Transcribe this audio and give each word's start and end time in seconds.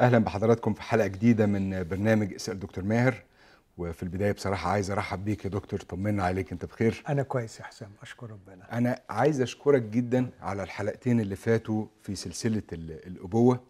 أهلا 0.00 0.18
بحضراتكم 0.18 0.74
في 0.74 0.82
حلقة 0.82 1.06
جديدة 1.06 1.46
من 1.46 1.84
برنامج 1.84 2.34
اسأل 2.34 2.58
دكتور 2.58 2.84
ماهر. 2.84 3.14
وفي 3.78 4.02
البداية 4.02 4.32
بصراحة 4.32 4.70
عايز 4.70 4.90
أرحب 4.90 5.24
بيك 5.24 5.44
يا 5.44 5.50
دكتور 5.50 5.80
طمنا 5.80 6.22
عليك 6.24 6.52
أنت 6.52 6.64
بخير؟ 6.64 7.02
أنا 7.08 7.22
كويس 7.22 7.60
يا 7.60 7.64
حسام 7.64 7.88
أشكر 8.02 8.30
ربنا. 8.30 8.78
أنا 8.78 8.98
عايز 9.10 9.40
أشكرك 9.40 9.82
جدا 9.82 10.30
على 10.40 10.62
الحلقتين 10.62 11.20
اللي 11.20 11.36
فاتوا 11.36 11.86
في 12.02 12.14
سلسلة 12.14 12.62
ال- 12.72 13.06
الأبوة. 13.06 13.60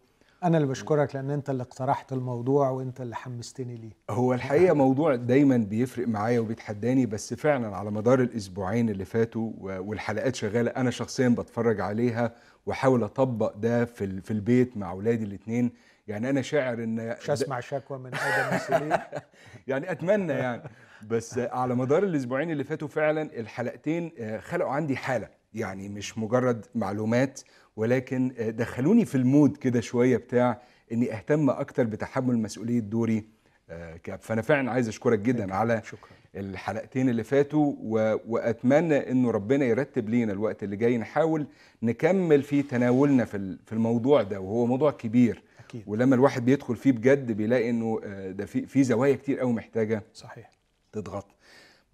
أنا 0.44 0.56
اللي 0.56 0.68
بشكرك 0.68 1.14
لأن 1.14 1.30
أنت 1.30 1.50
اللي 1.50 1.62
اقترحت 1.62 2.12
الموضوع 2.12 2.70
وأنت 2.70 3.00
اللي 3.00 3.16
حمستني 3.16 3.74
ليه. 3.76 3.90
هو 4.10 4.34
الحقيقة 4.34 4.74
موضوع 4.74 5.14
دايما 5.14 5.56
بيفرق 5.56 6.08
معايا 6.08 6.40
وبيتحداني 6.40 7.06
بس 7.06 7.34
فعلا 7.34 7.76
على 7.76 7.90
مدار 7.90 8.20
الأسبوعين 8.20 8.88
اللي 8.88 9.04
فاتوا 9.04 9.52
والحلقات 9.60 10.34
شغالة 10.34 10.70
أنا 10.70 10.90
شخصيا 10.90 11.28
بتفرج 11.28 11.80
عليها 11.80 12.34
وأحاول 12.66 13.02
أطبق 13.04 13.56
ده 13.56 13.84
في 13.84 14.20
في 14.20 14.30
البيت 14.30 14.76
مع 14.76 14.90
أولادي 14.90 15.24
الاثنين 15.24 15.70
يعني 16.06 16.30
أنا 16.30 16.42
شاعر 16.42 16.74
إن 16.84 17.16
مش 17.22 17.30
اسمع 17.30 17.60
شكوى 17.60 17.98
من 17.98 18.10
آدم 18.14 18.48
المسؤولين 18.50 18.98
يعني 19.68 19.90
أتمنى 19.90 20.32
يعني. 20.32 20.62
بس 21.08 21.38
على 21.38 21.74
مدار 21.74 22.02
الأسبوعين 22.02 22.50
اللي 22.50 22.64
فاتوا 22.64 22.88
فعلا 22.88 23.22
الحلقتين 23.40 24.12
آه، 24.18 24.38
خلقوا 24.40 24.70
عندي 24.70 24.96
حالة. 24.96 25.28
يعني 25.54 25.88
مش 25.88 26.18
مجرد 26.18 26.66
معلومات 26.74 27.40
ولكن 27.76 28.34
آه، 28.38 28.50
دخلوني 28.50 29.04
في 29.04 29.14
المود 29.14 29.56
كده 29.56 29.80
شوية 29.80 30.16
بتاع 30.16 30.60
إني 30.92 31.12
أهتم 31.12 31.50
أكتر 31.50 31.84
بتحمل 31.84 32.38
مسؤولية 32.38 32.80
دوري 32.80 33.24
آه، 33.70 33.96
كأب. 33.96 34.20
فأنا 34.20 34.42
فعلا 34.42 34.70
عايز 34.70 34.88
أشكرك 34.88 35.18
جدا 35.18 35.54
على 35.54 35.82
شكرا. 35.84 36.10
الحلقتين 36.36 37.08
اللي 37.08 37.24
فاتوا 37.24 37.74
و... 37.78 38.16
وأتمنى 38.28 39.10
إنه 39.10 39.30
ربنا 39.30 39.64
يرتب 39.64 40.08
لينا 40.08 40.32
الوقت 40.32 40.62
اللي 40.62 40.76
جاي. 40.76 40.98
نحاول 40.98 41.46
نكمل 41.82 42.42
في 42.42 42.62
تناولنا 42.62 43.24
في 43.24 43.36
ال- 43.36 43.58
في 43.66 43.72
الموضوع 43.72 44.22
ده 44.22 44.40
وهو 44.40 44.66
موضوع 44.66 44.90
كبير. 44.90 45.42
أكيد. 45.76 45.88
ولما 45.92 46.14
الواحد 46.14 46.44
بيدخل 46.44 46.76
فيه 46.76 46.92
بجد 46.92 47.32
بيلاقي 47.32 47.70
إنه 47.70 48.00
آه، 48.04 48.30
ده 48.30 48.46
في 48.46 48.66
في 48.66 48.84
زوايا 48.84 49.16
كتير 49.16 49.38
قوي 49.40 49.52
محتاجة 49.52 50.02
صحيح. 50.14 50.50
تضغط. 50.92 51.26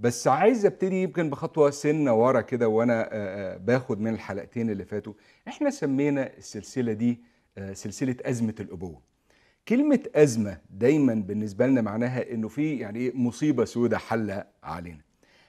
بس 0.00 0.28
عايز 0.28 0.66
أبتدي 0.66 1.02
يمكن 1.02 1.30
بخطوة 1.30 1.70
سنة 1.70 2.14
ورا 2.14 2.40
كده 2.40 2.68
وأنا 2.68 3.02
آه، 3.02 3.08
آه، 3.12 3.56
باخد 3.56 4.00
من 4.00 4.14
الحلقتين 4.14 4.70
اللي 4.70 4.84
فاتوا. 4.84 5.12
إحنا 5.48 5.70
سمينا 5.70 6.30
السلسلة 6.38 6.92
دي 6.92 7.20
سلسلة 7.72 8.16
أزمة 8.22 8.54
الأبوة. 8.60 9.00
كلمة 9.68 10.00
أزمة 10.14 10.58
دايما 10.70 11.14
بالنسبة 11.14 11.66
لنا 11.66 11.80
معناها 11.80 12.32
إنه 12.32 12.48
في 12.48 12.76
يعني 12.78 12.98
إيه 12.98 13.16
مصيبة 13.16 13.64
سودة 13.64 13.98
حل 13.98 14.42
علينا. 14.62 15.00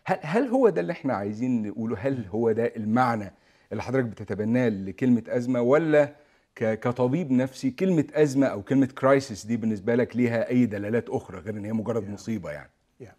هل 0.06 0.18
هل 0.22 0.48
هو 0.48 0.70
ده 0.70 0.82
اللي 0.82 0.92
إحنا 0.94 1.14
عايزين 1.14 1.68
نقوله؟ 1.68 1.98
هل 2.00 2.26
هو 2.30 2.52
ده 2.52 2.74
المعنى 2.78 3.34
اللي 3.72 3.84
حضرتك 3.84 4.06
بتتبناه 4.06 4.70
لكلمة 4.70 5.24
أزمة 5.28 5.62
ولا 5.62 6.16
كطبيب 6.56 7.32
نفسي 7.32 7.72
كلمة 7.72 8.06
أزمة 8.14 8.48
أو 8.48 8.62
كلمة 8.62 8.86
crisis 8.86 9.46
دي 9.46 9.58
بالنسبة 9.58 9.96
لك 9.96 10.16
ليها 10.16 10.50
أي 10.50 10.66
دلالات 10.66 11.10
أخرى 11.10 11.40
غير 11.40 11.58
إن 11.58 11.66
هي 11.66 11.74
مجرد 11.74 12.10
مصيبة 12.10 12.52
يعني 12.52 12.72
يعني. 13.00 13.18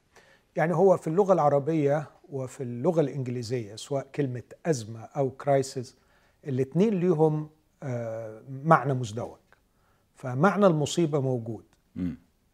يعني 0.56 0.74
هو 0.74 0.96
في 0.96 1.06
اللغة 1.06 1.32
العربية 1.32 2.10
وفي 2.28 2.62
اللغة 2.62 3.00
الإنجليزية 3.00 3.76
سواء 3.76 4.06
كلمة 4.14 4.42
أزمة 4.66 5.00
أو 5.00 5.30
crisis 5.30 5.96
الاثنين 6.46 6.94
ليهم 7.00 7.50
آه، 7.82 8.42
معنى 8.64 8.94
مزدوج 8.94 9.38
فمعنى 10.16 10.66
المصيبة 10.66 11.20
موجود. 11.20 11.64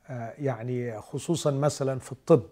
آه، 0.09 0.34
يعني 0.39 1.00
خصوصا 1.00 1.50
مثلا 1.50 1.98
في 1.98 2.12
الطب 2.12 2.42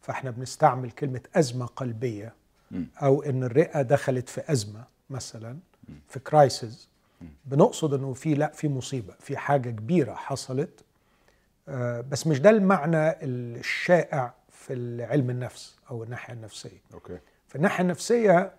فإحنا 0.00 0.30
بنستعمل 0.30 0.90
كلمة 0.90 1.20
أزمة 1.36 1.66
قلبية 1.66 2.34
مم. 2.70 2.86
أو 3.02 3.22
إن 3.22 3.44
الرئة 3.44 3.82
دخلت 3.82 4.28
في 4.28 4.52
أزمة 4.52 4.84
مثلا 5.10 5.58
في 6.08 6.20
crisis 6.20 6.88
بنقصد 7.44 7.94
إنه 7.94 8.12
في 8.12 8.34
لا 8.34 8.52
في 8.52 8.68
مصيبة 8.68 9.14
في 9.20 9.36
حاجة 9.36 9.70
كبيرة 9.70 10.14
حصلت 10.14 10.84
آه، 11.68 12.00
بس 12.00 12.26
مش 12.26 12.40
ده 12.40 12.50
المعنى 12.50 13.24
الشائع 13.24 14.34
في 14.50 15.04
علم 15.04 15.30
النفس 15.30 15.76
أو 15.90 16.02
الناحية 16.02 16.34
النفسية 16.34 16.80
okay 16.94 17.18
في 17.48 17.56
الناحية 17.56 17.82
النفسية 17.82 18.52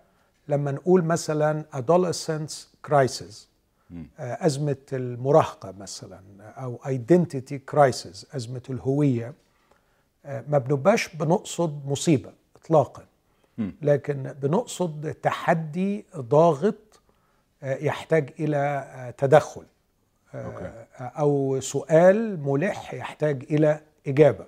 لما 0.48 0.70
نقول 0.70 1.04
مثلا 1.04 1.64
adolescence 1.74 2.54
crisis. 2.90 3.48
آه، 4.18 4.46
أزمة 4.46 4.76
المراهقة 4.92 5.72
مثلا 5.78 6.20
أو 6.40 6.78
identity 6.84 7.58
crisis 7.74 8.34
أزمة 8.34 8.62
الهوية 8.70 9.34
آه، 10.24 10.44
ما 10.48 10.58
بنبقاش 10.58 11.16
بنقصد 11.16 11.86
مصيبة 11.86 12.32
إطلاقا 12.56 13.06
مم. 13.58 13.74
لكن 13.82 14.22
بنقصد 14.42 15.14
تحدي 15.22 16.04
ضاغط 16.16 16.74
يحتاج 17.62 18.30
إلى 18.40 18.56
آه، 18.56 19.10
تدخل 19.10 19.64
آه،. 20.34 20.86
أو 21.00 21.60
سؤال 21.60 22.40
ملح 22.40 22.94
يحتاج 22.94 23.44
إلى 23.50 23.80
إجابة. 24.06 24.46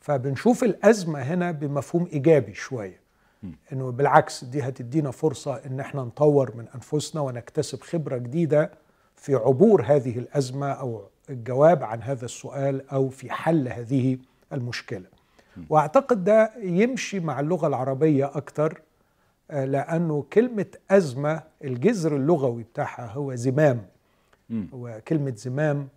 فبنشوف 0.00 0.64
الأزمة 0.64 1.20
هنا 1.22 1.50
بمفهوم 1.50 2.08
إيجابي 2.12 2.54
شوية. 2.54 3.00
إنه 3.72 3.90
بالعكس 3.92 4.44
دي 4.44 4.62
هتدينا 4.62 5.10
فرصة 5.10 5.60
إن 5.66 5.80
إحنا 5.80 6.02
نطور 6.02 6.56
من 6.56 6.64
أنفسنا 6.74 7.20
ونكتسب 7.20 7.80
خبرة 7.80 8.16
جديدة 8.16 8.70
في 9.16 9.34
عبور 9.34 9.82
هذه 9.86 10.18
الأزمة 10.18 10.70
أو 10.72 11.02
الجواب 11.30 11.82
عن 11.84 12.02
هذا 12.02 12.24
السؤال 12.24 12.90
أو 12.90 13.08
في 13.08 13.30
حل 13.30 13.68
هذه 13.68 14.18
المشكلة. 14.52 15.06
وأعتقد 15.70 16.24
ده 16.24 16.52
يمشي 16.62 17.20
مع 17.20 17.40
اللغة 17.40 17.66
العربية 17.66 18.30
أكتر. 18.34 18.82
آه، 19.50 19.64
لأنه 19.64 20.24
كلمة 20.32 20.66
أزمة 20.90 21.42
الجذر 21.64 22.16
اللغوي 22.16 22.62
بتاعها 22.62 23.06
هو 23.12 23.34
زمام 23.34 23.86
مم. 24.50 24.68
وكلمه 24.72 25.32
زمام 25.36 25.88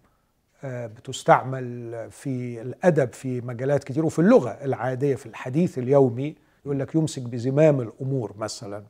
آه، 0.64 0.88
بتستعمل 0.88 2.08
في 2.12 2.62
الأدب 2.62 3.13
في 3.13 3.42
مجالات 3.42 3.84
كتير 3.84 4.06
وفي 4.06 4.19
اللغة 4.19 4.50
العادية 4.50 5.16
في 5.16 5.25
الحديث 5.25 5.78
اليومي 5.78 6.36
يقول 6.66 6.80
لك 6.80 6.96
يمسك 6.96 7.22
بزمام 7.22 7.81
الأمور 7.81 8.34
مثلا. 8.38 8.84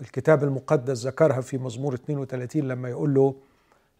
الكتاب 0.00 0.44
المقدس 0.44 1.06
ذكرها 1.06 1.40
في 1.40 1.58
مزمور 1.58 1.94
32 1.94 2.62
لما 2.68 2.88
يقول 2.88 3.14
له 3.14 3.34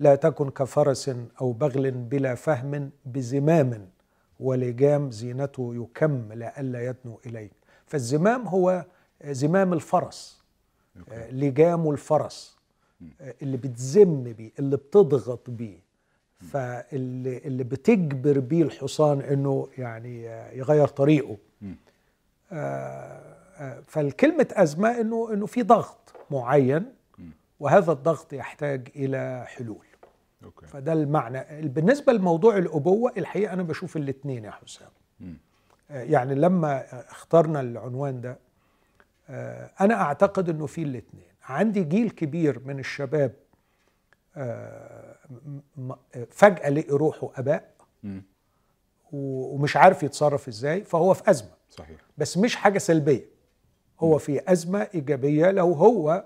لا 0.01 0.15
تكن 0.15 0.51
كفرس 0.51 1.11
أو 1.41 1.53
بغل 1.53 1.91
بلا 1.91 2.35
فهم 2.35 2.91
بزمام 3.07 3.89
ولجام 4.41 5.11
زينته 5.11 5.75
يكم 5.75 6.33
لئلا 6.33 6.87
يدنو 6.87 7.21
إليك 7.27 7.51
فالزمام 7.87 8.47
هو 8.49 8.85
زمام 9.25 9.73
الفرس 9.73 10.41
أوكي. 10.99 11.31
لجام 11.31 11.91
الفرس 11.91 12.57
اللي 13.43 13.57
بتزم 13.57 14.23
بيه 14.23 14.51
اللي 14.59 14.77
بتضغط 14.77 15.51
بيه 15.51 15.79
فاللي 16.53 17.39
اللي 17.39 17.65
بتجبر 17.65 18.39
بيه 18.39 18.63
الحصان 18.63 19.21
إنه 19.21 19.69
يعني 19.79 20.25
يغير 20.59 20.89
طريقه. 20.89 21.37
آه، 22.53 23.37
آه، 23.59 23.83
فالكلمة 23.87 24.47
أزمة 24.53 25.01
إنه 25.01 25.33
إنه 25.33 25.47
في 25.47 25.63
ضغط 25.63 26.13
معين 26.31 26.85
وهذا 27.61 27.93
الضغط 27.93 28.33
يحتاج 28.33 28.89
إلى 28.97 29.45
حلول. 29.47 29.85
أوكي. 30.45 30.67
فده 30.67 30.93
المعنى. 30.93 31.69
بالنسبة 31.69 32.13
لموضوع 32.13 32.57
الأبوة 32.57 33.13
الحقيقة 33.17 33.53
أنا 33.53 33.63
بشوف 33.63 33.97
الاثنين 33.97 34.45
يا 34.45 34.51
حسام. 34.51 34.89
آه، 35.91 36.03
يعني 36.03 36.35
لما 36.35 36.85
اخترنا 37.11 37.61
العنوان 37.61 38.21
ده 38.21 38.39
آه، 39.31 39.71
أنا 39.81 39.95
أعتقد 39.95 40.49
إنه 40.49 40.67
في 40.67 40.83
الاثنين 40.83 41.25
عندي 41.49 41.85
جيل 41.85 42.11
كبير 42.11 42.61
من 42.67 42.79
الشباب 42.79 43.33
آه، 44.37 45.17
فجأة 46.31 46.69
لقي 46.71 46.91
روحه. 46.97 47.31
و- 49.13 49.55
ومش 49.55 49.77
عارف 49.77 50.03
يتصرف 50.03 50.49
إزاي 50.49 50.85
فهو 50.85 51.15
في 51.15 51.31
أزمة. 51.31 51.51
صحيح. 51.71 51.97
بس 52.19 52.39
مش 52.39 52.57
حاجة 52.57 52.79
سلبية. 52.79 53.25
هو 54.01 54.19
في 54.19 54.53
أزمة 54.53 54.89
إيجابية 54.95 55.51
لو 55.51 55.73
هو 55.73 56.25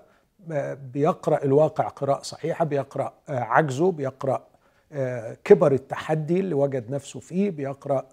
آه، 0.51 0.73
بيقرأ 0.73 1.43
الواقع 1.43 1.87
قراءة 1.87 2.21
صحيحة 2.21 2.65
بيقرأ 2.65 3.13
آه، 3.29 3.39
عجزه 3.39 3.91
بيقرأ 3.91 4.47
آه، 4.91 5.37
كبر 5.43 5.71
التحدي 5.71 6.39
اللي 6.39 6.53
وجد 6.55 6.89
نفسه 6.91 7.19
فيه 7.19 7.49
بيقرأ 7.49 8.09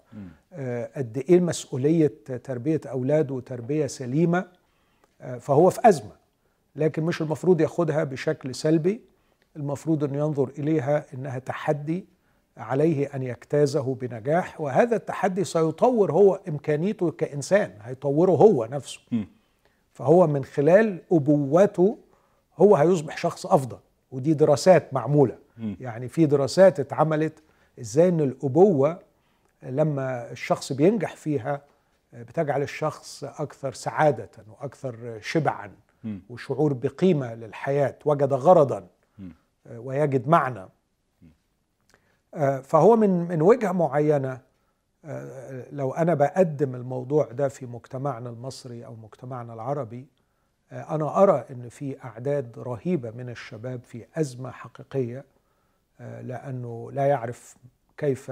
آه، 0.53 0.89
قد 0.97 1.17
مسؤولية 1.41 2.11
تربية 2.43 2.81
أولاده 2.85 3.39
تربية 3.39 3.87
سليمة. 3.87 4.37
آه، 4.39 4.62
فهو 5.39 5.69
في 5.69 5.79
أزمة 5.89 6.11
لكن 6.75 7.03
مش 7.03 7.21
المفروض 7.21 7.61
ياخدها 7.61 8.03
بشكل 8.03 8.55
سلبي 8.55 9.01
المفروض 9.55 10.03
أن 10.03 10.15
ينظر 10.15 10.49
إليها 10.57 11.05
إنها 11.13 11.39
تحدي 11.39 12.05
عليه 12.57 13.05
أن 13.15 13.23
يجتازه 13.23 13.95
بنجاح 13.95 14.61
وهذا 14.61 14.95
التحدي 14.95 15.43
سيطور 15.43 16.11
هو 16.11 16.39
إمكانيته 16.47 17.11
كإنسان 17.11 17.71
هيطوره 17.81 18.31
هو 18.31 18.65
نفسه. 18.65 18.99
فهو 19.93 20.27
من 20.27 20.43
خلال 20.45 21.01
أبوته 21.11 21.97
هو 22.57 22.75
هيصبح 22.75 23.17
شخص 23.17 23.45
أفضل 23.45 23.77
ودي 24.11 24.33
دراسات 24.33 24.93
معمولة. 24.93 25.37
يعني 25.79 26.07
في 26.07 26.25
دراسات 26.25 26.79
اتعملت 26.79 27.33
إزاي 27.79 28.09
أن 28.09 28.19
الأبوة 28.21 28.99
لما 29.63 30.31
الشخص 30.31 30.73
بينجح 30.73 31.15
فيها 31.15 31.61
بتجعل 32.13 32.61
الشخص 32.61 33.23
أكثر 33.23 33.73
سعادة 33.73 34.29
وأكثر 34.47 35.19
شبعا. 35.21 35.71
وشعور 36.29 36.73
بقيمة 36.73 37.33
للحياة 37.33 37.95
وجد 38.05 38.33
غرضا 38.33 38.87
مم. 39.19 39.31
ويجد 39.75 40.27
معنى 40.27 40.65
آه، 42.33 42.59
فهو 42.59 42.95
من 42.95 43.09
من 43.27 43.41
وجهة 43.41 43.71
معينة 43.71 44.41
آه، 45.05 45.65
لو 45.71 45.91
أنا 45.93 46.13
بقدم 46.13 46.75
الموضوع 46.75 47.31
ده 47.31 47.47
في 47.47 47.65
مجتمعنا 47.65 48.29
المصري 48.29 48.85
أو 48.85 48.95
مجتمعنا 48.95 49.53
العربي 49.53 50.07
آه، 50.71 50.95
أنا 50.95 51.23
أرى 51.23 51.45
إن 51.51 51.69
في 51.69 52.03
أعداد 52.03 52.59
رهيبة 52.59 53.11
من 53.11 53.29
الشباب 53.29 53.83
في 53.83 54.05
أزمة 54.15 54.51
حقيقية 54.51 55.25
آه، 55.99 56.21
لأنه 56.21 56.91
لا 56.91 57.05
يعرف 57.05 57.55
كيف 57.97 58.31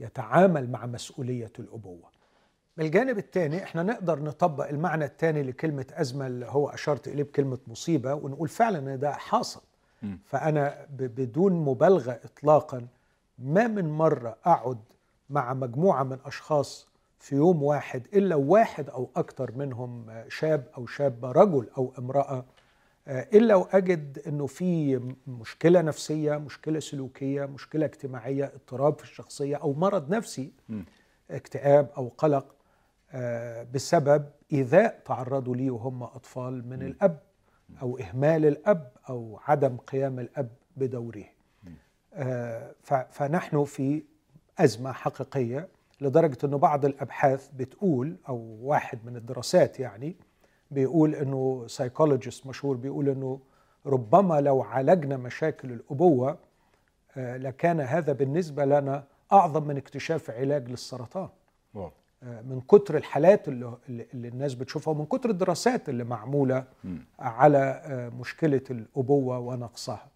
يتعامل 0.00 0.70
مع 0.70 0.86
مسؤولية 0.86 1.52
الأبوة. 1.58 2.09
الجانب 2.78 3.18
الثاني 3.18 3.62
إحنا 3.62 3.82
نقدر 3.82 4.22
نطبق 4.22 4.68
المعنى 4.68 5.04
الثاني 5.04 5.42
لكلمة 5.42 5.86
أزمة 5.92 6.26
اللي 6.26 6.46
هو 6.46 6.68
أشرت 6.68 7.08
إليه 7.08 7.22
بكلمة 7.22 7.58
مصيبة 7.66 8.14
ونقول 8.14 8.48
فعلا 8.48 8.78
إن 8.94 8.98
ده 8.98 9.12
حاصل. 9.12 9.60
مم. 10.02 10.18
فأنا 10.24 10.86
بدون 10.90 11.52
مبالغة 11.52 12.20
اطلاقا 12.24 12.86
ما 13.38 13.66
من 13.66 13.90
مرة 13.90 14.36
أقعد 14.44 14.78
مع 15.30 15.54
مجموعة 15.54 16.02
من 16.02 16.18
أشخاص 16.24 16.88
في 17.18 17.36
يوم 17.36 17.62
واحد 17.62 18.06
إلا 18.14 18.34
واحد 18.34 18.90
أو 18.90 19.10
أكثر 19.16 19.52
منهم 19.56 20.06
شاب 20.28 20.64
أو 20.76 20.86
شابة 20.86 21.32
رجل 21.32 21.68
أو 21.78 21.92
امرأة 21.98 22.44
إلا 23.08 23.54
وأجد 23.54 24.22
إنه 24.26 24.46
في 24.46 25.00
مشكلة 25.26 25.80
نفسية 25.80 26.36
مشكلة 26.36 26.80
سلوكية 26.80 27.44
مشكلة 27.44 27.86
اجتماعية 27.86 28.44
اضطراب 28.44 28.98
في 28.98 29.02
الشخصية 29.04 29.56
أو 29.56 29.72
مرض 29.72 30.10
نفسي. 30.10 30.52
اكتئاب 31.30 31.88
أو 31.96 32.12
قلق 32.18 32.54
بسبب 33.74 34.24
ايذاء 34.52 35.02
تعرضوا 35.04 35.56
ليه 35.56 35.70
وهم 35.70 36.02
أطفال 36.02 36.68
من 36.68 36.82
الأب 36.82 37.20
أو 37.82 37.98
إهمال 37.98 38.46
الأب 38.46 38.92
أو 39.08 39.40
عدم 39.44 39.76
قيام 39.76 40.18
الأب 40.18 40.48
بدوره. 40.76 41.24
آه، 42.14 42.74
فنحن 43.10 43.64
في 43.64 44.02
أزمة 44.58 44.92
حقيقية 44.92 45.68
لدرجة 46.00 46.38
إنه 46.44 46.58
بعض 46.58 46.84
الأبحاث 46.84 47.48
بتقول 47.56 48.16
أو 48.28 48.58
واحد 48.62 48.98
من 49.04 49.16
الدراسات 49.16 49.80
يعني 49.80 50.16
بيقول 50.70 51.14
إنه 51.14 51.64
سايكولوجيست 51.66 52.46
مشهور 52.46 52.76
بيقول 52.76 53.08
إنه 53.08 53.40
ربما 53.86 54.40
لو 54.40 54.62
عالجنا 54.62 55.16
مشاكل 55.16 55.72
الأبوة 55.72 56.38
آه، 57.16 57.36
لكان 57.36 57.80
هذا 57.80 58.12
بالنسبة 58.12 58.64
لنا 58.64 59.04
أعظم 59.32 59.66
من 59.66 59.76
اكتشاف 59.76 60.30
علاج 60.30 60.68
للسرطان. 60.70 61.28
آه، 61.76 61.92
من 62.22 62.60
كتر 62.68 62.96
الحالات 62.96 63.48
اللي, 63.48 63.78
اللي 63.88 64.28
الناس 64.28 64.54
بتشوفها 64.54 64.94
ومن 64.94 65.06
كتر 65.06 65.30
الدراسات 65.30 65.88
اللي 65.88 66.04
معمولة. 66.04 66.64
على 67.18 67.82
آه، 67.84 68.08
مشكلة 68.08 68.60
الأبوة 68.70 69.38
ونقصها. 69.38 70.06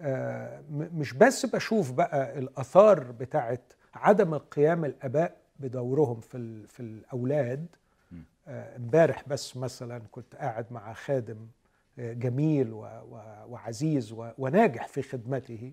آه، 0.00 0.62
مش 0.70 1.12
بس 1.12 1.46
بشوف 1.46 1.92
بقى 1.92 2.38
الآثار 2.38 3.00
بتاعت 3.12 3.72
عدم 3.94 4.38
قيام 4.38 4.84
الآباء 4.84 5.36
بدورهم 5.60 6.20
في 6.20 6.66
في 6.66 6.80
الأولاد. 6.80 7.66
آه، 8.48 8.76
امبارح 8.76 9.22
بس 9.28 9.56
مثلا 9.56 10.02
كنت 10.12 10.34
قاعد 10.36 10.66
مع 10.70 10.92
خادم 10.92 11.46
جميل 11.98 12.72
وعزيز 13.48 14.14
وناجح 14.38 14.88
في 14.88 15.02
خدمته. 15.02 15.72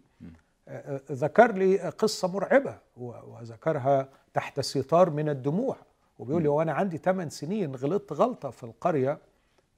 ذكر 1.11 1.51
لي 1.51 1.77
قصة 1.77 2.27
مرعبة 2.27 2.77
وذكرها 2.97 4.09
تحت 4.33 4.59
ستار 4.59 5.09
من 5.09 5.29
الدموع. 5.29 5.75
وبيقول 6.19 6.43
لي 6.43 6.47
وأنا 6.47 6.73
عندي 6.73 6.97
8 6.97 7.29
سنين 7.29 7.75
غلطت 7.75 8.13
غلطة 8.13 8.49
في 8.49 8.63
القرية 8.63 9.17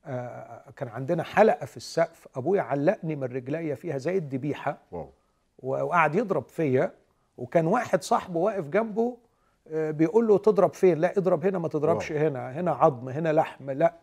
آه، 0.06 0.64
كان 0.76 0.88
عندنا 0.90 1.24
حلقة 1.24 1.66
في 1.66 1.78
السقف 1.78 2.28
أبويا 2.36 2.62
علقني 2.62 3.16
من 3.16 3.24
رجليا 3.24 3.76
فيها 3.76 3.98
زي 3.98 4.18
الذبيحة 4.18 4.78
واو. 4.92 5.10
وقعد 5.64 6.16
يضرب 6.16 6.44
فيا. 6.50 6.92
وكان 7.38 7.68
واحد 7.68 8.04
صاحبه 8.04 8.40
واقف 8.40 8.64
جنبه 8.70 9.18
آه، 9.68 9.92
بيقول 9.92 10.28
له 10.28 10.38
تضرب 10.38 10.74
فين؟ 10.74 10.98
لا 10.98 11.18
اضرب 11.18 11.46
هنا 11.46 11.60
ما 11.60 11.68
تضربش 11.68 12.12
واو. 12.12 12.20
هنا 12.20 12.52
هنا 12.52 12.72
عظم 12.72 13.10
هنا 13.10 13.34
لحم 13.34 13.72
لا. 13.72 13.94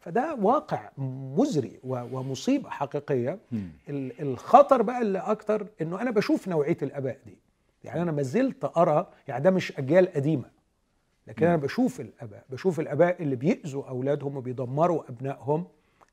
فده 0.00 0.34
واقع 0.34 0.90
مزري 1.38 1.80
و- 1.84 2.18
ومصيبة 2.18 2.70
حقيقية. 2.70 3.38
مم. 3.52 3.68
ال- 3.88 4.20
الخطر 4.22 4.82
بقى 4.82 5.02
اللي 5.02 5.18
أكتر 5.18 5.66
إنه 5.80 6.00
أنا 6.00 6.10
بشوف 6.10 6.48
نوعية 6.48 6.76
الآباء 6.82 7.18
دي. 7.26 7.38
يعني 7.84 8.02
أنا 8.02 8.12
ما 8.12 8.22
زلت 8.22 8.70
أرى 8.76 9.06
يعني 9.28 9.44
ده 9.44 9.50
مش 9.50 9.78
أجيال 9.78 10.12
قديمة 10.12 10.44
لكن 11.26 11.46
أنا 11.46 11.56
بشوف 11.56 12.00
الآباء 12.00 12.44
بشوف 12.50 12.80
الآباء 12.80 13.22
اللي 13.22 13.36
بيأذوا 13.36 13.88
أولادهم 13.88 14.36
وبيدمروا 14.36 15.02
أبنائهم. 15.08 15.64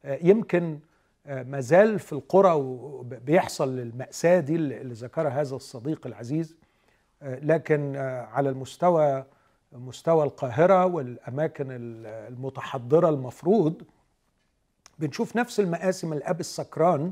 آه، 0.05 0.19
يمكن 0.21 0.79
آه، 1.27 1.43
ما 1.43 1.59
زال 1.59 1.99
في 1.99 2.13
القرى 2.13 2.51
وبيحصل 2.53 3.79
المأساة 3.79 4.39
دي 4.39 4.55
اللي 4.55 4.93
ذكرها 4.93 5.41
هذا 5.41 5.55
الصديق 5.55 6.07
العزيز. 6.07 6.55
آه، 7.21 7.39
لكن 7.39 7.95
على 8.31 8.49
المستوى 8.49 9.25
مستوى 9.75 10.23
القاهرة 10.23 10.85
والأماكن 10.85 11.71
ال- 11.71 12.05
المتحضرة 12.33 13.09
المفروض 13.09 13.81
بنشوف 14.99 15.35
نفس 15.35 15.59
المآسي 15.59 16.07
من 16.07 16.17
الأب 16.17 16.39
السكران 16.39 17.11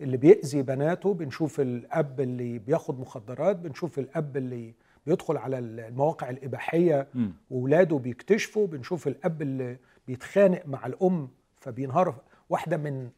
اللي 0.00 0.16
بيأذي 0.16 0.62
بناته 0.62 1.14
بنشوف 1.14 1.60
الأب 1.60 2.20
اللي 2.20 2.58
بياخد 2.58 3.00
مخدرات 3.00 3.56
بنشوف 3.56 3.98
الأب 3.98 4.36
اللي 4.36 4.74
بيدخل 5.06 5.36
على 5.36 5.58
المواقع 5.58 6.30
الإباحية. 6.30 7.08
وولاده 7.50 7.96
بيكتشفوا 7.98 8.66
بنشوف 8.66 9.08
الأب 9.08 9.42
اللي 9.42 9.76
بيتخانق 10.06 10.62
مع 10.66 10.86
الأم 10.86 11.28
فبينهار. 11.60 12.14
واحدة 12.50 12.76
من 12.76 13.08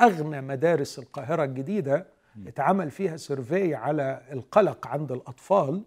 أغنى 0.00 0.40
مدارس 0.40 0.98
القاهرة 0.98 1.44
الجديدة 1.44 2.06
اتعمل 2.46 2.90
فيها 2.90 3.16
سيرفي 3.16 3.74
على 3.74 4.22
القلق 4.32 4.86
عند 4.86 5.12
الأطفال. 5.12 5.82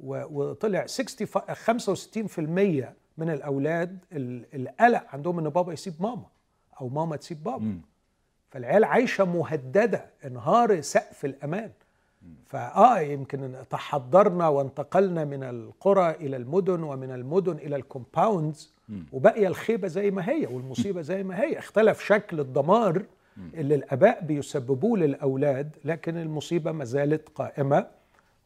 وطلع 0.00 0.86
60 0.86 1.26
ف- 1.26 1.38
65% 1.38 2.94
من 3.18 3.30
الأولاد 3.30 3.98
ال- 4.12 4.44
القلق 4.54 5.04
عندهم 5.12 5.38
إن 5.38 5.48
بابا 5.48 5.72
يسيب 5.72 5.94
ماما 6.00 6.26
أو 6.80 6.88
ماما 6.88 7.16
تسيب 7.16 7.42
بابا. 7.44 7.58
مم. 7.64 7.80
فالعيال 8.50 8.84
عايشة 8.84 9.24
مهددة 9.24 10.04
انهار 10.24 10.80
سقف 10.80 11.24
الأمان. 11.24 11.70
فآه 12.46 13.00
يمكن 13.00 13.54
تحضرنا 13.70 14.48
وانتقلنا 14.48 15.24
من 15.24 15.42
القرى 15.42 16.10
إلى 16.10 16.36
المدن 16.36 16.82
ومن 16.82 17.10
المدن 17.10 17.52
إلى 17.52 17.76
الكومباوندز. 17.76 18.72
وبقي 19.12 19.46
الخيبة 19.46 19.88
زي 19.88 20.10
ما 20.10 20.28
هي 20.28 20.46
والمصيبة 20.46 21.00
زي 21.02 21.22
ما 21.22 21.40
هي. 21.40 21.58
اختلف 21.58 22.00
شكل 22.04 22.40
الدمار 22.40 23.02
اللي 23.54 23.74
الآباء 23.74 24.24
بيسببوه 24.24 24.98
للأولاد 24.98 25.76
لكن 25.84 26.16
المصيبة 26.16 26.72
ما 26.72 26.84
زالت 26.84 27.28
قائمة. 27.28 27.86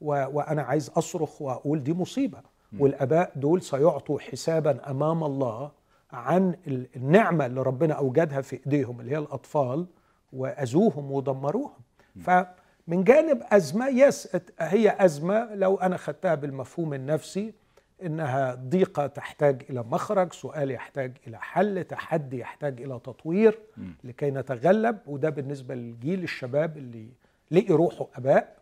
وأنا 0.02 0.62
عايز 0.62 0.90
أصرخ 0.96 1.42
وأقول 1.42 1.82
دي 1.82 1.92
مصيبة. 1.92 2.38
والآباء 2.78 3.32
دول 3.36 3.62
سيعطوا 3.62 4.18
حسابا 4.20 4.90
أمام 4.90 5.24
الله 5.24 5.70
عن 6.12 6.54
ال- 6.66 6.86
النعمة 6.96 7.46
اللي 7.46 7.62
ربنا 7.62 7.94
أوجدها 7.94 8.40
في 8.40 8.56
إيديهم 8.66 9.00
اللي 9.00 9.12
هي 9.12 9.18
الأطفال 9.18 9.86
وأذوهم 10.32 11.12
ودمروهم. 11.12 11.72
فمن 12.20 13.04
جانب 13.04 13.42
أزمة 13.52 13.88
يس 13.88 14.36
هي 14.60 14.96
أزمة 15.04 15.54
لو 15.54 15.76
أنا 15.76 15.96
خدتها 15.96 16.34
بالمفهوم 16.34 16.94
النفسي 16.94 17.54
إنها 18.02 18.54
ضيقة 18.54 19.06
تحتاج 19.06 19.62
إلى 19.70 19.82
مخرج 19.82 20.32
سؤال 20.32 20.70
يحتاج 20.70 21.16
إلى 21.26 21.38
حل 21.38 21.84
تحدي 21.84 22.38
يحتاج 22.38 22.82
إلى 22.82 22.98
تطوير 23.04 23.58
لكي 24.04 24.30
نتغلب. 24.30 24.98
وده 25.06 25.30
بالنسبة 25.30 25.74
للجيل 25.74 26.22
الشباب 26.22 26.76
اللي 26.76 27.08
لقي 27.50 27.74
روحه 27.74 28.06
آباء. 28.14 28.56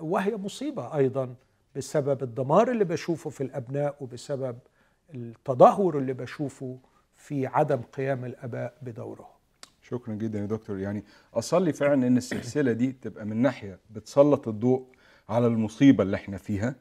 وهي 0.00 0.36
مصيبة 0.36 0.96
أيضا 0.96 1.34
بسبب 1.76 2.22
الدمار 2.22 2.70
اللي 2.70 2.84
بشوفه 2.84 3.30
في 3.30 3.40
الأبناء 3.40 3.96
وبسبب 4.00 4.58
التدهور 5.14 5.98
اللي 5.98 6.12
بشوفه 6.12 6.78
في 7.16 7.46
عدم 7.46 7.76
قيام 7.76 8.24
الآباء 8.24 8.74
بدورهم 8.82 9.26
شكرا 9.82 10.14
جدا 10.14 10.38
يا 10.38 10.46
دكتور. 10.46 10.78
يعني 10.78 11.04
أصلي 11.34 11.72
فعلا 11.72 12.06
إن 12.06 12.16
السلسلة 12.16 12.72
دي 12.72 12.92
تبقى 12.92 13.24
من 13.26 13.36
ناحية 13.42 13.78
بتسلط 13.90 14.48
الضوء 14.48 14.86
على 15.28 15.46
المصيبة 15.46 16.02
اللي 16.04 16.16
إحنا 16.16 16.36
فيها 16.38 16.74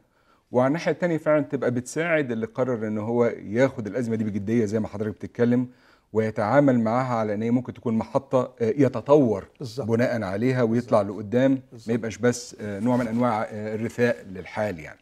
وعلى 0.52 0.68
الناحية 0.68 0.92
التانية 0.92 1.18
فعلا 1.18 1.42
تبقى 1.44 1.72
بتساعد 1.72 2.32
اللي 2.32 2.46
قرر 2.46 2.88
إن 2.88 2.98
هو 2.98 3.26
ياخد 3.26 3.88
الأزمة 3.88 4.16
دي 4.16 4.24
بجدية 4.24 4.66
زي 4.66 4.80
ما 4.80 4.88
حضرتك 4.88 5.16
بتتكلم 5.16 5.68
ويتعامل 6.14 6.80
معاها 6.80 7.16
على 7.16 7.34
إن 7.34 7.42
هي 7.42 7.52
ممكن 7.52 7.74
تكون 7.74 7.94
محطة 7.98 8.54
آه، 8.62 8.74
يتطور 8.78 9.48
بالظبط. 9.60 9.88
بناء 9.88 10.24
عليها 10.24 10.64
ويطلع 10.64 11.02
لقدام. 11.02 11.62
ما 11.88 11.94
يبقاش 11.94 12.18
بس 12.18 12.56
آه، 12.62 12.80
نوع 12.80 12.98
من 12.98 13.08
أنواع 13.08 13.44
آه، 13.44 13.76
الرثاء 13.76 14.26
للحال 14.30 14.80
يعني 14.80 15.00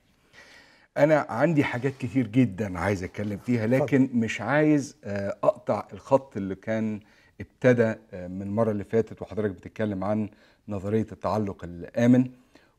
أنا 0.98 1.26
عندي 1.30 1.64
حاجات 1.64 1.94
كتير 2.00 2.28
جدا 2.28 2.80
عايز 2.80 3.04
أتكلم 3.04 3.38
فيها 3.38 3.68
لكن 3.68 4.10
مش 4.14 4.42
عايز 4.42 4.96
أقطع 5.04 5.88
الخط 5.94 6.38
اللي 6.38 6.56
كان 6.56 7.00
ابتدى 7.42 7.96
من 8.14 8.42
المرة 8.42 8.72
اللي 8.72 8.84
فاتت 8.84 9.22
وحضرتك 9.22 9.52
بتتكلم 9.52 10.04
عن 10.04 10.30
نظرية 10.68 11.08
التعلق 11.12 11.64
الآمن 11.64 12.30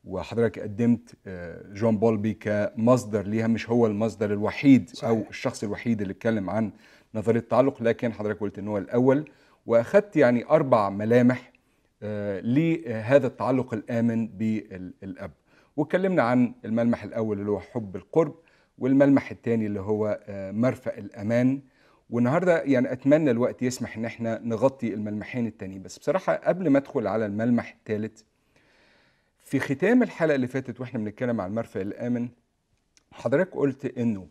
وحضرتك 0.05 0.59
قدمت 0.59 1.15
جون 1.73 1.97
بولبي 1.97 2.33
كمصدر 2.33 3.27
ليها 3.27 3.47
مش 3.47 3.69
هو 3.69 3.87
المصدر 3.87 4.33
الوحيد 4.33 4.89
صحيح. 4.89 5.09
أو 5.09 5.23
الشخص 5.29 5.63
الوحيد 5.63 6.01
اللي 6.01 6.11
اتكلم 6.11 6.49
عن 6.49 6.71
نظرية 7.15 7.39
التعلق 7.39 7.83
لكن 7.83 8.13
حضرتك 8.13 8.39
قلت 8.39 8.59
إن 8.59 8.67
هو 8.67 8.77
الأول. 8.77 9.29
واخدت 9.65 10.15
يعني 10.15 10.45
أربع 10.45 10.89
ملامح 10.89 11.53
آه، 12.03 12.39
لهذا 12.39 13.27
التعلق 13.27 13.73
الآمن 13.73 14.27
بالأب. 14.27 15.31
واتكلمنا 15.77 16.23
عن 16.23 16.53
الملمح 16.65 17.03
الأول 17.03 17.39
اللي 17.39 17.51
هو 17.51 17.59
حب 17.59 17.95
القرب 17.95 18.35
والملمح 18.77 19.31
الثاني 19.31 19.65
اللي 19.65 19.79
هو 19.79 20.19
آه، 20.27 20.51
مرفأ 20.51 20.97
الأمان. 20.97 21.61
والنهاردة 22.09 22.61
يعني 22.61 22.91
أتمنى 22.91 23.31
الوقت 23.31 23.61
يسمح 23.61 23.97
إن 23.97 24.05
إحنا 24.05 24.39
نغطي 24.43 24.93
الملمحين 24.93 25.47
التانيين. 25.47 25.81
بس 25.81 25.99
بصراحة 25.99 26.33
قبل 26.35 26.69
ما 26.69 26.77
أدخل 26.77 27.07
على 27.07 27.25
الملمح 27.25 27.75
الثالث 27.79 28.21
في 29.45 29.59
ختام 29.59 30.03
الحلقة 30.03 30.35
اللي 30.35 30.47
فاتت 30.47 30.79
وإحنا 30.81 30.99
بنتكلم 30.99 31.41
عن 31.41 31.49
المرفأ 31.49 31.81
الآمن 31.81 32.29
حضرتك 33.11 33.55
قلت 33.55 33.97
إنه 33.97 34.27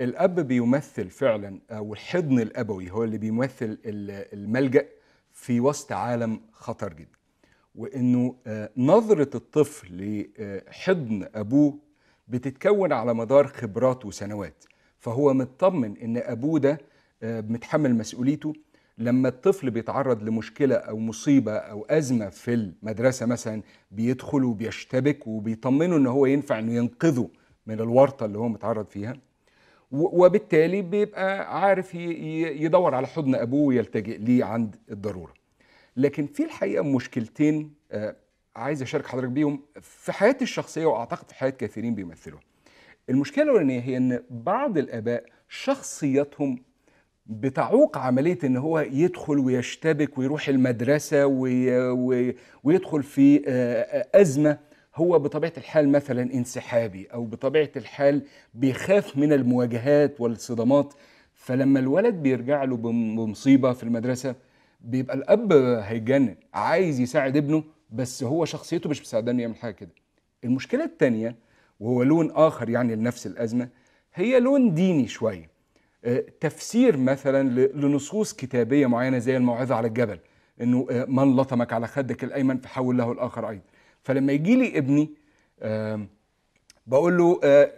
الأب 0.00 0.40
بيمثل 0.40 1.10
فعلا 1.10 1.60
أو 1.70 1.92
الحضن 1.92 2.40
الأبوي 2.40 2.90
هو 2.90 3.04
اللي 3.04 3.18
بيمثل 3.18 3.64
ال- 3.84 4.34
الملجأ 4.38 4.86
في 5.32 5.60
وسط 5.60 5.92
عالم 5.92 6.40
خطر 6.52 6.92
جدا. 6.92 7.18
وإنه 7.74 8.36
آه، 8.46 8.70
نظرة 8.76 9.30
الطفل 9.36 10.26
لحضن 10.38 11.26
أبوه 11.34 11.78
بتتكون 12.28 12.92
على 12.92 13.14
مدار 13.14 13.46
خبرات 13.46 14.04
وسنوات. 14.04 14.64
فهو 14.98 15.34
مطمن 15.34 15.96
إن 15.98 16.16
أبوه 16.16 16.58
ده 16.60 16.78
آه، 17.22 17.40
متحمل 17.40 17.94
مسؤوليته. 17.94 18.52
لما 18.98 19.28
الطفل 19.28 19.70
بيتعرض 19.70 20.22
لمشكلة 20.22 20.74
أو 20.74 20.98
مصيبة 20.98 21.52
أو 21.56 21.84
أزمة 21.90 22.28
في 22.28 22.54
المدرسة 22.54 23.26
مثلا 23.26 23.62
بيدخل 23.90 24.44
وبيشتبك 24.44 25.26
وبيطمنه 25.26 25.96
إن 25.96 26.06
هو 26.06 26.26
ينفع 26.26 26.58
إنه 26.58 26.72
ينقذه 26.72 27.28
من 27.66 27.80
الورطة 27.80 28.26
اللي 28.26 28.38
هو 28.38 28.48
متعرض 28.48 28.86
فيها 28.86 29.16
وبالتالي 29.92 30.82
بيبقى 30.82 31.60
عارف 31.60 31.94
يدور 31.94 32.94
على 32.94 33.06
حضن 33.06 33.34
أبوه 33.34 33.66
ويلتجئ 33.66 34.18
ليه 34.18 34.44
عند 34.44 34.76
الضرورة. 34.90 35.32
لكن 35.96 36.26
في 36.26 36.44
الحقيقة 36.44 36.82
مشكلتين 36.84 37.74
آه، 37.92 38.16
عايز 38.56 38.82
أشارك 38.82 39.06
حضرتك 39.06 39.28
بيهم 39.28 39.60
في 39.80 40.12
حياتي 40.12 40.44
الشخصية 40.44 40.86
وأعتقد 40.86 41.28
في 41.28 41.34
حياة 41.34 41.50
كثيرين 41.50 41.94
بيمثلوها 41.94 42.42
المشكلة 43.10 43.44
الأولانية 43.44 43.80
هي 43.80 43.96
إن 43.96 44.22
بعض 44.30 44.78
الآباء 44.78 45.24
شخصيتهم 45.48 46.62
بتعوق 47.26 47.98
عملية 47.98 48.38
إن 48.44 48.56
هو 48.56 48.78
يدخل 48.80 49.38
ويشتبك 49.38 50.18
ويروح 50.18 50.48
المدرسة 50.48 51.26
وي 51.26 51.78
وي 51.90 52.36
ويدخل 52.64 53.02
في 53.02 53.42
آه، 53.48 53.82
آه، 53.82 54.20
أزمة. 54.20 54.58
هو 54.96 55.18
بطبيعة 55.18 55.52
الحال 55.58 55.88
مثلا 55.88 56.22
انسحابي 56.34 57.06
أو 57.06 57.24
بطبيعة 57.24 57.70
الحال 57.76 58.22
بيخاف 58.54 59.16
من 59.16 59.32
المواجهات 59.32 60.20
والصدمات. 60.20 60.94
فلما 61.34 61.80
الولد 61.80 62.14
بيرجع 62.14 62.64
له 62.64 62.76
بم- 62.76 63.16
بمصيبة 63.16 63.72
في 63.72 63.82
المدرسة 63.82 64.34
بيبقى 64.80 65.16
الأب 65.16 65.52
هيتجنن 65.82 66.36
عايز 66.54 67.00
يساعد 67.00 67.36
ابنه 67.36 67.64
بس 67.90 68.22
هو 68.22 68.44
شخصيته 68.44 68.90
مش 68.90 69.00
مساعداه 69.02 69.32
إنه 69.32 69.42
يعمل 69.42 69.56
حاجة 69.56 69.72
كده. 69.74 69.90
المشكلة 70.44 70.84
الثانية 70.84 71.36
وهو 71.80 72.02
لون 72.02 72.30
آخر 72.30 72.68
يعني 72.70 72.94
لنفس 72.96 73.26
الأزمة 73.26 73.68
هي 74.14 74.40
لون 74.40 74.74
ديني 74.74 75.08
شوية. 75.08 75.50
آه، 76.04 76.24
تفسير 76.40 76.96
مثلا 76.96 77.48
لنصوص 77.74 78.32
كتابية 78.32 78.86
معينة 78.86 79.18
زي 79.18 79.36
الموعظة 79.36 79.74
على 79.74 79.88
الجبل 79.88 80.18
إنه 80.60 80.86
آه، 80.90 81.04
من 81.04 81.36
لطمك 81.36 81.72
على 81.72 81.86
خدك 81.86 82.24
الأيمن 82.24 82.56
فحول 82.58 82.98
له 82.98 83.12
الآخر 83.12 83.48
أيضا. 83.48 83.62
فلما 84.04 84.32
يجي 84.32 84.56
لي 84.56 84.78
ابني 84.78 85.10
بقول 86.86 87.18
له 87.18 87.40
آه، 87.44 87.72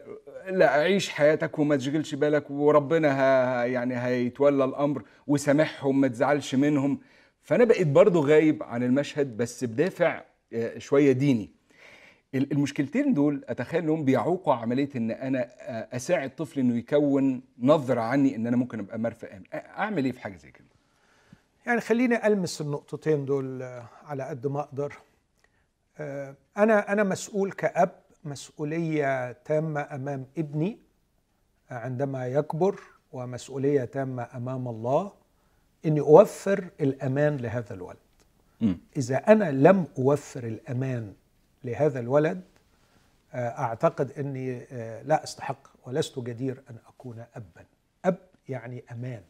لا 0.51 0.71
عيش 0.71 1.09
حياتك 1.09 1.59
وما 1.59 1.77
تشغلش 1.77 2.15
بالك 2.15 2.51
وربنا 2.51 3.13
ه- 3.21 3.65
يعني 3.65 3.97
هيتولى 3.99 4.65
الأمر 4.65 5.03
وسامحهم 5.27 6.01
ما 6.01 6.09
تزعلش 6.09 6.55
منهم. 6.55 6.99
فأنا 7.43 7.65
بقيت 7.65 7.87
برضه 7.87 8.21
غايب 8.21 8.63
عن 8.63 8.83
المشهد 8.83 9.37
بس 9.37 9.65
بدافع 9.65 10.23
آه، 10.53 10.79
شوية 10.79 11.13
ديني. 11.13 11.51
ال- 12.35 12.53
المشكلتين 12.53 13.15
دول 13.15 13.45
أتخيل 13.49 13.83
إنهم 13.83 14.05
بيعوقوا 14.05 14.55
عملية 14.55 14.89
إن 14.97 15.11
أنا 15.11 15.49
آه، 15.61 15.97
أساعد 15.97 16.35
طفل 16.35 16.61
إنه 16.61 16.77
يكون 16.79 17.43
نظرة 17.59 18.01
عني 18.01 18.37
إن 18.37 18.47
أنا 18.47 18.57
ممكن 18.57 18.81
أبقى 18.81 19.11
أ- 19.11 19.55
أعمل 19.55 20.05
إيه 20.05 20.13
في 20.13 20.21
حاجة 20.21 20.37
زي 20.37 20.51
كده؟ 20.51 20.67
يعني 21.67 21.81
خليني 21.81 22.27
ألمس 22.27 22.61
النقطتين 22.61 23.25
دول 23.25 23.63
على 24.07 24.23
قد 24.23 24.47
ما 24.47 24.61
أقدر. 24.61 24.93
آه، 25.99 26.35
أنا 26.57 26.93
أنا 26.93 27.03
مسؤول 27.05 27.53
كأب 27.53 27.91
مسؤولية 28.25 29.33
تامة 29.33 29.81
أمام 29.81 30.27
ابني 30.39 30.79
عندما 31.71 32.27
يكبر 32.27 32.81
ومسؤولية 33.13 33.85
تامة 33.85 34.29
أمام 34.35 34.69
الله 34.69 35.13
إني 35.87 36.01
أوفر 36.01 36.69
الأمان 36.81 37.37
لهذا 37.37 37.75
الولد. 37.75 37.97
مم. 38.61 38.79
إذا 38.97 39.17
أنا 39.17 39.51
لم 39.53 39.87
أوفر 39.99 40.45
الأمان 40.45 41.13
لهذا 41.65 42.01
الولد 42.01 42.43
آه، 43.35 43.49
أعتقد 43.49 44.13
أني 44.13 44.67
آه، 44.73 45.03
لا 45.03 45.25
أستحق 45.25 45.69
ولست 45.87 46.19
جدير 46.19 46.63
أن 46.71 46.77
أكون 46.89 47.25
أبا. 47.35 47.65
أب 48.05 48.19
يعني 48.49 48.85
أمان. 48.93 49.23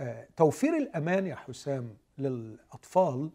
آه، 0.00 0.26
توفير 0.36 0.76
الأمان 0.76 1.26
يا 1.26 1.34
حسام 1.34 1.94
للأطفال 2.18 3.30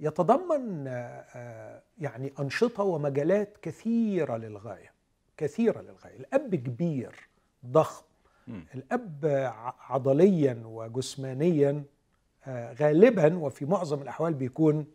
يتضمن 0.00 0.84
آه، 0.88 1.82
يعني 1.98 2.32
أنشطة 2.40 2.82
ومجالات 2.82 3.56
كثيرة 3.62 4.36
للغاية 4.36 4.92
كثيرة 5.36 5.80
للغاية 5.80 6.16
الأب 6.16 6.54
كبير 6.54 7.28
ضخم. 7.66 8.04
الأب 8.74 9.26
عضليا 9.88 10.62
وجسمانيا 10.64 11.84
آه، 12.46 12.72
غالبا 12.72 13.36
وفي 13.38 13.64
معظم 13.64 14.02
الأحوال 14.02 14.34
بيكون 14.34 14.86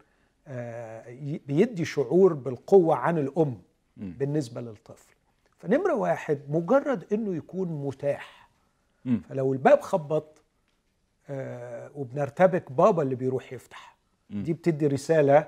آه، 0.47 1.03
بيدي 1.47 1.85
شعور 1.85 2.33
بالقوة 2.33 2.95
عن 2.95 3.17
الأم. 3.17 3.61
بالنسبة 3.97 4.61
للطفل 4.61 5.15
فنمرة 5.57 5.93
واحد 5.95 6.39
مجرد 6.49 7.13
أنه 7.13 7.35
يكون 7.35 7.67
متاح. 7.87 8.49
فلو 9.29 9.53
الباب 9.53 9.81
خبط 9.81 10.43
وبنرتبك 11.95 12.71
بابا 12.71 13.03
اللي 13.03 13.15
بيروح 13.15 13.53
يفتح. 13.53 13.94
دي 14.29 14.53
بتدي 14.53 14.87
رسالة 14.87 15.33
ما 15.39 15.47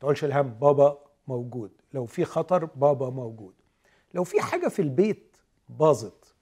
تقولش 0.00 0.24
الهم 0.24 0.48
بابا 0.48 0.98
موجود. 1.28 1.70
لو 1.94 2.06
في 2.06 2.24
خطر 2.24 2.64
بابا 2.64 3.10
موجود. 3.10 3.54
لو 4.14 4.24
في 4.24 4.40
حاجة 4.40 4.68
في 4.68 4.82
البيت 4.82 5.36
باظت. 5.68 6.32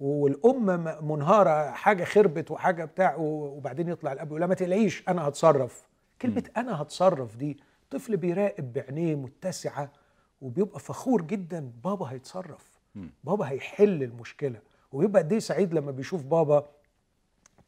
والام 0.00 0.66
م- 0.66 1.12
منهارة 1.12 1.70
حاجة 1.70 2.04
خربت 2.04 2.50
وحاجة 2.50 2.84
بتاع 2.84 3.16
وبعدين 3.18 3.88
يطلع 3.88 4.12
الأب 4.12 4.28
يقول 4.28 4.44
ما 4.44 4.54
تقلقيش 4.54 5.04
أنا 5.08 5.28
هتصرف. 5.28 5.82
كلمة 6.22 6.44
أنا 6.56 6.82
هتصرف 6.82 7.36
دي 7.36 7.58
طفل 7.90 8.16
بيراقب 8.16 8.72
بعينيه 8.72 9.14
متسعة 9.14 9.92
وبيبقى 10.42 10.80
فخور 10.80 11.22
جدا 11.22 11.72
بابا 11.84 12.06
هيتصرف. 12.06 12.78
مم. 12.94 13.10
بابا 13.24 13.48
هيحل 13.50 14.02
المشكلة. 14.02 14.58
وبيبقى 14.92 15.22
قد 15.22 15.32
إيه 15.32 15.38
سعيد 15.38 15.74
لما 15.74 15.90
بيشوف 15.90 16.22
بابا 16.24 16.68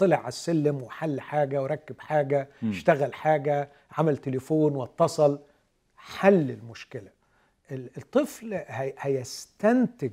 طلع 0.03 0.17
على 0.17 0.29
السلم 0.29 0.83
وحل 0.83 1.21
حاجة 1.21 1.63
وركب 1.63 2.01
حاجة 2.01 2.49
مم. 2.63 2.71
اشتغل 2.71 3.15
حاجة 3.15 3.69
عمل 3.99 4.17
تليفون 4.17 4.77
واتصل 4.77 5.39
حل 5.97 6.51
المشكلة 6.51 7.09
ال- 7.71 7.91
الطفل 7.97 8.55
هي- 8.55 8.95
هيستنتج 8.99 10.13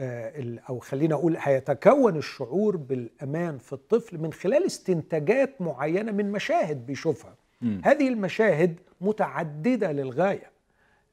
آه، 0.00 0.58
أو 0.68 0.78
خلينا 0.78 1.14
أقول 1.14 1.36
هيتكون 1.40 2.16
الشعور 2.16 2.76
بالأمان 2.76 3.58
في 3.58 3.72
الطفل 3.72 4.18
من 4.18 4.32
خلال 4.32 4.66
استنتاجات 4.66 5.60
معينة 5.62 6.12
من 6.12 6.32
مشاهد 6.32 6.86
بيشوفها 6.86 7.34
مم. 7.62 7.80
هذه 7.84 8.08
المشاهد 8.08 8.76
متعددة 9.00 9.92
للغاية 9.92 10.50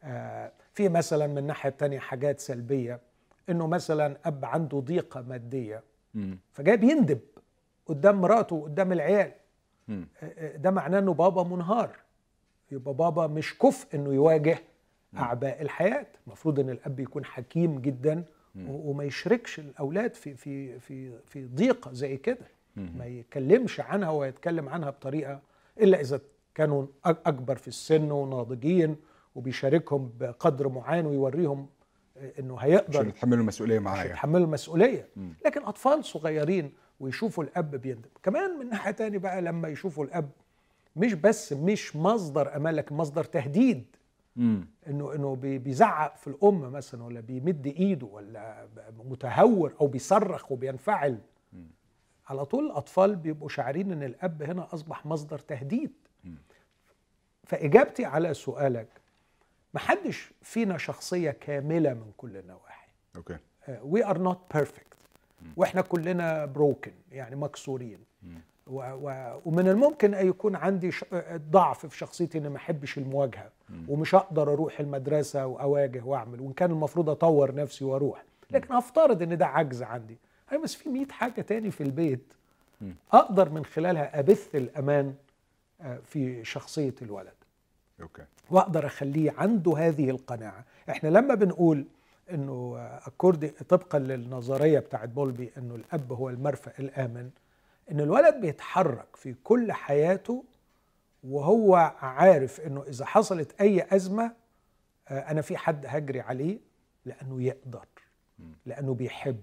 آه، 0.04 0.52
في 0.74 0.90
مثلا 0.90 1.28
من 1.28 1.38
الناحيه 1.38 1.70
الثانية 1.70 2.00
حاجات 2.00 2.40
سلبية 2.40 3.00
إنه 3.50 3.68
مثلا 3.68 4.18
أب 4.25 4.46
عنده 4.46 4.80
ضيقة 4.80 5.22
مادية. 5.22 5.84
فجاي 6.52 6.78
بيندب 6.78 7.20
قدام 7.86 8.22
مراته 8.22 8.56
وقدام 8.56 8.92
العيال. 8.92 9.32
مم. 9.88 10.08
ده 10.56 10.72
معناه 10.72 11.00
إنه 11.00 11.13
بابا 11.13 11.44
منهار. 11.44 11.96
يبقى 12.72 12.94
بابا 12.94 13.28
مش 13.28 13.58
كفء 13.58 13.96
إنه 13.96 14.13
يواجه 14.13 14.58
أعباء 15.18 15.62
الحياة. 15.62 16.08
المفروض 16.28 16.60
إن 16.60 16.70
الأب 16.70 17.00
يكون 17.00 17.25
حكيم 17.25 17.80
جدا 17.80 18.24
وما 18.68 19.04
يشركش 19.04 19.60
الأولاد 19.60 20.13
في 20.13 20.36
في 20.36 20.80
في 20.80 21.20
في 21.25 21.46
ضيقة 21.46 21.94
زي 21.94 22.18
كده. 22.18 22.48
ما 22.75 23.06
يتكلمش 23.06 23.80
عنها 23.80 24.10
ويتكلم 24.10 24.70
عنها 24.70 24.90
بطريقة 24.90 25.42
إلا 25.82 26.02
إذا 26.02 26.20
كانوا 26.56 26.86
أكبر 27.06 27.56
في 27.56 27.68
السن 27.68 28.12
وناضجين 28.12 28.96
وبيشاركهم 29.36 30.12
بقدر 30.20 30.70
معين 30.70 31.06
ويوريهم 31.06 31.70
إنه 32.40 32.58
هيقدر 32.58 32.98
عشان 33.00 33.10
يتحملوا 33.10 33.42
المسؤولية 33.42 33.80
معايا. 33.80 34.10
يتحملوا 34.10 34.46
المسؤولية. 34.46 35.08
لكن 35.46 35.63
أطفال 35.63 36.06
صغيرين 36.06 36.72
ويشوفوا 37.03 37.43
الأب 37.43 37.75
بيندب 37.75 38.10
كمان 38.24 38.60
من 38.60 38.69
ناحية 38.69 38.91
تاني 38.91 39.17
بقى 39.17 39.41
لما 39.41 39.67
يشوفوا 39.67 40.05
الأب 40.05 40.29
مش 40.95 41.13
بس 41.13 41.53
مش 41.53 41.95
مصدر 41.95 42.55
أمان 42.55 42.75
لكن 42.75 42.95
مصدر 42.95 43.24
تهديد. 43.24 43.86
مم. 44.36 44.67
إنه 44.88 45.15
إنه 45.15 45.36
بي- 45.36 45.57
بيزعق 45.57 46.17
في 46.17 46.27
الأم 46.27 46.72
مثلا 46.72 47.03
ولا 47.03 47.19
بيمد 47.19 47.67
إيده 47.67 48.07
ولا 48.07 48.67
متهور 49.05 49.74
أو 49.81 49.88
بيصرخ 49.88 50.51
وبينفعل. 50.51 51.17
على 52.27 52.45
طول 52.45 52.65
الأطفال 52.65 53.15
بيبقوا 53.15 53.50
شاعرين 53.50 53.91
إن 53.91 54.03
الأب 54.03 54.43
هنا 54.43 54.67
أصبح 54.74 55.05
مصدر 55.05 55.39
تهديد. 55.39 55.91
فإجابتي 57.43 58.05
على 58.05 58.33
سؤالك 58.33 58.88
محدش 59.74 60.31
فينا 60.41 60.77
شخصية 60.77 61.31
كاملة 61.31 61.93
من 61.93 62.12
كل 62.17 62.38
النواحي. 62.38 62.88
okay. 63.15 63.38
we 63.84 64.06
are 64.06 64.18
not 64.18 64.39
perfect 64.56 64.93
وإحنا 65.58 65.82
كلنا 65.82 66.46
broken 66.46 66.92
يعني 67.12 67.36
مكسورين. 67.36 67.98
و 68.68 68.80
و 68.82 69.40
ومن 69.46 69.68
الممكن 69.68 70.14
أن 70.14 70.28
يكون 70.28 70.56
عندي 70.56 70.92
ش- 70.92 71.06
ضعف 71.52 71.86
في 71.86 71.98
شخصيتي 71.98 72.38
إني 72.38 72.50
ما 72.50 72.58
أحبش 72.58 72.98
المواجهة 72.98 73.50
ومش 73.88 74.16
هقدر 74.16 74.54
أروح 74.54 74.80
المدرسة 74.80 75.46
وأواجه 75.46 76.04
وأعمل 76.06 76.42
وإن 76.42 76.54
كان 76.54 76.72
المفروض 76.72 77.10
أطور 77.10 77.56
نفسي 77.56 77.86
وأروح. 77.86 78.24
لكن 78.52 78.74
هفترض 78.74 79.22
إن 79.22 79.38
ده 79.38 79.46
عجز 79.46 79.84
عندي. 79.84 80.18
أي 80.52 80.58
بس 80.58 80.76
في 80.76 80.90
100 80.90 81.06
حاجة 81.08 81.42
تاني 81.42 81.72
في 81.72 81.84
البيت 81.84 82.34
أقدر 83.14 83.50
من 83.50 83.66
خلالها 83.66 84.20
أبث 84.20 84.56
الأمان 84.56 85.14
آه، 85.82 86.00
في 86.06 86.44
شخصية 86.46 86.96
الولد. 87.02 87.34
okay. 88.01 88.24
وأقدر 88.52 88.86
أخليه 88.86 89.34
عنده 89.38 89.78
هذه 89.78 90.10
القناعة. 90.10 90.66
إحنا 90.90 91.10
لما 91.10 91.36
بنقول 91.36 91.86
إنه 92.32 92.75
according 92.80 93.48
طبقا 93.48 94.00
للنظرية 94.00 94.80
بتاعت 94.80 95.10
بولبي 95.10 95.51
إنه 95.58 95.75
الأب 95.75 96.12
هو 96.13 96.30
المرفأ 96.30 96.72
الآمن 96.80 97.30
إن 97.92 98.00
الولد 98.00 98.36
بيتحرك 98.42 99.15
في 99.15 99.36
كل 99.44 99.72
حياته 99.72 100.44
وهو 101.24 101.75
عارف 102.01 102.62
إنه 102.62 102.84
إذا 102.88 103.06
حصلت 103.06 103.62
أي 103.62 103.96
أزمة 103.96 104.32
آه، 105.08 105.20
أنا 105.20 105.42
في 105.42 105.58
حد 105.58 105.86
هجري 105.86 106.22
عليه 106.22 106.60
لأنه 107.06 107.42
يقدر 107.44 107.86
لأنه 108.65 108.94
بيحب 108.94 109.42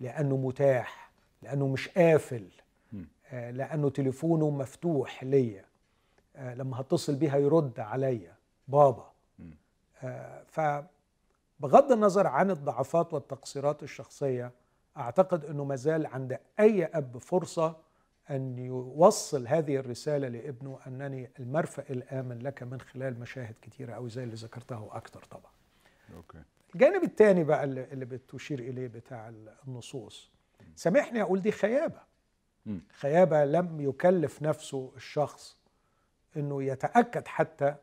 لأنه 0.00 0.36
متاح 0.36 1.10
لأنه 1.42 1.68
مش 1.68 1.88
قافل 1.88 2.48
آه، 3.32 3.50
لأنه 3.50 3.90
تليفونه 3.90 4.50
مفتوح 4.50 5.24
ليا 5.24 5.64
آه، 6.36 6.54
لما 6.54 6.80
هتصل 6.80 7.14
بيه 7.14 7.34
هيرد 7.36 7.80
عليا 7.80 8.34
بابا. 8.68 9.12
آه، 10.02 10.42
فبغض 11.58 11.92
النظر 11.92 12.26
عن 12.26 12.50
الضعفات 12.50 13.14
والتقصيرات 13.14 13.82
الشخصية 13.82 14.52
أعتقد 14.96 15.44
أنه 15.44 15.64
مازال 15.64 16.06
عند 16.06 16.38
أي 16.60 16.84
أب 16.84 17.18
فرصة 17.18 17.76
أن 18.30 18.58
يوصل 18.58 19.46
هذه 19.48 19.76
الرسالة 19.76 20.28
لابنه 20.28 20.78
أنني 20.86 21.30
المرفأ 21.40 21.84
الآمن 21.90 22.38
لك 22.38 22.62
من 22.62 22.80
خلال 22.80 23.20
مشاهد 23.20 23.54
كتيرة 23.62 23.92
أو 23.92 24.08
زي 24.08 24.24
اللي 24.24 24.34
ذكرته 24.34 24.88
أكتر 24.92 25.22
طبعا. 25.30 25.52
أوكي. 26.16 26.38
الجانب 26.74 27.02
الثاني 27.04 27.44
بقى 27.44 27.64
اللي 27.64 28.04
بتشير 28.04 28.58
إليه 28.58 28.86
بتاع 28.88 29.32
النصوص. 29.66 30.30
سامحني 30.76 31.22
أقول 31.22 31.42
دي 31.42 31.52
خيابة. 31.52 32.00
خيابة 32.92 33.44
لم 33.44 33.80
يكلف 33.80 34.42
نفسه 34.42 34.92
الشخص 34.96 35.56
أنه 36.36 36.62
يتأكد 36.62 37.26
حتى 37.26 37.74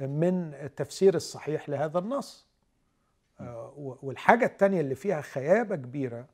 من 0.00 0.54
التفسير 0.54 1.14
الصحيح 1.14 1.68
لهذا 1.68 1.98
النص. 1.98 2.46
والحاجة 3.76 4.44
التانية 4.46 4.80
اللي 4.80 4.94
فيها 4.94 5.20
خيابة 5.20 5.76
كبيرة 5.76 6.26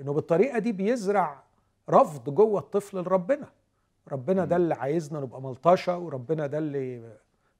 إنه 0.00 0.12
بالطريقة 0.12 0.58
دي 0.58 0.72
بيزرع 0.72 1.42
رفض 1.90 2.34
جوه 2.34 2.60
الطفل 2.60 2.98
لربنا. 2.98 3.48
ربنا 4.12 4.44
ده 4.44 4.56
اللي 4.56 4.74
عايزنا 4.74 5.20
نبقى 5.20 5.42
ملطشة 5.42 5.98
وربنا 5.98 6.46
ده 6.46 6.58
اللي 6.58 7.12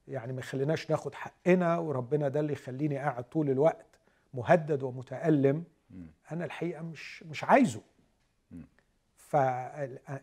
يعني 0.07 0.33
ما 0.33 0.39
يخليناش 0.39 0.89
ناخد 0.91 1.15
حقنا 1.15 1.77
وربنا 1.77 2.27
ده 2.27 2.39
اللي 2.39 2.53
يخليني 2.53 2.97
قاعد 2.97 3.23
طول 3.23 3.49
الوقت 3.49 3.85
مهدد 4.33 4.83
ومتألم. 4.83 5.63
أنا 6.31 6.45
الحقيقة 6.45 6.81
مش 6.81 7.23
مش 7.23 7.43
عايزه. 7.43 7.81
ف 9.15 9.33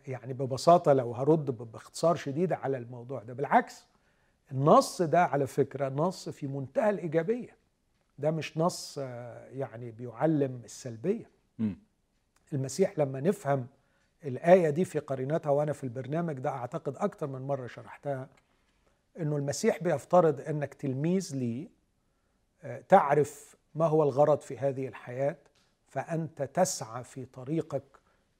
يعني 0.07 0.33
ببساطة 0.33 0.93
لو 0.93 1.13
هرد 1.13 1.45
باختصار 1.71 2.15
شديد 2.15 2.53
على 2.53 2.77
الموضوع 2.77 3.23
ده. 3.23 3.33
بالعكس 3.33 3.85
النص 4.51 5.01
ده 5.01 5.23
على 5.25 5.47
فكرة 5.47 5.89
نص 5.89 6.29
في 6.29 6.47
منتهى 6.47 6.89
الإيجابية. 6.89 7.56
ده 8.19 8.31
مش 8.31 8.57
نص 8.57 8.97
آه، 9.01 9.47
يعني 9.49 9.91
بيعلم 9.91 10.61
السلبية 10.65 11.29
مم. 11.59 11.77
المسيح 12.53 12.99
لما 12.99 13.19
نفهم 13.19 13.67
الآية 14.25 14.69
دي 14.69 14.85
في 14.85 14.99
قرينتها 14.99 15.49
وأنا 15.49 15.73
في 15.73 15.83
البرنامج 15.83 16.39
ده 16.39 16.49
أعتقد 16.49 16.95
أكتر 16.97 17.27
من 17.27 17.41
مرة 17.41 17.67
شرحتها 17.67 18.29
إنه 19.19 19.37
المسيح 19.37 19.83
بيفترض 19.83 20.41
إنك 20.41 20.73
تلميذ 20.73 21.35
لي 21.35 21.69
آه، 22.63 22.81
تعرف 22.81 23.55
ما 23.75 23.85
هو 23.85 24.03
الغرض 24.03 24.39
في 24.41 24.57
هذه 24.57 24.87
الحياة 24.87 25.35
فأنت 25.87 26.41
تسعى 26.43 27.03
في 27.03 27.25
طريقك 27.25 27.83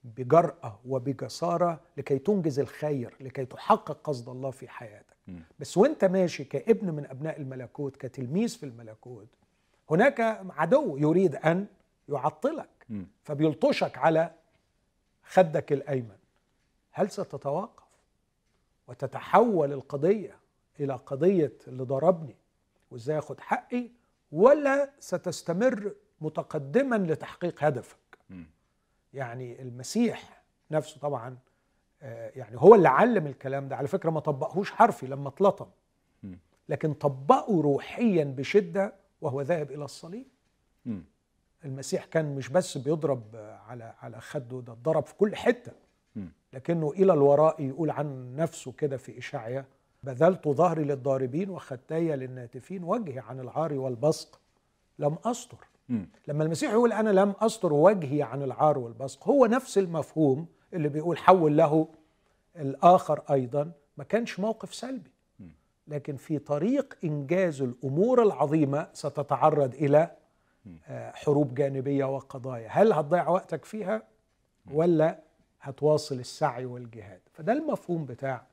بجرأة 0.03 0.79
وبجسارة 0.85 1.79
لكي 1.97 2.19
تنجز 2.19 2.59
الخير 2.59 3.15
لكي 3.19 3.45
تحقق 3.45 3.99
قصد 4.03 4.29
الله 4.29 4.51
في 4.51 4.67
حياتك. 4.67 5.17
بس 5.59 5.77
وأنت 5.77 6.05
ماشي 6.05 6.43
كابن 6.43 6.89
من 6.91 7.05
أبناء 7.05 7.41
الملكوت 7.41 7.95
كتلميذ 7.97 8.49
في 8.57 8.65
الملكوت 8.65 9.27
هناك 9.91 10.19
عدو 10.49 10.97
يريد 10.97 11.35
أن 11.35 11.67
يعطلك. 12.09 12.69
فبيلطشك 13.23 13.97
على 13.97 14.31
خدك 15.23 15.73
الأيمن 15.73 16.17
هل 16.91 17.11
ستتوقف 17.11 17.83
وتتحول 18.87 19.73
القضية 19.73 20.35
إلى 20.79 20.93
قضية 20.93 21.53
اللي 21.67 21.83
ضربني 21.83 22.35
وازاي 22.91 23.17
اخد 23.17 23.39
حقي 23.39 23.89
ولا 24.31 24.89
ستستمر 24.99 25.93
متقدما 26.21 26.95
لتحقيق 26.95 27.63
هدفك 27.63 27.97
مم. 28.29 28.45
يعني 29.13 29.61
المسيح 29.61 30.41
نفسه 30.71 30.99
طبعا 30.99 31.37
آه، 32.01 32.31
يعني 32.35 32.57
هو 32.59 32.75
اللي 32.75 32.89
علم 32.89 33.27
الكلام 33.27 33.67
ده 33.67 33.75
على 33.75 33.87
فكرة 33.87 34.09
ما 34.09 34.19
طبقهوش 34.19 34.71
حرفي 34.71 35.07
لما 35.07 35.29
اتلطم. 35.29 35.67
لكن 36.69 36.93
طبقه 36.93 37.61
روحيا 37.61 38.23
بشدة 38.23 38.93
وهو 39.21 39.41
ذاهب 39.41 39.71
إلى 39.71 39.85
الصليب 39.85 40.25
مم. 40.85 41.03
المسيح 41.65 42.05
كان 42.05 42.35
مش 42.35 42.49
بس 42.49 42.77
بيضرب 42.77 43.23
على 43.67 43.93
على 44.01 44.21
خده 44.21 44.61
ده 44.61 44.73
اتضرب 44.73 45.05
في 45.05 45.15
كل 45.15 45.35
حتة 45.35 45.71
مم. 46.15 46.31
لكنه 46.53 46.91
إلى 46.91 47.13
الوراء 47.13 47.61
يقول 47.63 47.89
عن 47.91 48.35
نفسه 48.35 48.71
كده 48.71 48.97
في 48.97 49.17
اشعيا 49.17 49.65
بذلت 50.03 50.47
ظهري 50.47 50.83
للضاربين 50.83 51.49
وخداي 51.49 52.15
للناتفين 52.15 52.83
وجهي 52.83 53.19
عن 53.19 53.39
العار 53.39 53.73
والبصق 53.73 54.39
لم 54.99 55.17
استر. 55.25 55.57
لما 56.27 56.43
المسيح 56.43 56.71
يقول 56.71 56.93
أنا 56.93 57.09
لم 57.09 57.33
استر 57.41 57.73
وجهي 57.73 58.21
عن 58.23 58.43
العار 58.43 58.77
والبصق 58.79 59.27
هو 59.27 59.45
نفس 59.45 59.77
المفهوم 59.77 60.47
اللي 60.73 60.89
بيقول 60.89 61.17
حول 61.17 61.57
له 61.57 61.87
الآخر 62.55 63.19
أيضا 63.31 63.71
ما 63.97 64.03
كانش 64.03 64.39
موقف 64.39 64.75
سلبي 64.75 65.11
لكن 65.87 66.15
في 66.15 66.39
طريق 66.39 66.97
إنجاز 67.03 67.61
الأمور 67.61 68.23
العظيمة 68.23 68.87
ستتعرض 68.93 69.73
إلى 69.73 70.11
آه، 70.87 71.11
حروب 71.11 71.53
جانبية 71.53 72.05
وقضايا. 72.05 72.67
هل 72.71 72.93
هتضيع 72.93 73.29
وقتك 73.29 73.65
فيها؟ 73.65 74.03
ولا 74.71 75.19
هتواصل 75.61 76.15
السعي 76.19 76.65
والجهاد؟ 76.65 77.19
فده 77.33 77.53
المفهوم 77.53 78.05
بتاع. 78.05 78.43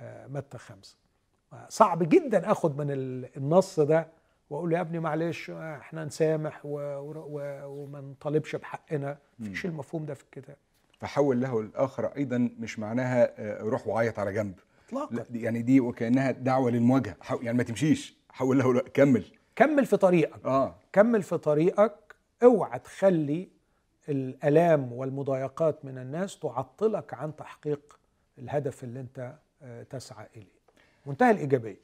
آه، 0.00 0.26
متى 0.26 0.58
خمسة 0.58 0.96
صعب 1.68 2.08
جدا 2.08 2.50
آخد 2.52 2.78
من 2.78 2.90
ال- 2.90 3.36
النص 3.36 3.80
ده 3.80 4.06
وأقول 4.50 4.72
يا 4.72 4.80
ابني 4.80 4.98
معلش 4.98 5.50
آه، 5.50 5.76
إحنا 5.76 6.04
نسامح 6.04 6.60
وما 6.64 8.00
نطالبش 8.00 8.56
بحقنا. 8.56 9.18
مفيش 9.38 9.66
المفهوم 9.66 10.06
ده 10.06 10.14
في 10.14 10.22
الكتاب. 10.24 10.56
فحول 11.00 11.40
له 11.40 11.60
الآخر 11.60 12.06
أيضا 12.06 12.50
مش 12.58 12.78
معناها 12.78 13.32
روح 13.62 13.86
وعيط 13.88 14.18
على 14.18 14.32
جنب. 14.32 14.54
اطلاقا. 14.88 15.26
يعني 15.32 15.62
دي 15.62 15.80
وكأنها 15.80 16.30
دعوة 16.30 16.70
للمواجهة. 16.70 17.16
يعني 17.42 17.56
ما 17.56 17.62
تمشيش. 17.62 18.18
حول 18.30 18.58
له 18.58 18.80
كمل. 18.80 19.24
كمل 19.56 19.86
في 19.86 19.96
طريقك. 19.96 20.46
آه. 20.46 20.74
كمل 20.92 21.22
في 21.22 21.38
طريقك. 21.38 22.14
اوعى 22.42 22.78
تخلي 22.78 23.48
الألام 24.08 24.92
والمضايقات 24.92 25.84
من 25.84 25.98
الناس 25.98 26.38
تعطلك 26.38 27.14
عن 27.14 27.36
تحقيق 27.36 27.98
الهدف 28.38 28.84
اللي 28.84 29.00
انت 29.00 29.34
آه، 29.62 29.82
تسعى 29.82 30.26
إليه. 30.36 30.58
منتهى 31.06 31.30
الإيجابية. 31.30 31.80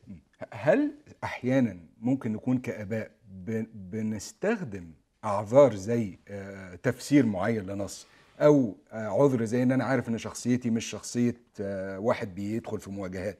هل 0.53 0.95
أحيانا 1.25 1.77
ممكن 2.01 2.33
نكون 2.33 2.59
كآباء 2.59 3.11
بنستخدم 3.75 4.90
أعذار 5.25 5.75
زي 5.75 6.19
آه، 6.29 6.75
تفسير 6.75 7.27
معين 7.27 7.67
لنص؟ 7.67 8.07
أو 8.40 8.77
آه، 8.92 9.23
عذر 9.23 9.44
زي 9.44 9.62
إن 9.62 9.73
أنا 9.73 9.85
عارف 9.85 10.09
إن 10.09 10.18
شخصيتي 10.18 10.70
مش 10.70 10.85
شخصية 10.87 11.35
آه، 11.61 11.99
واحد 11.99 12.35
بيدخل 12.35 12.81
في 12.81 12.90
مواجهات. 12.90 13.38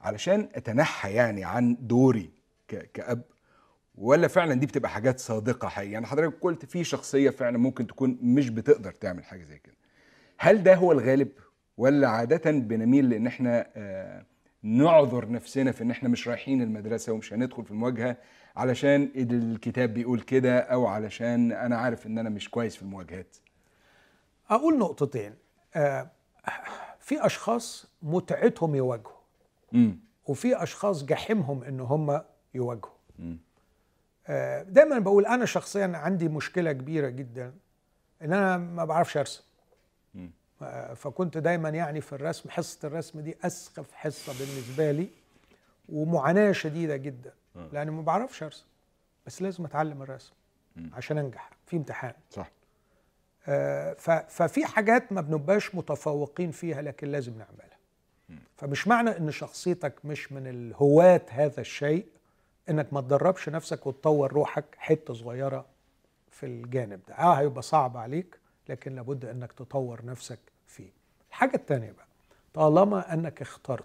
علشان 0.00 0.48
أتنحى 0.54 1.12
يعني 1.12 1.44
عن 1.44 1.76
دوري 1.80 2.30
كأب 2.68 3.22
ولا 3.94 4.28
فعلا 4.28 4.54
دي 4.54 4.66
بتبقى 4.66 4.90
حاجات 4.90 5.20
صادقة 5.20 5.68
حقيقية؟ 5.68 5.92
يعني 5.92 6.06
حضرتك 6.06 6.34
قلت 6.40 6.64
في 6.64 6.84
شخصية 6.84 7.30
فعلا 7.30 7.58
ممكن 7.58 7.86
تكون 7.86 8.18
مش 8.22 8.48
بتقدر 8.50 8.92
تعمل 8.92 9.24
حاجة 9.24 9.42
زي 9.42 9.58
كده. 9.58 9.74
هل 10.38 10.62
ده 10.62 10.74
هو 10.74 10.92
الغالب؟ 10.92 11.28
ولا 11.76 12.08
عاده 12.08 12.50
بنميل 12.50 13.10
لإن 13.10 13.26
إحنا 13.26 13.66
آه، 13.76 14.24
نعذر 14.62 15.30
نفسنا 15.30 15.72
في 15.72 15.82
إن 15.82 15.90
إحنا 15.90 16.08
مش 16.08 16.28
رايحين 16.28 16.62
المدرسة 16.62 17.12
ومش 17.12 17.32
هندخل 17.32 17.64
في 17.64 17.70
المواجهة 17.70 18.16
علشان 18.56 19.10
الكتاب 19.16 19.94
بيقول 19.94 20.20
كده 20.20 20.58
أو 20.58 20.86
علشان 20.86 21.52
أنا 21.52 21.76
عارف 21.76 22.06
إن 22.06 22.18
أنا 22.18 22.30
مش 22.30 22.50
كويس 22.50 22.76
في 22.76 22.82
المواجهات؟ 22.82 23.36
أقول 24.50 24.78
نقطتين 24.78 25.34
آه، 25.74 26.10
في 27.00 27.26
أشخاص 27.26 27.86
متعتهم 28.02 28.74
يواجهوا 28.74 29.12
وفي 30.26 30.62
أشخاص 30.62 31.04
جحيمهم 31.04 31.62
إن 31.64 31.80
هم 31.80 32.20
يواجهه 32.54 32.92
مم. 33.18 33.38
آه، 34.26 34.62
دايما 34.62 34.98
بقول 34.98 35.26
أنا 35.26 35.44
شخصيا 35.44 35.92
عندي 35.94 36.28
مشكلة 36.28 36.72
كبيرة 36.72 37.08
جدا 37.08 37.54
إن 38.22 38.32
أنا 38.32 38.56
ما 38.58 38.84
بعرفش 38.84 39.16
أرسم. 39.16 39.42
آه، 40.62 40.94
فكنت 40.94 41.38
دايما 41.38 41.68
يعني 41.68 42.00
في 42.00 42.12
الرسم 42.12 42.50
حصة 42.50 42.88
الرسم 42.88 43.20
دي 43.20 43.36
أسخف 43.44 43.92
حصة 43.92 44.32
بالنسبة 44.38 44.90
لي 44.90 45.08
ومعاناة 45.88 46.52
شديدة 46.52 46.96
جدا 46.96 47.32
آه. 47.56 47.68
لأني 47.72 47.90
ما 47.90 48.02
بعرفش 48.02 48.42
أرسم 48.42 48.64
بس 49.26 49.42
لازم 49.42 49.64
أتعلم 49.64 50.02
الرسم. 50.02 50.32
عشان 50.92 51.18
أنجح 51.18 51.50
في 51.66 51.76
امتحان 51.76 52.12
صح 52.30 52.50
ففي 54.28 54.64
حاجات 54.66 55.12
ما 55.12 55.20
بنبقاش 55.20 55.74
متفوقين 55.74 56.50
فيها 56.50 56.82
لكن 56.82 57.08
لازم 57.08 57.32
نعملها. 57.32 57.74
فمش 58.56 58.88
معنى 58.88 59.10
إن 59.18 59.30
شخصيتك 59.30 59.94
مش 60.04 60.32
من 60.32 60.46
الهواة 60.46 61.20
هذا 61.28 61.60
الشيء 61.60 62.06
إنك 62.70 62.92
ما 62.92 63.00
تدربش 63.00 63.48
نفسك 63.48 63.86
وتطور 63.86 64.32
روحك 64.32 64.64
حتة 64.78 65.14
صغيرة 65.14 65.66
في 66.30 66.46
الجانب 66.46 67.00
ده. 67.08 67.14
آه 67.14 67.32
هيبقى 67.34 67.62
صعب 67.62 67.96
عليك 67.96 68.38
لكن 68.68 68.94
لابد 68.94 69.24
إنك 69.24 69.52
تطور 69.52 70.04
نفسك 70.04 70.38
فيه. 70.66 70.90
الحاجة 71.30 71.56
الثانية 71.56 71.92
بقى 71.92 72.06
طالما 72.54 73.14
إنك 73.14 73.42
اخترت 73.42 73.84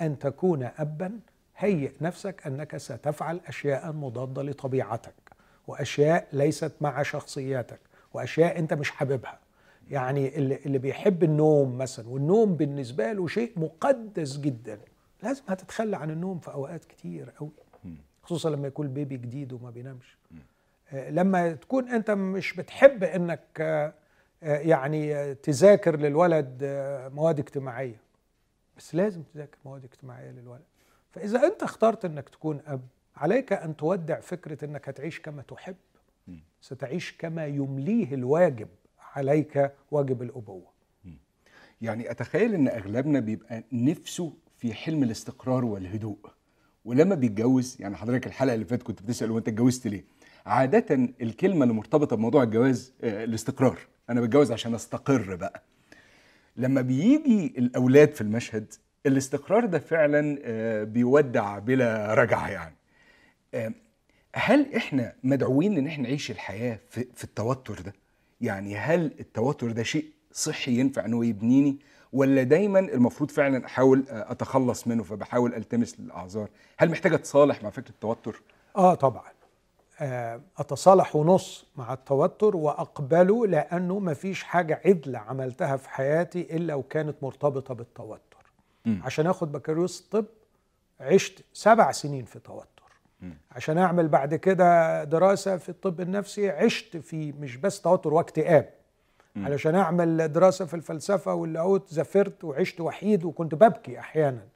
أن 0.00 0.18
تكون 0.18 0.70
ابا 0.78 1.20
هيئ 1.56 1.92
نفسك 2.00 2.46
إنك 2.46 2.76
ستفعل 2.76 3.40
اشياء 3.46 3.92
مضادة 3.92 4.42
لطبيعتك 4.42 5.14
وأشياء 5.66 6.28
ليست 6.32 6.72
مع 6.80 7.02
شخصياتك. 7.02 7.80
وأشياء 8.16 8.58
أنت 8.58 8.74
مش 8.74 8.90
حاببها. 8.90 9.38
يعني 9.90 10.38
اللي, 10.38 10.58
اللي 10.66 10.78
بيحب 10.78 11.22
النوم 11.22 11.78
مثلا 11.78 12.08
والنوم 12.08 12.54
بالنسبة 12.56 13.12
له 13.12 13.28
شيء 13.28 13.52
مقدس 13.56 14.36
جدا. 14.36 14.78
لازم 15.22 15.42
هتتخلى 15.48 15.96
عن 15.96 16.10
النوم 16.10 16.38
في 16.38 16.52
أوقات 16.52 16.84
كتير 16.84 17.30
قوي. 17.30 17.50
خصوصا 18.22 18.50
لما 18.50 18.66
يكون 18.68 18.88
بيبي 18.88 19.16
جديد 19.16 19.52
وما 19.52 19.70
بينامش. 19.70 20.16
آه، 20.92 21.10
لما 21.10 21.52
تكون 21.52 21.88
أنت 21.88 22.10
مش 22.10 22.56
بتحب 22.56 23.04
إنك 23.04 23.40
آه، 23.60 23.92
آه، 24.42 24.58
يعني 24.58 25.34
تذاكر 25.34 25.96
للولد 25.96 26.58
مواد 27.14 27.38
اجتماعية. 27.38 28.00
بس 28.76 28.94
لازم 28.94 29.22
تذاكر 29.22 29.58
مواد 29.64 29.84
اجتماعية 29.84 30.30
للولد. 30.30 30.62
فإذا 31.10 31.46
أنت 31.46 31.62
اخترت 31.62 32.04
إنك 32.04 32.28
تكون 32.28 32.60
أب 32.66 32.80
عليك 33.16 33.52
أن 33.52 33.76
تودع 33.76 34.20
فكرة 34.20 34.64
إنك 34.64 34.88
هتعيش 34.88 35.20
كما 35.20 35.42
تحب. 35.42 35.76
ستعيش 36.70 37.14
كما 37.18 37.46
يمليه 37.46 38.14
الواجب 38.14 38.68
عليك 39.14 39.72
واجب 39.90 40.22
الأبوة. 40.22 40.76
يعني 41.80 42.10
أتخيل 42.10 42.54
إن 42.54 42.68
أغلبنا 42.68 43.20
بيبقى 43.20 43.64
نفسه 43.72 44.32
في 44.58 44.74
حلم 44.74 45.02
الاستقرار 45.02 45.64
والهدوء 45.64 46.18
ولما 46.84 47.14
بيتجوز 47.14 47.76
يعني 47.80 47.96
حضرتك 47.96 48.26
الحلقة 48.26 48.54
اللي 48.54 48.64
فاتت 48.64 48.82
كنت 48.82 49.02
بتسأل 49.02 49.30
هو 49.30 49.38
أنت 49.38 49.48
اتجوزت 49.48 49.86
ليه؟ 49.86 50.04
عادة 50.46 50.94
الكلمة 51.20 51.62
اللي 51.62 51.74
مرتبطه 51.74 52.16
بموضوع 52.16 52.42
الجواز 52.42 52.94
آه، 53.02 53.24
الاستقرار. 53.24 53.78
أنا 54.10 54.20
بتجوز 54.20 54.52
عشان 54.52 54.74
أستقر 54.74 55.36
بقى. 55.36 55.62
لما 56.56 56.80
بيجي 56.80 57.54
الأولاد 57.58 58.10
في 58.12 58.20
المشهد 58.20 58.72
الاستقرار 59.06 59.66
ده 59.66 59.78
فعلا 59.78 60.38
آه، 60.42 60.84
بيودع 60.84 61.58
بلا 61.58 62.14
رجعة 62.14 62.48
يعني. 62.50 62.76
آه، 63.54 63.72
هل 64.38 64.74
إحنا 64.74 65.12
مدعوين 65.24 65.78
إن 65.78 65.86
إحنا 65.86 66.02
نعيش 66.02 66.30
الحياة 66.30 66.78
في, 66.90 67.06
في 67.14 67.24
التوتر 67.24 67.80
ده؟ 67.80 67.92
يعني 68.40 68.76
هل 68.76 69.14
التوتر 69.20 69.70
ده 69.72 69.82
شيء 69.82 70.04
صحي 70.32 70.78
ينفع 70.80 71.04
انه 71.04 71.24
يبنيني؟ 71.24 71.78
ولا 72.12 72.42
دايما 72.42 72.78
المفروض 72.78 73.30
فعلا 73.30 73.66
أحاول 73.66 74.04
آه، 74.10 74.32
أتخلص 74.32 74.86
منه 74.86 75.02
فبحاول 75.02 75.54
ألتمس 75.54 76.00
للأعذار؟ 76.00 76.48
هل 76.76 76.90
محتاج 76.90 77.14
اتصالح 77.14 77.62
مع 77.62 77.70
فكرة 77.70 77.90
التوتر؟ 77.90 78.42
آه 78.76 78.94
طبعا. 78.94 79.30
آه، 80.00 80.40
أتصالح 80.58 81.16
ونتصالح 81.16 81.66
مع 81.76 81.92
التوتر 81.92 82.56
وأقبله 82.56 83.46
لأنه 83.46 83.98
ما 83.98 84.14
فيش 84.14 84.42
حاجة 84.42 84.80
عدلة 84.84 85.18
عملتها 85.18 85.76
في 85.76 85.90
حياتي 85.90 86.56
إلا 86.56 86.74
وكانت 86.74 87.16
مرتبطة 87.22 87.74
بالتوتر. 87.74 88.20
مم. 88.84 89.00
عشان 89.04 89.26
آخد 89.26 89.52
بكالوريوس 89.52 90.00
طب 90.00 90.24
عشت 91.00 91.44
سبع 91.52 91.92
سنين 91.92 92.24
في 92.24 92.38
توتر. 92.38 92.75
عشان 93.52 93.78
أعمل 93.78 94.08
بعد 94.08 94.34
كده 94.34 95.04
دراسة 95.04 95.56
في 95.56 95.68
الطب 95.68 96.00
النفسي 96.00 96.50
عشت 96.50 96.96
في 96.96 97.32
مش 97.32 97.56
بس 97.56 97.80
توتر 97.80 98.14
واكتئاب 98.14 98.70
علشان 99.36 99.74
أعمل 99.74 100.32
دراسة 100.32 100.64
في 100.64 100.74
الفلسفة 100.74 101.34
واللاهوت 101.34 101.88
زفرت 101.88 102.44
وعشت 102.44 102.80
وحيد 102.80 103.24
وكنت 103.24 103.54
ببكي 103.54 103.98
أحيانا 103.98 104.46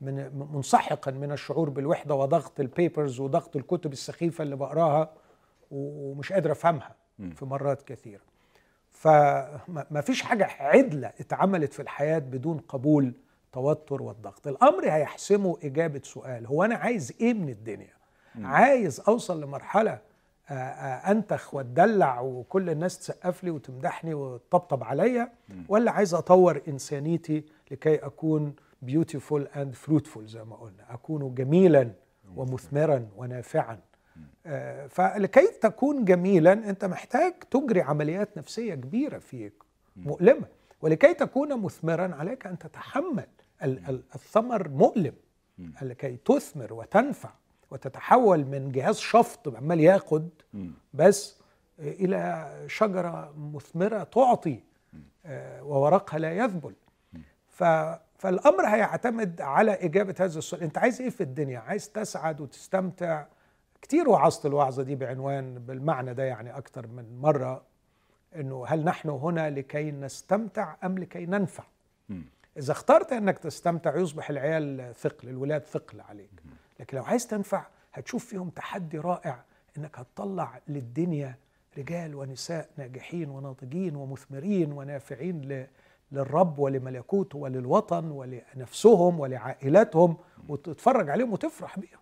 من 0.00 0.30
منسحقا 0.52 1.10
من 1.10 1.32
الشعور 1.32 1.70
بالوحدة 1.70 2.14
وضغط 2.14 2.60
papers 2.60 3.20
وضغط 3.20 3.56
الكتب 3.56 3.92
السخيفة 3.92 4.42
اللي 4.44 4.56
بقراها 4.56 5.10
ومش 5.70 6.32
قادر 6.32 6.52
أفهمها 6.52 6.94
في 7.34 7.44
مرات 7.44 7.82
كثيرة. 7.82 8.22
فما 8.90 10.00
فيش 10.00 10.22
حاجة 10.22 10.44
عدلة 10.60 11.12
اتعملت 11.20 11.72
في 11.72 11.82
الحياة 11.82 12.18
بدون 12.18 12.58
قبول 12.58 13.12
توتر 13.52 14.02
والضغط. 14.02 14.46
الأمر 14.46 14.84
هيحسمه 14.90 15.56
إجابة 15.62 16.00
سؤال 16.04 16.46
هو 16.46 16.64
أنا 16.64 16.74
عايز 16.74 17.12
إيه 17.20 17.34
من 17.34 17.48
الدنيا؟ 17.48 17.97
عايز 18.42 19.00
أوصل 19.00 19.40
لمرحلة 19.42 19.98
آه، 20.50 20.52
آه، 20.52 21.10
أنتخ 21.10 21.54
وأتدلع 21.54 22.20
وكل 22.20 22.70
الناس 22.70 22.98
تسقف 22.98 23.44
لي 23.44 23.50
وتمدحني 23.50 24.14
وتطبطب 24.14 24.84
عليا 24.84 25.32
ولا 25.68 25.90
عايز 25.90 26.14
أطور 26.14 26.62
إنسانيتي 26.68 27.44
لكي 27.70 27.94
أكون 27.96 28.54
beautiful 28.86 29.42
and 29.54 29.86
fruitful 29.88 30.20
زي 30.20 30.44
ما 30.44 30.56
قلنا 30.56 30.94
أكون 30.94 31.34
جميلا 31.34 31.90
ومثمرا 32.36 33.08
ونافعا. 33.16 33.78
آه، 34.46 34.86
فلكي 34.86 35.46
تكون 35.62 36.04
جميلا 36.04 36.52
أنت 36.52 36.84
محتاج 36.84 37.34
تجري 37.50 37.80
عمليات 37.80 38.38
نفسية 38.38 38.74
كبيرة 38.74 39.18
فيك 39.18 39.52
مؤلمة. 39.96 40.46
ولكي 40.82 41.14
تكون 41.14 41.62
مثمرا 41.62 42.14
عليك 42.14 42.46
أن 42.46 42.58
تتحمل 42.58 43.26
ال- 43.62 43.88
ال- 43.88 44.02
الثمر 44.14 44.68
مؤلم 44.68 45.14
لكي 45.82 46.16
تثمر 46.16 46.72
وتنفع. 46.72 47.30
وتتحول 47.70 48.44
من 48.44 48.72
جهاز 48.72 48.98
شفط 48.98 49.56
عمال 49.56 49.80
ياخد 49.80 50.28
بس 50.94 51.38
إلى 51.78 52.52
شجرة 52.66 53.32
مثمرة 53.36 54.02
تعطي 54.02 54.60
آه، 55.26 55.62
وورقها 55.62 56.18
لا 56.18 56.32
يذبل. 56.32 56.74
ف 57.46 57.64
فالأمر 58.18 58.66
هيعتمد 58.66 59.40
على 59.40 59.70
إجابة 59.72 60.14
هذا 60.20 60.38
السؤال. 60.38 60.62
أنت 60.62 60.78
عايز 60.78 61.00
إيه 61.00 61.10
في 61.10 61.22
الدنيا؟ 61.22 61.58
عايز 61.58 61.90
تسعد 61.90 62.40
وتستمتع؟ 62.40 63.24
كتير 63.82 64.08
وعظت 64.08 64.46
الوعظة 64.46 64.82
دي 64.82 64.94
بعنوان 64.94 65.58
بالمعنى 65.58 66.14
ده 66.14 66.24
يعني 66.24 66.56
أكتر 66.56 66.86
من 66.86 67.20
مرة 67.20 67.62
إنه 68.36 68.64
هل 68.66 68.84
نحن 68.84 69.08
هنا 69.08 69.50
لكي 69.50 69.90
نستمتع 69.90 70.76
أم 70.84 70.98
لكي 70.98 71.26
ننفع؟ 71.26 71.64
إذا 72.56 72.72
اخترت 72.72 73.12
إنك 73.12 73.38
تستمتع 73.38 73.96
يصبح 73.96 74.30
العيال 74.30 74.94
ثقل 74.94 75.28
الولاد 75.28 75.64
ثقل 75.66 76.00
عليك. 76.00 76.42
لكن 76.80 76.96
لو 76.96 77.02
عايز 77.04 77.26
تنفع 77.26 77.66
هتشوف 77.92 78.24
فيهم 78.24 78.50
تحدي 78.50 78.98
رائع 78.98 79.44
إنك 79.78 79.98
هتطلع 79.98 80.60
للدنيا 80.68 81.34
رجال 81.78 82.14
ونساء 82.14 82.68
ناجحين 82.76 83.28
وناضجين 83.30 83.96
ومثمرين 83.96 84.72
ونافعين 84.72 85.40
ل- 85.52 85.66
للرب 86.12 86.58
ولملكوته 86.58 87.38
وللوطن 87.38 88.10
ولنفسهم 88.10 89.20
ولعائلاتهم 89.20 90.16
وتتفرج 90.48 91.10
عليهم 91.10 91.32
وتفرح 91.32 91.78
بيهم. 91.78 91.98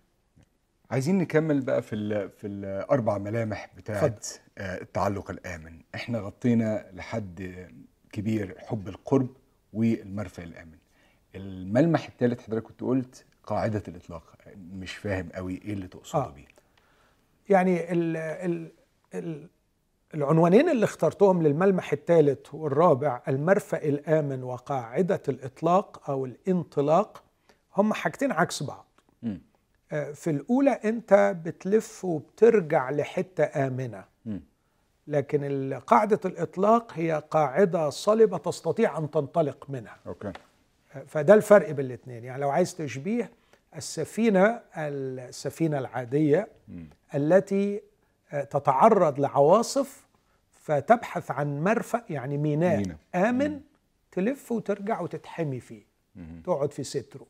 عايزين 0.91 1.17
نكمل 1.17 1.61
بقى 1.61 1.81
في 1.81 1.95
ال 1.95 2.29
في 2.29 2.47
الأربع 2.47 3.17
ملامح 3.17 3.69
بتاعت 3.77 4.03
اتفضل. 4.03 4.39
آه، 4.57 4.81
التعلق 4.81 5.29
الآمن. 5.31 5.79
إحنا 5.95 6.19
غطينا 6.19 6.85
لحد 6.93 7.67
كبير 8.11 8.55
حب 8.59 8.87
القرب 8.87 9.29
والمرفأ 9.73 10.43
الآمن. 10.43 10.77
الملمح 11.35 12.07
الثالث 12.07 12.41
حضرتك 12.41 12.63
كنت 12.63 12.81
قلت 12.81 13.25
قاعدة 13.47 13.83
الإطلاق 13.87 14.23
مش 14.55 14.95
فاهم 14.95 15.29
قوي 15.35 15.61
إيه 15.65 15.73
اللي 15.73 15.87
تقصده 15.87 16.23
آه. 16.23 16.29
بيه 16.29 16.47
يعني 17.49 17.91
ال 17.91 18.17
ال 18.17 18.71
ال 19.13 19.49
العنوانين 20.13 20.69
اللي 20.69 20.83
اخترتهم 20.83 21.43
للملمح 21.43 21.93
الثالث 21.93 22.53
والرابع 22.53 23.21
المرفأ 23.27 23.77
الآمن 23.77 24.43
وقاعدة 24.43 25.21
الإطلاق 25.29 26.09
أو 26.09 26.25
الانطلاق 26.25 27.23
هم 27.77 27.93
حاجتين 27.93 28.31
عكس 28.31 28.63
بعض 28.63 28.85
مم. 29.23 29.41
آه، 29.91 30.11
في 30.11 30.29
الأولى 30.29 30.71
أنت 30.71 31.35
بتلف 31.45 32.05
وبترجع 32.05 32.89
لحتة 32.89 33.67
آمنة 33.67 34.03
مم. 34.25 34.41
لكن 35.07 35.73
قاعدة 35.87 36.19
الإطلاق 36.25 36.91
هي 36.93 37.23
قاعدة 37.31 37.89
صلبة 37.89 38.37
تستطيع 38.37 38.97
أن 38.97 39.11
تنطلق 39.11 39.69
منها 39.69 39.97
أوكي 40.07 40.27
آه، 40.27 40.33
فده 41.07 41.33
الفرق 41.33 41.71
بين 41.71 41.85
الاثنين 41.85 42.23
يعني 42.23 42.41
لو 42.41 42.49
عايز 42.49 42.75
تشبيه 42.75 43.31
السفينة 43.75 44.61
السفينة 44.77 45.77
العادية 45.79 46.47
التي 47.15 47.81
آه، 48.31 48.43
تتعرض 48.43 49.19
لعواصف 49.19 50.05
فتبحث 50.51 51.31
عن 51.31 51.63
مرفأ 51.63 52.03
يعني 52.09 52.37
ميناء 52.37 52.77
ميناء. 52.77 52.97
آمن 53.15 53.61
تلف 54.11 54.51
وترجع 54.51 55.01
وتتحمي 55.01 55.59
فيه. 55.59 55.83
مم. 56.15 56.41
تقعد 56.45 56.71
في 56.73 56.83
ستره 56.83 57.25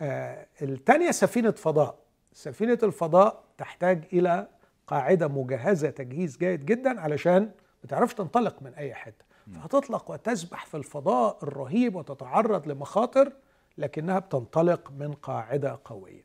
آه 0.00 0.46
التانية 0.62 1.10
سفينة 1.10 1.50
فضاء. 1.50 1.98
سفينة 2.32 2.78
الفضاء 2.82 3.44
تحتاج 3.58 4.04
إلى 4.12 4.48
قاعدة 4.86 5.28
مجهزة 5.28 5.90
تجهيز 5.90 6.36
جيد 6.36 6.66
جدا 6.66 7.00
علشان 7.00 7.42
ما 7.82 7.88
تعرفش 7.88 8.14
تنطلق 8.14 8.62
من 8.62 8.74
أي 8.74 8.94
حتة. 8.94 9.24
فهتطلق 9.54 10.10
وتسبح 10.10 10.66
في 10.66 10.76
الفضاء 10.76 11.38
الرهيب 11.42 11.94
وتتعرض 11.96 12.68
لمخاطر 12.68 13.32
لكنها 13.78 14.18
بتنطلق 14.18 14.92
من 14.98 15.12
قاعدة 15.12 15.80
قوية. 15.84 16.24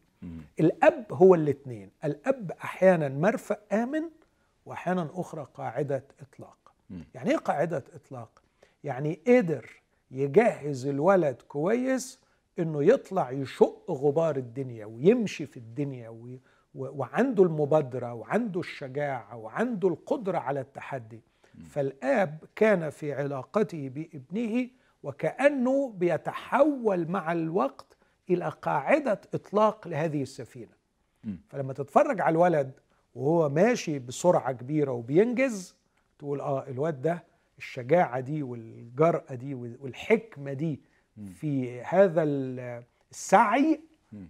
الأب 0.60 1.06
هو 1.12 1.36
الاثنين 1.36 1.92
الأب 2.06 2.52
أحيانا 2.52 3.10
مرفأ 3.10 3.58
آمن 3.72 4.04
وأحيانا 4.66 5.10
أخرى 5.14 5.48
قاعدة 5.54 6.04
إطلاق. 6.22 6.58
يعني 7.16 7.30
إيه 7.32 7.38
قاعدة 7.38 7.84
إطلاق؟ 7.96 8.42
يعني 8.84 9.20
قدر 9.28 9.82
يجهز 10.12 10.86
الولد 10.88 11.42
كويس 11.48 12.20
إنه 12.60 12.84
يطلع 12.84 13.32
يشق 13.32 13.92
غبار 13.92 14.36
الدنيا 14.36 14.86
ويمشي 14.86 15.46
في 15.46 15.58
الدنيا 15.58 16.10
وي 16.10 16.40
وعنده 16.76 17.44
المبادرة 17.44 18.14
وعنده 18.14 18.60
الشجاعة 18.60 19.36
وعنده 19.36 19.88
القدرة 19.88 20.38
على 20.38 20.60
التحدي. 20.60 21.22
فالآب 21.66 22.44
كان 22.56 22.90
في 22.90 23.14
علاقته 23.14 23.90
بابنه 23.90 24.70
وكأنه 25.04 25.90
بيتحول 25.92 27.08
مع 27.12 27.32
الوقت 27.32 27.98
إلى 28.30 28.50
قاعدة 28.62 29.22
إطلاق 29.34 29.88
لهذه 29.88 30.22
السفينة. 30.22 30.78
فلما 31.50 31.74
تتفرج 31.74 32.22
على 32.22 32.32
الولد 32.34 32.72
وهو 33.16 33.50
ماشي 33.50 34.00
بسرعة 34.00 34.52
كبيرة 34.52 34.92
وبينجز 34.92 35.76
تقول 36.20 36.42
آه 36.42 36.68
الواد 36.68 37.02
ده 37.02 37.24
الشجاعة 37.58 38.20
دي 38.20 38.44
والجرأة 38.44 39.34
دي 39.36 39.54
والحكمة 39.56 40.54
دي 40.54 40.82
في 41.36 41.82
هذا 41.82 42.24
السعي 43.12 43.82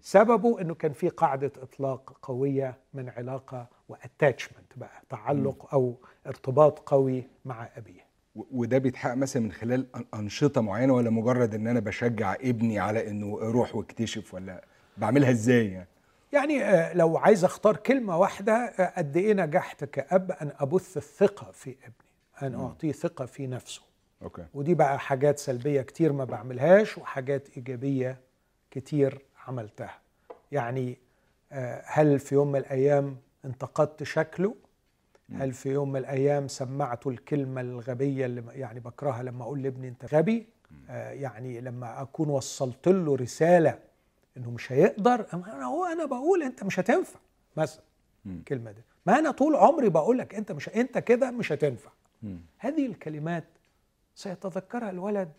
سببه 0.02 0.62
إنه 0.62 0.76
كان 0.76 0.94
في 0.94 1.10
قاعدة 1.10 1.52
إطلاق 1.62 2.18
قوية 2.22 2.78
من 2.94 3.10
علاقة 3.10 3.68
واتاتشمنت 3.90 4.74
بقى 4.78 5.02
تعلق 5.10 5.74
أو 5.74 5.96
ارتباط 6.28 6.80
قوي 6.80 7.24
مع 7.46 7.70
أبيه. 7.78 8.08
وده 8.36 8.78
بيتحقق 8.78 9.14
مثلا 9.14 9.44
من 9.44 9.52
خلال 9.52 9.88
أنشطة 10.14 10.62
معينة 10.62 10.94
ولا 10.94 11.10
مجرد 11.10 11.56
إن 11.56 11.68
أنا 11.68 11.80
بشجع 11.80 12.34
ابني 12.34 12.80
على 12.80 13.10
إنه 13.10 13.38
روح 13.42 13.76
واكتشف 13.76 14.34
ولا 14.34 14.64
بعملها 14.98 15.32
إزاي 15.32 15.72
يعني؟ 15.72 15.88
يعني 16.34 16.94
لو 16.94 17.18
عايز 17.18 17.44
أختار 17.46 17.76
كلمة 17.78 18.18
واحدة 18.18 18.74
قد 18.98 19.18
إيه 19.18 19.34
نجحت 19.34 19.84
كأب 19.84 20.32
أن 20.32 20.52
أبث 20.60 20.98
الثقة 20.98 21.52
في 21.52 21.70
ابني 21.70 22.54
أن 22.56 22.60
أعطيه 22.60 22.92
ثقة 22.92 23.26
في 23.26 23.48
نفسه. 23.48 23.82
أوكي. 24.24 24.46
ودي 24.54 24.74
بقى 24.74 25.00
حاجات 25.00 25.40
سلبية 25.40 25.82
كتير 25.82 26.14
ما 26.14 26.26
بعملهاش 26.26 26.98
وحاجات 26.98 27.48
إيجابية 27.58 28.18
كتير 28.72 29.22
عملتها. 29.48 30.00
يعني 30.52 30.98
هل 31.86 32.20
في 32.20 32.36
يوم 32.36 32.52
من 32.52 32.60
الأيام 32.60 33.18
انتقدت 33.46 34.04
شكله؟ 34.04 34.56
هل 35.34 35.54
في 35.54 35.70
يوم 35.70 35.92
من 35.92 36.00
الأيام 36.00 36.48
سمعته 36.48 37.10
الكلمة 37.10 37.62
الغبية 37.62 38.26
اللي 38.26 38.44
يعني 38.48 38.80
بكرهها 38.80 39.24
لما 39.24 39.44
أقول 39.44 39.64
لابني 39.64 39.88
أنت 39.88 40.14
غبي؟ 40.14 40.48
يعني 40.90 41.62
لما 41.62 42.02
أكون 42.02 42.30
وصلت 42.30 42.88
له 42.88 43.16
رسالة 43.16 43.80
إنه 44.38 44.52
مش 44.52 44.72
هيقدر 44.72 45.26
أنا 45.34 45.66
هو 45.66 45.86
أنا 45.86 46.06
بقول 46.06 46.44
أنت 46.44 46.64
مش 46.64 46.80
هتنفع 46.80 47.20
مثلا 47.58 47.84
الكلمة 48.26 48.72
دي. 48.72 48.82
ما 49.06 49.20
أنا 49.20 49.32
طول 49.32 49.56
عمري 49.56 49.90
بقول 49.90 50.18
لك 50.18 50.36
أنت 50.36 50.52
مش 50.52 50.70
أنت 50.70 50.98
كده 50.98 51.32
مش 51.32 51.52
هتنفع. 51.52 51.92
هذه 52.58 52.86
الكلمات 52.86 53.44
سيتذكرها 54.16 54.90
الولد 54.90 55.32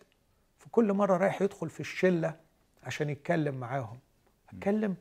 في 0.59 0.69
كل 0.69 0.93
مرة 0.93 1.17
رايح 1.17 1.41
يدخل 1.41 1.69
في 1.69 1.79
الشلة 1.79 2.35
عشان 2.83 3.09
يتكلم 3.09 3.55
معاهم. 3.55 3.99
أتكلم 4.53 4.95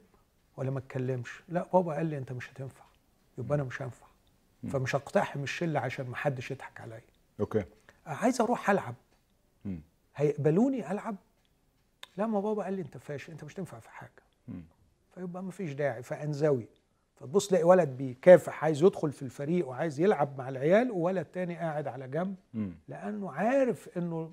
ولا 0.57 0.70
ما 0.70 0.79
أتكلمش؟ 0.79 1.42
لا 1.48 1.66
بابا 1.72 1.94
قال 1.94 2.07
لي 2.07 2.18
أنت 2.18 2.33
مش 2.33 2.51
هتنفع. 2.51 2.85
يبقى 3.38 3.55
أنا 3.55 3.64
مش 3.64 3.83
هنفع. 3.83 4.07
فمش 4.71 4.97
هقتحم 4.97 5.42
الشلة 5.42 5.81
عشان 5.81 6.07
ما 6.07 6.16
حدش 6.16 6.51
يضحك 6.51 6.81
عليا. 6.81 7.01
أوكي. 7.40 7.64
عايز 8.07 8.40
أروح 8.40 8.71
ألعب. 8.71 8.94
هيقبلوني 10.16 10.90
ألعب؟ 10.92 11.16
لا 12.16 12.27
ما 12.27 12.40
بابا 12.40 12.64
قال 12.64 12.75
لي 12.75 12.83
أنت 12.83 12.97
فاشل 12.99 13.33
أنت 13.33 13.44
مش 13.44 13.55
تنفع 13.55 13.79
في 13.79 13.90
حاجة. 13.90 14.23
فيبقى 15.14 15.42
ما 15.42 15.51
فيش 15.51 15.73
داعي 15.73 16.03
فأنزوي. 16.03 16.66
فتبص 17.16 17.49
تلاقي 17.49 17.64
ولد 17.64 17.88
بيكافح 17.88 18.64
عايز 18.64 18.83
يدخل 18.83 19.12
في 19.12 19.23
الفريق 19.23 19.68
وعايز 19.68 20.01
يلعب 20.01 20.38
مع 20.38 20.49
العيال 20.49 20.90
وولد 20.90 21.25
تاني 21.25 21.57
قاعد 21.57 21.87
على 21.88 22.09
جنب 22.09 22.37
م. 22.55 22.71
لأنه 22.88 23.31
عارف 23.33 23.88
إنه 23.97 24.33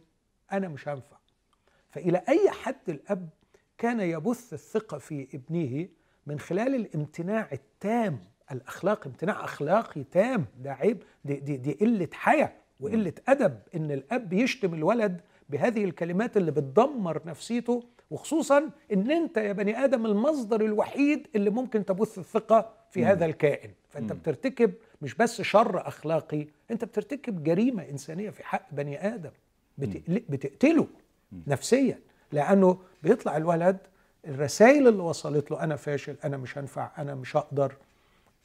أنا 0.52 0.68
مش 0.68 0.88
هنفع. 0.88 1.18
فإلى 1.90 2.24
أي 2.30 2.52
حد 2.52 2.90
الأب 2.90 3.30
كان 3.78 4.00
يبث 4.00 4.54
الثقة 4.54 4.98
في 4.98 5.28
ابنه 5.34 5.88
من 6.26 6.40
خلال 6.40 6.76
الامتناع 6.76 7.50
التام 7.52 8.20
الأخلاق 8.52 9.08
امتناع 9.08 9.44
أخلاقي 9.44 10.04
تام 10.04 10.46
ده 10.64 10.74
عيب 10.74 11.04
دي, 11.26 11.34
دي, 11.36 11.58
دي 11.58 11.74
قلة 11.74 12.08
حياة 12.14 12.52
وقلة 12.80 13.14
أدب 13.28 13.60
إن 13.76 13.92
الأب 13.92 14.34
يشتم 14.34 14.74
الولد 14.74 15.22
بهذه 15.50 15.84
الكلمات 15.84 16.38
اللي 16.38 16.52
بتدمر 16.52 17.22
نفسيته 17.26 17.84
وخصوصا 18.12 18.70
إن 18.94 19.12
أنت 19.12 19.38
يا 19.38 19.52
بني 19.54 19.84
آدم 19.84 20.06
المصدر 20.06 20.62
الوحيد 20.62 21.28
اللي 21.36 21.50
ممكن 21.50 21.86
تبث 21.86 22.20
الثقة 22.20 22.74
في 22.92 23.02
مم. 23.02 23.08
هذا 23.08 23.26
الكائن 23.26 23.70
فأنت 23.90 24.12
مم. 24.14 24.20
بترتكب 24.20 24.74
مش 25.02 25.16
بس 25.16 25.42
شر 25.42 25.88
أخلاقي 25.88 26.48
أنت 26.72 26.86
بترتكب 26.86 27.44
جريمة 27.44 27.90
إنسانية 27.90 28.30
في 28.30 28.44
حق 28.46 28.68
بني 28.72 29.08
آدم 29.16 29.32
بتقل- 29.78 30.24
بتقتله 30.30 30.88
نفسيا 31.48 32.00
لأنه 32.32 32.78
بيطلع 33.04 33.38
الولد 33.38 33.78
الرسائل 34.28 34.88
اللي 34.88 35.04
وصلت 35.04 35.52
له 35.52 35.64
أنا 35.64 35.76
فاشل 35.76 36.16
أنا 36.24 36.38
مش 36.38 36.58
هنفع 36.58 36.92
أنا 36.98 37.16
مش 37.16 37.36
هقدر 37.38 37.74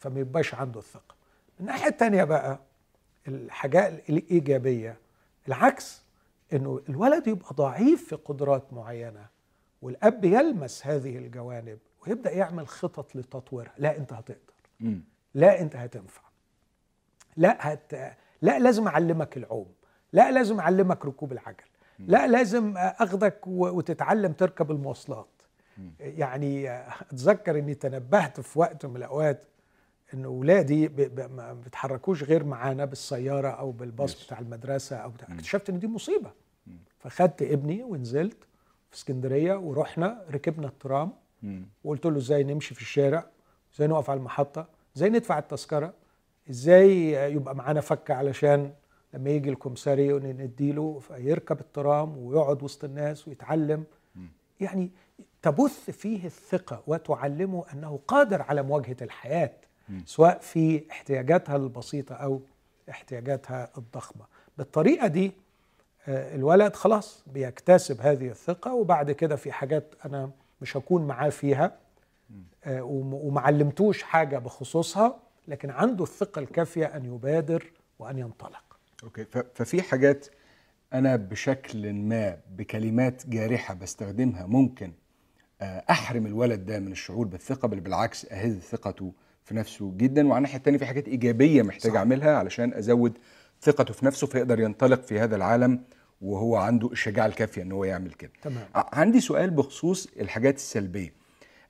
فما 0.01 0.21
يبقاش 0.21 0.55
عنده 0.55 0.81
الثقة. 0.81 1.15
من 1.59 1.67
الناحيه 1.67 1.89
التانية 1.89 2.25
بقى 2.25 2.59
الحاجات 3.29 4.09
الإيجابية 4.11 4.97
العكس 5.49 6.03
إنه 6.53 6.81
الولد 6.89 7.27
يبقى 7.27 7.55
ضعيف 7.55 8.09
في 8.09 8.17
قدرات 8.17 8.73
معينة 8.73 9.27
والأب 9.83 10.25
يلمس 10.25 10.87
هذه 10.87 11.19
الجوانب 11.19 11.79
ويبدأ 12.07 12.31
يعمل 12.31 12.69
خطط 12.69 13.17
لتطويرها. 13.17 13.73
لا 13.79 13.97
أنت 13.97 14.13
هتقدر. 14.13 14.55
لا 15.35 15.61
أنت 15.61 15.77
هتنفع. 15.77 16.23
لا 17.37 17.73
هت... 17.73 17.93
لا 18.43 18.59
لازم 18.59 18.89
أعلمك 18.89 19.37
العوم. 19.37 19.73
لا 20.13 20.31
لازم 20.31 20.61
أعلمك 20.61 21.07
ركوب 21.07 21.33
العجل. 21.33 21.65
لا 21.99 22.27
لازم 22.27 22.75
أخدك 22.77 23.47
و... 23.47 23.69
وتتعلم 23.69 24.33
تركب 24.33 24.71
المواصلات. 24.71 25.27
يعني 26.01 26.71
أتذكر 26.71 27.59
إني 27.59 27.75
تنبهت 27.75 28.41
في 28.41 28.59
وقت 28.59 28.87
من 28.87 28.97
الأوقات 28.97 29.45
إن 30.15 30.25
أولادي. 30.25 30.89
ما 31.31 31.53
بيتحركوش 31.65 32.23
غير 32.23 32.45
معانا 32.45 32.85
بالسيارة 32.85 33.49
أو 33.49 33.71
بالباص 33.71 34.15
Yes. 34.15 34.25
بتاع 34.27 34.39
المدرسة 34.39 34.97
أو 34.97 35.11
بتاع. 35.11 35.35
اكتشفت 35.35 35.71
إن 35.71 35.79
دي 35.79 35.87
مصيبة. 35.89 36.31
فخدت 36.99 37.43
ابني 37.43 37.83
ونزلت 37.83 38.37
في 38.91 38.97
اسكندرية 38.97 39.55
ورحنا 39.55 40.25
ركبنا 40.31 40.67
الترام. 40.67 41.13
مم. 41.43 41.67
وقلت 41.85 42.07
له 42.07 42.17
إزاي 42.19 42.45
نمشي 42.45 42.75
في 42.75 42.81
الشارع؟ 42.81 43.27
إزاي 43.75 43.89
نقف 43.89 44.11
على 44.11 44.19
المحطة؟ 44.19 44.69
إزاي 44.97 45.11
ندفع 45.11 45.39
التذكرة؟ 45.39 45.95
إزاي 46.51 47.13
يبقى 47.33 47.57
معانا 47.57 47.81
فكه 47.81 48.15
علشان 48.15 48.73
لما 49.15 49.31
يجي 49.31 49.51
الكمساري 49.51 50.13
نديله 50.13 50.99
فيركب 50.99 51.61
الترام 51.61 52.19
ويقعد 52.19 52.63
وسط 52.63 52.85
الناس 52.85 53.29
ويتعلم. 53.29 53.85
يعني 54.61 54.91
تبث 55.43 55.91
فيه 55.91 56.27
الثقة 56.27 56.83
وتعلمه 56.87 57.65
أنه 57.73 58.01
قادر 58.09 58.43
على 58.43 58.63
مواجهة 58.63 58.97
الحياة. 59.03 59.51
سواء 60.07 60.39
في 60.39 60.83
احتياجاتها 60.91 61.57
البسيطة 61.57 62.15
أو 62.15 62.41
احتياجاتها 62.91 63.71
الضخمة. 63.79 64.25
بالطريقة 64.59 65.07
دي 65.07 65.33
آه، 66.09 66.35
الولد 66.35 66.75
خلاص 66.77 67.25
بيكتسب 67.27 68.01
هذه 68.01 68.29
الثقة 68.29 68.75
وبعد 68.75 69.11
كده 69.11 69.37
في 69.37 69.53
حاجات 69.53 69.95
أنا 70.05 70.31
مش 70.63 70.77
هكون 70.77 71.07
معاه 71.07 71.29
فيها 71.31 71.77
آه، 72.65 72.83
وم- 72.83 73.15
ومعلمتوش 73.15 74.03
حاجة 74.03 74.39
بخصوصها 74.39 75.19
لكن 75.49 75.71
عنده 75.71 76.05
الثقة 76.05 76.39
الكافية 76.39 76.87
أن 76.87 77.05
يبادر 77.05 77.71
وأن 77.99 78.19
ينطلق. 78.19 78.63
أوكي. 79.05 79.25
ف- 79.25 79.39
ففي 79.55 79.83
حاجات 79.83 80.27
أنا 80.93 81.17
بشكل 81.17 81.93
ما 81.93 82.39
بكلمات 82.57 83.27
جارحة 83.27 83.75
بستخدمها 83.75 84.47
ممكن 84.47 84.93
آه، 85.61 85.85
أحرم 85.91 86.27
الولد 86.27 86.67
ده 86.67 86.79
من 86.79 86.93
الشعور 86.93 87.27
بالثقة 87.27 87.69
بل 87.69 87.81
بالعكس 87.81 88.27
أهز 88.33 88.59
ثقته 88.59 89.13
في 89.45 89.55
نفسه 89.55 89.93
جدا. 89.97 90.27
وعلى 90.29 90.37
الناحية 90.39 90.59
الثانية 90.59 90.79
في 90.79 90.87
حاجات 90.87 91.09
إيجابية 91.09 91.63
محتاج 91.63 91.93
صح. 91.93 91.99
أعملها 91.99 92.37
علشان 92.37 92.75
أزود 92.75 93.19
ثقته 93.63 93.95
في 93.95 94.07
نفسه 94.07 94.27
فيقدر 94.27 94.61
ينطلق 94.61 95.03
في 95.03 95.19
هذا 95.21 95.37
العالم 95.37 95.81
وهو 96.21 96.57
عنده 96.57 96.89
الشجاعة 96.93 97.27
الكافية 97.27 97.63
إن 97.63 97.73
هو 97.73 97.85
يعمل 97.85 98.11
كده. 98.13 98.31
تمام. 98.43 98.67
عندي 98.75 99.21
سؤال 99.21 99.51
بخصوص 99.51 100.09
الحاجات 100.21 100.57
السلبية. 100.57 101.13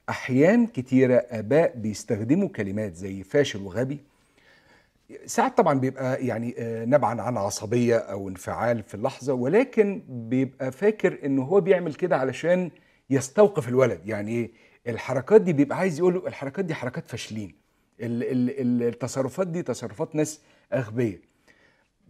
أحيان 0.09 0.67
كتيرة 0.67 1.15
آباء 1.31 1.77
بيستخدموا 1.77 2.49
كلمات 2.49 2.95
زي 2.95 3.23
فاشل 3.23 3.63
وغبي. 3.63 4.01
ساعات 5.27 5.57
طبعا 5.59 5.81
بيبقى 5.81 6.27
يعني 6.27 6.55
آه، 6.59 6.85
نبعا 6.85 7.21
عن 7.23 7.37
عصبية 7.37 7.97
أو 7.97 8.29
انفعال 8.29 8.83
في 8.83 8.95
اللحظة 8.95 9.33
ولكن 9.35 10.03
بيبقى 10.09 10.73
فاكر 10.73 11.19
انه 11.25 11.43
هو 11.43 11.61
بيعمل 11.61 11.95
كده 11.95 12.17
علشان 12.17 12.71
يستوقف 13.11 13.69
الولد. 13.69 14.01
يعني 14.07 14.33
إيه؟ 14.33 14.51
الحركات 14.89 15.41
دي 15.41 15.53
بيبقى 15.53 15.79
عايز 15.79 15.99
يقول 15.99 16.15
له 16.15 16.27
الحركات 16.27 16.65
دي 16.65 16.75
حركات 16.75 17.09
فاشلين. 17.09 17.60
التصرفات 18.01 19.47
دي 19.47 19.63
تصرفات 19.63 20.15
ناس 20.15 20.41
اغبياء 20.73 21.19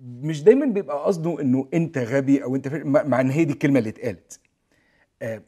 مش 0.02 0.42
دايما 0.42 0.66
بيبقى 0.66 1.04
قصده 1.04 1.40
إنه 1.40 1.68
أنت 1.74 1.98
غبي 1.98 2.44
أو 2.44 2.56
أنت 2.56 2.68
مع 2.84 3.20
إن 3.20 3.30
هي 3.30 3.44
دي 3.44 3.52
الكلمة 3.52 3.78
اللي 3.78 3.90
اتقالت. 3.90 4.40
آه، 5.22 5.42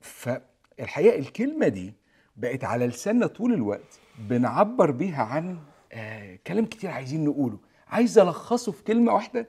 فالحقيقة 0.00 1.18
الكلمة 1.18 1.68
دي 1.68 1.92
بقت 2.36 2.64
على 2.64 2.86
لساننا 2.86 3.26
طول 3.26 3.52
الوقت 3.52 4.00
بنعبر 4.18 4.90
بيها 4.90 5.22
عن 5.22 5.58
آه 5.92 6.38
كلام 6.46 6.66
كتير 6.66 6.90
عايزين 6.90 7.24
نقوله. 7.24 7.58
عايز 7.88 8.18
ألخصه 8.18 8.72
في 8.72 8.84
كلمة 8.84 9.14
واحدة 9.14 9.48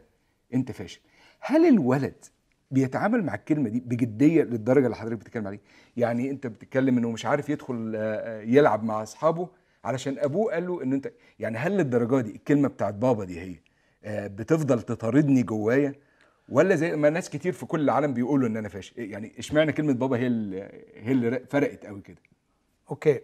أنت 0.54 0.72
فاشل. 0.72 1.00
هل 1.40 1.68
الولد 1.68 2.26
بيتعامل 2.74 3.24
مع 3.24 3.36
الكلمة 3.36 3.70
دي 3.70 3.80
بجدية 3.80 4.44
للدرجة 4.44 4.86
اللي 4.86 4.96
حضرتك 4.96 5.18
بتتكلم 5.18 5.48
عليه 5.48 5.60
يعني 5.98 6.30
انت 6.30 6.48
بتتكلم 6.48 6.98
انه 6.98 7.12
مش 7.12 7.26
عارف 7.26 7.50
يدخل 7.50 7.94
آه، 7.96 8.42
يلعب 8.42 8.84
مع 8.84 9.04
اصحابه 9.04 9.50
علشان 9.84 10.20
أبوه 10.20 10.54
قال 10.54 10.68
له 10.68 10.84
إن 10.84 10.94
انت 10.94 11.12
يعني 11.40 11.58
هل 11.58 11.78
للدرجة 11.78 12.22
دي 12.22 12.36
الكلمة 12.36 12.68
بتاعت 12.68 12.94
بابا 12.94 13.26
دي 13.26 13.40
هي 13.42 13.56
آه، 14.04 14.28
بتفضل 14.28 14.82
تطاردني 14.82 15.44
جوايا؟ 15.44 15.94
ولا 16.50 16.76
زي 16.76 16.96
ما 16.96 17.10
ناس 17.10 17.30
كتير 17.30 17.54
في 17.54 17.66
كل 17.66 17.82
العالم 17.82 18.14
بيقولوا 18.14 18.48
إن 18.48 18.58
أنا 18.58 18.70
فاشل؟ 18.70 18.94
يعني 19.00 19.32
اشمعنى 19.40 19.72
كلمة 19.72 19.94
بابا 19.94 20.18
هي 20.18 20.28
اللي 20.28 20.62
هي 20.96 21.12
اللي 21.12 21.40
فرقت 21.50 21.86
قوي 21.86 22.02
كده؟ 22.02 22.18
أوكي. 22.92 23.20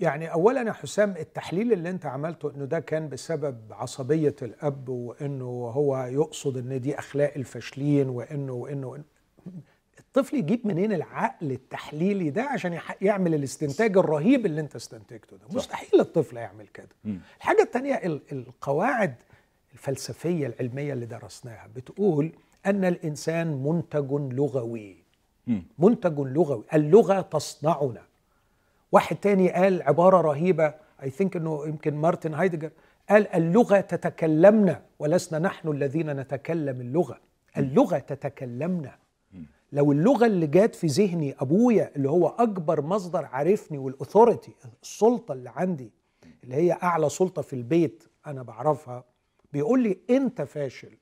يعني 0.00 0.32
اولا 0.32 0.62
يا 0.62 0.72
حسام 0.72 1.10
التحليل 1.16 1.72
اللي 1.72 1.90
أنت 1.90 2.06
عملته 2.06 2.50
إنه 2.50 2.64
ده 2.64 2.80
كان 2.80 3.08
بسبب 3.08 3.58
عصبية 3.70 4.36
الأب 4.42 4.88
وإنه 4.88 5.44
هو 5.74 6.04
يقصد 6.04 6.56
إن 6.56 6.80
دي 6.80 6.98
أخلاق 6.98 7.32
الفاشلين 7.36 8.08
وإنه 8.08 8.52
وإنه, 8.52 8.86
وإنه 8.86 9.04
الطفل 9.98 10.36
يجيب 10.36 10.66
منين 10.66 10.92
العقل 10.92 11.52
التحليلي 11.52 12.30
ده 12.30 12.42
عشان 12.42 12.72
يح- 12.72 13.02
يعمل 13.02 13.34
الاستنتاج 13.34 13.96
الرهيب 13.98 14.46
اللي 14.46 14.60
أنت 14.60 14.76
استنتجته 14.76 15.36
ده؟ 15.36 15.42
مستحيل 15.56 16.00
الطفل 16.00 16.36
يعمل 16.36 16.66
كده. 16.66 16.88
الحاجة 17.36 17.62
الثانية 17.62 17.94
القواعد 18.32 19.14
الفلسفية 19.72 20.46
العلمية 20.46 20.92
اللي 20.92 21.06
درسناها 21.06 21.68
بتقول 21.76 22.32
أن 22.66 22.84
الإنسان 22.84 23.62
منتج 23.62 24.12
لغوي. 24.12 24.96
منتج 25.78 26.18
لغوي. 26.20 26.64
اللغة 26.74 27.20
تصنعنا. 27.20 28.02
واحد 28.92 29.16
تاني 29.16 29.50
قال 29.50 29.82
عبارة 29.82 30.20
رهيبة. 30.20 30.74
اي 31.02 31.10
ثينك 31.10 31.36
إنه 31.36 31.66
يمكن 31.66 31.94
مارتن 31.94 32.34
هايدجر 32.34 32.70
قال 33.10 33.28
اللغة 33.28 33.80
تتكلمنا 33.80 34.82
ولسنا 34.98 35.38
نحن 35.38 35.68
الذين 35.68 36.16
نتكلم 36.16 36.80
اللغة. 36.80 37.20
اللغة 37.56 37.98
تتكلمنا. 37.98 38.98
لو 39.72 39.92
اللغة 39.92 40.26
اللي 40.26 40.46
جات 40.46 40.74
في 40.74 40.86
ذهني 40.86 41.34
أبويا 41.40 41.92
اللي 41.96 42.10
هو 42.10 42.28
أكبر 42.28 42.80
مصدر 42.82 43.24
عارفني 43.24 43.78
والأثوريتي 43.78 44.52
السلطة 44.82 45.32
اللي 45.32 45.50
عندي 45.56 45.92
اللي 46.44 46.54
هي 46.54 46.72
أعلى 46.72 47.08
سلطة 47.08 47.42
في 47.42 47.52
البيت 47.52 48.04
أنا 48.26 48.42
بعرفها 48.42 49.04
بيقول 49.52 49.82
لي 49.82 49.98
أنت 50.10 50.42
فاشل. 50.42 50.98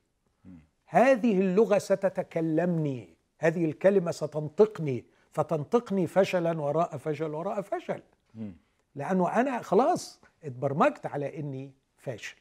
هذه 0.85 1.39
اللغة 1.39 1.77
ستتكلمني. 1.77 3.17
هذه 3.39 3.65
الكلمة 3.65 4.11
ستنطقني. 4.11 5.05
فتنطقني 5.31 6.07
فشلا 6.07 6.61
وراء 6.61 6.97
فشل 6.97 7.33
وراء 7.33 7.61
فشل 7.61 8.01
مم. 8.35 8.53
لأنه 8.95 9.39
أنا 9.41 9.61
خلاص 9.61 10.19
اتبرمجت 10.43 11.05
على 11.05 11.39
إني 11.39 11.71
فاشل. 11.97 12.35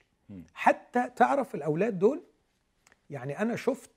حتى 0.54 1.10
تعرف 1.16 1.54
الأولاد 1.54 1.98
دول 1.98 2.22
يعني 3.10 3.42
أنا 3.42 3.56
شفت 3.56 3.90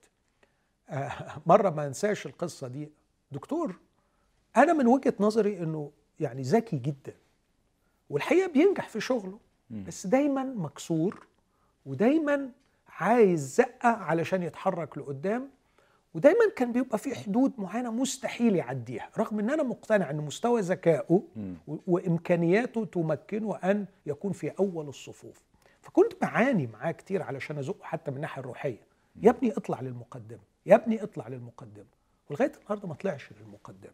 آه، 0.88 1.12
مرة 1.46 1.70
ما 1.70 1.86
انساش 1.86 2.26
القصة 2.26 2.68
دي 2.68 2.88
دكتور 3.32 3.76
أنا 4.56 4.72
من 4.72 4.86
وجهة 4.86 5.14
نظري 5.20 5.58
إنه 5.58 5.90
يعني 6.20 6.42
ذكي 6.42 6.76
جدا 6.76 7.14
والحقيقة 8.10 8.48
بينجح 8.52 8.88
في 8.88 9.00
شغله. 9.00 9.38
بس 9.70 10.06
دايما 10.06 10.44
مكسور 10.44 11.26
ودايما 11.86 12.50
عايز 12.88 13.54
زقة 13.54 13.88
علشان 13.88 14.42
يتحرك 14.42 14.98
لقدام 14.98 15.50
ودايما 16.14 16.50
كان 16.56 16.72
بيبقى 16.72 16.98
في 16.98 17.14
حدود 17.14 17.52
معينة 17.58 17.90
مستحيل 17.92 18.56
يعديها 18.56 19.10
رغم 19.18 19.38
إن 19.38 19.50
أنا 19.50 19.62
مقتنع 19.62 20.10
إن 20.10 20.16
مستوى 20.16 20.60
ذكائه 20.60 21.22
وإمكانياته 21.86 22.84
تمكنه 22.84 23.56
أن 23.56 23.86
يكون 24.06 24.32
في 24.32 24.48
أول 24.58 24.88
الصفوف. 24.88 25.42
فكنت 25.80 26.12
بعاني 26.22 26.66
معاه 26.66 26.92
كتير 26.92 27.22
علشان 27.22 27.58
أزقه 27.58 27.84
حتى 27.84 28.10
من 28.10 28.16
الناحية 28.16 28.40
الروحية. 28.40 28.80
يا 29.22 29.30
ابني 29.30 29.52
اطلع 29.52 29.80
للمقدمة 29.80 30.40
يا 30.66 30.74
ابني 30.74 31.02
اطلع 31.02 31.28
للمقدمة. 31.28 31.86
ولغاية 32.30 32.52
النهارده 32.60 32.88
ما 32.88 32.94
طلعش 32.94 33.28
للمقدمة. 33.40 33.92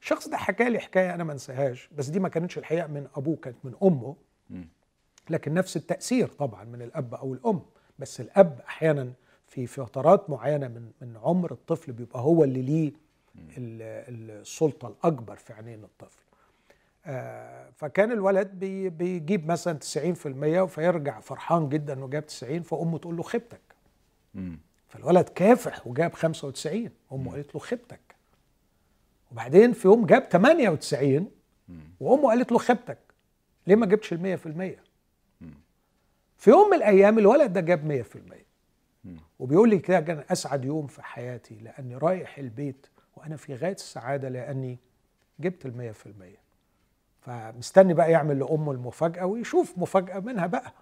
الشخص 0.00 0.28
ده 0.28 0.36
حكى 0.36 0.70
لي 0.70 0.78
حكاية 0.78 1.14
أنا 1.14 1.24
ما 1.24 1.32
انساهاش 1.32 1.88
بس 1.96 2.06
دي 2.08 2.20
ما 2.20 2.28
كانتش 2.28 2.58
الحقيقة 2.58 2.86
من 2.86 3.06
أبوه 3.16 3.36
كانت 3.36 3.56
من 3.64 3.74
أمه. 3.82 4.16
لكن 5.30 5.54
نفس 5.54 5.76
التأثير 5.76 6.28
طبعا 6.28 6.64
من 6.64 6.82
الأب 6.82 7.14
أو 7.14 7.34
الأم. 7.34 7.62
بس 7.98 8.20
الأب 8.20 8.60
أحيانا 8.68 9.12
في 9.52 9.66
فترات 9.66 10.30
معينة 10.30 10.68
من 10.68 10.90
من 11.00 11.16
عمر 11.16 11.52
الطفل 11.52 11.92
بيبقى 11.92 12.20
هو 12.20 12.44
اللي 12.44 12.62
ليه 12.62 12.92
ال- 13.58 14.30
السلطة 14.40 14.88
الأكبر 14.88 15.36
في 15.36 15.52
عينين 15.52 15.84
الطفل. 15.84 16.22
آه، 17.06 17.70
فكان 17.76 18.12
الولد 18.12 18.50
بي 18.50 18.88
بيجيب 18.88 19.46
مثلا 19.50 19.78
90% 19.78 20.66
فيرجع 20.66 21.20
فرحان 21.20 21.68
جدا 21.68 21.92
إنه 21.92 22.08
جاب 22.08 22.26
90 22.26 22.62
فأمه 22.62 22.98
تقول 22.98 23.16
له 23.16 23.22
خيبتك. 23.22 23.60
فالولد 24.88 25.28
كافح 25.28 25.86
وجاب 25.86 26.12
95 26.12 26.90
أمه 27.12 27.32
قالت 27.32 27.54
له 27.54 27.60
خيبتك. 27.60 28.00
وبعدين 29.32 29.72
في 29.72 29.88
يوم 29.88 30.06
جاب 30.06 30.22
98 30.22 31.30
وأمه 32.00 32.28
قالت 32.28 32.52
له 32.52 32.58
خيبتك. 32.58 32.98
ليه 33.66 33.74
ما 33.74 33.86
جبتش 33.86 34.12
ال 34.12 34.20
100% 34.20 34.82
في 36.36 36.50
يوم 36.50 36.70
من 36.70 36.76
الأيام 36.76 37.18
الولد 37.18 37.52
ده 37.52 37.60
جاب 37.60 37.84
100% 37.84 38.41
وبيقول 39.38 39.70
لي 39.70 39.78
كده 39.78 40.00
كان 40.00 40.24
أسعد 40.30 40.64
يوم 40.64 40.86
في 40.86 41.02
حياتي 41.02 41.54
لأني 41.54 41.96
رايح 41.96 42.38
البيت 42.38 42.86
وأنا 43.16 43.36
في 43.36 43.54
غاية 43.54 43.72
السعادة 43.74 44.28
لأني 44.28 44.78
جبت 45.40 45.66
ال 45.66 45.94
100% 45.94 46.38
فمستني 47.20 47.94
بقى 47.94 48.10
يعمل 48.10 48.38
لأمه 48.38 48.72
المفاجأة 48.72 49.26
ويشوف 49.26 49.78
مفاجأة 49.78 50.18
منها 50.18 50.46
بقى. 50.46 50.72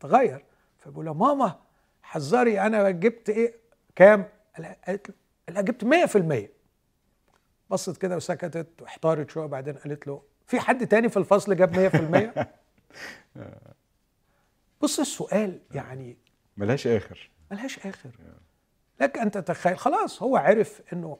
تغير. 0.00 0.44
فبيقول 0.78 1.04
لها 1.04 1.12
ماما 1.14 1.58
حذري 2.02 2.60
أنا 2.60 2.90
جبت 2.90 3.30
إيه؟ 3.30 3.54
كام؟ 3.96 4.24
قال- 4.56 4.76
قالت 4.86 5.08
له 5.08 5.14
لها 5.50 5.62
جبت 5.62 5.84
100% 5.84 6.48
بصت 7.70 7.96
كده 7.96 8.16
وسكتت 8.16 8.82
واحتارت 8.82 9.30
شوية 9.30 9.46
بعدين 9.46 9.74
قالت 9.74 10.06
له 10.06 10.22
في 10.46 10.60
حد 10.60 10.86
تاني 10.86 11.08
في 11.08 11.16
الفصل 11.16 11.56
جاب 11.56 11.74
100% 12.36 12.46
بص 14.82 15.00
السؤال 15.00 15.60
يعني 15.74 16.16
ملهاش 16.56 16.86
آخر. 16.86 17.30
ملهاش 17.52 17.86
آخر. 17.86 18.10
لك 19.00 19.18
أن 19.18 19.30
تتخيل 19.30 19.78
خلاص 19.78 20.22
هو 20.22 20.36
عرف 20.36 20.82
إنه 20.92 21.16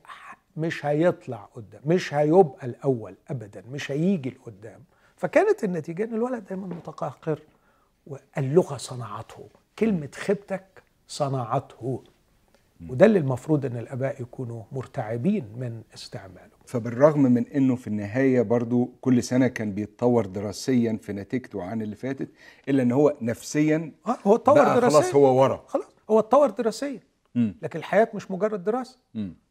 مش 0.57 0.87
هيطلع 0.87 1.49
قدام 1.55 1.81
مش 1.87 2.15
هيبقى 2.15 2.67
الأول 2.67 3.15
ابدا 3.29 3.63
مش 3.71 3.91
هيجي 3.91 4.31
لقدام. 4.31 4.81
فكانت 5.17 5.65
النتيجة 5.65 6.05
إن 6.05 6.15
الولد 6.15 6.45
دايما 6.45 6.67
متقهقر 6.67 7.39
واللغة 8.07 8.77
صنعته 8.77 9.49
كلمة 9.79 10.09
خيبتك 10.15 10.83
صنعته. 11.09 12.03
وده 12.89 13.07
اللي 13.07 13.19
المفروض 13.19 13.67
إن 13.67 13.77
الآباء 13.77 14.23
يكونوا 14.23 14.63
مرتعبين 14.73 15.45
من 15.57 15.83
استعماله. 15.95 16.51
فبالرغم 16.67 17.23
من 17.23 17.47
إنه 17.47 17.77
في 17.77 17.87
النهاية 17.87 18.43
برضو 18.43 18.91
كل 19.01 19.23
سنة 19.23 19.49
كان 19.49 19.73
بيتطور 19.73 20.27
دراسيا 20.27 20.99
في 21.03 21.13
نتيجته 21.13 21.63
عن 21.63 21.83
اللي 21.83 21.97
فاتت 21.97 22.29
إلا 22.69 22.83
إن 22.83 22.93
هو 22.93 23.17
نفسيا 23.21 23.93
آه، 24.07 24.17
هو 24.27 24.35
اتطور 24.35 24.55
دراسيا 24.65 24.81
خلاص 25.01 25.15
هو 25.15 25.43
ورا. 25.43 25.65
خلاص. 25.67 25.92
هو 26.11 26.19
اتطور 26.19 26.51
دراسيا. 26.51 27.01
لكن 27.35 27.79
الحياة 27.79 28.09
مش 28.15 28.31
مجرد 28.31 28.65
دراسة. 28.65 28.99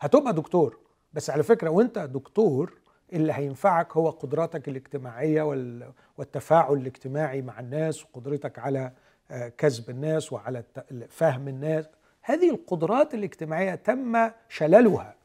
هتبقى 0.01 0.33
دكتور 0.33 0.77
بس 1.13 1.29
على 1.29 1.43
فكرة 1.43 1.69
وانت 1.69 1.99
دكتور 1.99 2.73
اللي 3.13 3.33
هينفعك 3.33 3.97
هو 3.97 4.09
قدراتك 4.09 4.67
الاجتماعية 4.69 5.41
وال- 5.41 5.91
والتفاعل 6.17 6.73
الاجتماعي 6.73 7.41
مع 7.41 7.59
الناس 7.59 8.03
وقدرتك 8.05 8.59
على 8.59 8.91
آه، 9.31 9.47
كسب 9.57 9.89
الناس 9.89 10.33
وعلى 10.33 10.63
فهم 11.09 11.47
الناس 11.47 11.85
هذه 12.21 12.49
القدرات 12.49 13.13
الاجتماعية 13.13 13.75
تم 13.75 14.29
شللها. 14.49 15.15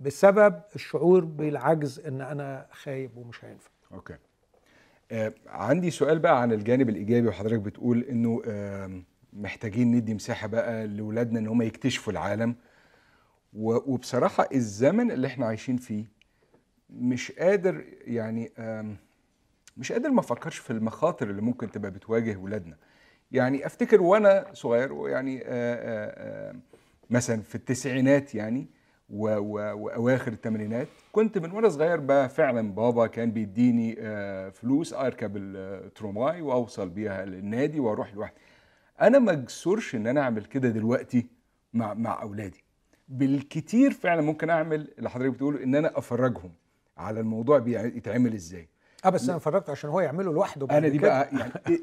بسبب 0.00 0.60
الشعور 0.74 1.24
بالعجز 1.24 2.00
إن 2.00 2.20
أنا 2.20 2.66
خايب 2.72 3.16
ومش 3.16 3.44
هينفع 3.44 3.70
أوكي 3.94 4.14
آه 5.12 5.32
عندي 5.46 5.90
سؤال 5.90 6.18
بقى 6.18 6.42
عن 6.42 6.52
الجانب 6.52 6.88
الإيجابي 6.88 7.28
وحضرتك 7.28 7.58
بتقول 7.58 8.00
إنه 8.02 8.42
آه 8.46 9.02
محتاجين 9.34 9.92
ندي 9.96 10.14
مساحة 10.14 10.46
بقى 10.46 10.86
لاولادنا 10.86 11.38
إن 11.38 11.46
هم 11.46 11.62
يكتشفوا 11.62 12.12
العالم. 12.12 12.54
وبصراحة 13.56 14.48
الزمن 14.54 15.10
اللي 15.10 15.26
إحنا 15.26 15.46
عايشين 15.46 15.76
فيه 15.76 16.04
مش 16.90 17.32
قادر 17.32 17.84
يعني 18.06 18.52
مش 19.76 19.92
قادر 19.92 20.10
ما 20.10 20.20
أفكرش 20.20 20.58
في 20.58 20.70
المخاطر 20.70 21.30
اللي 21.30 21.42
ممكن 21.42 21.70
تبقى 21.70 21.90
بتواجه 21.90 22.36
ولادنا. 22.36 22.76
يعني 23.32 23.66
أفتكر 23.66 24.02
وأنا 24.02 24.46
صغير 24.52 24.92
ويعني 24.92 25.38
مثلا 27.10 27.42
في 27.42 27.54
التسعينات 27.54 28.34
يعني 28.34 28.66
وأواخر 29.10 30.32
الثمانينات 30.32 30.88
كنت 31.12 31.38
من 31.38 31.50
وأنا 31.50 31.68
صغير 31.68 32.00
بقى 32.00 32.28
فعلا 32.28 32.72
بابا 32.74 33.06
كان 33.06 33.30
بيديني 33.30 33.94
فلوس 34.50 34.92
أركب 34.92 35.36
التروماي 35.36 36.42
وأوصل 36.42 36.88
بيها 36.88 37.24
للنادي 37.24 37.80
وأروح 37.80 38.14
لوحدي. 38.14 38.36
أنا 39.00 39.18
ما 39.18 39.32
أجسرش 39.32 39.94
إن 39.94 40.06
أنا 40.06 40.20
أعمل 40.20 40.44
كده 40.44 40.68
دلوقتي 40.68 41.26
مع 41.72 41.94
مع 41.94 42.22
أولادي. 42.22 42.64
بالكتير 43.08 43.90
فعلا 43.92 44.22
ممكن 44.22 44.50
أعمل 44.50 44.88
اللي 44.98 45.10
حضرتك 45.10 45.30
بتقوله 45.34 45.62
إن 45.64 45.74
أنا 45.74 45.98
أفرجهم 45.98 46.52
على 46.96 47.20
الموضوع 47.20 47.58
بيتعمل 47.58 48.34
إزاي. 48.34 48.68
آه 49.04 49.08
بس 49.08 49.28
أنا 49.28 49.38
فرجت 49.38 49.70
عشان 49.70 49.90
هو 49.90 50.00
يعمله 50.00 50.32
لوحده 50.32 50.66
أنا 50.78 50.88
دي. 50.88 50.98
بقى 50.98 51.28
يعني 51.38 51.52
إيه 51.68 51.82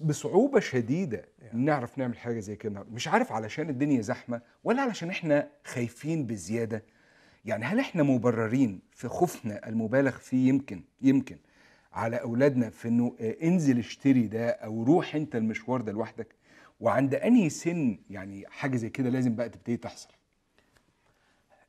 بصعوبة 0.00 0.60
شديدة 0.60 1.24
نعرف 1.52 1.98
نعمل 1.98 2.18
حاجة 2.18 2.40
زي 2.40 2.56
كده. 2.56 2.84
مش 2.90 3.08
عارف 3.08 3.32
علشان 3.32 3.70
الدنيا 3.70 4.00
زحمة 4.00 4.40
ولا 4.64 4.82
علشان 4.82 5.10
إحنا 5.10 5.48
خايفين 5.64 6.26
بزيادة. 6.26 6.84
يعني 7.44 7.64
هل 7.64 7.78
إحنا 7.78 8.02
مبررين 8.02 8.80
في 8.92 9.08
خوفنا 9.08 9.68
المبالغ 9.68 10.10
فيه؟ 10.10 10.48
يمكن 10.48 10.82
يمكن. 11.02 11.36
على 11.92 12.16
أولادنا 12.16 12.70
في 12.70 12.88
إنه 12.88 13.16
آه، 13.20 13.36
انزل 13.42 13.78
اشتري 13.78 14.26
ده 14.26 14.50
أو 14.50 14.82
روح 14.82 15.14
أنت 15.14 15.36
المشوار 15.36 15.80
ده 15.80 15.92
لوحدك. 15.92 16.34
وعند 16.80 17.14
أنهي 17.14 17.50
سن 17.50 17.98
يعني 18.10 18.44
حاجة 18.48 18.76
زي 18.76 18.88
كده 18.90 19.08
لازم 19.10 19.34
بقى 19.36 19.48
تبتدي 19.48 19.76
تحصل؟ 19.76 20.08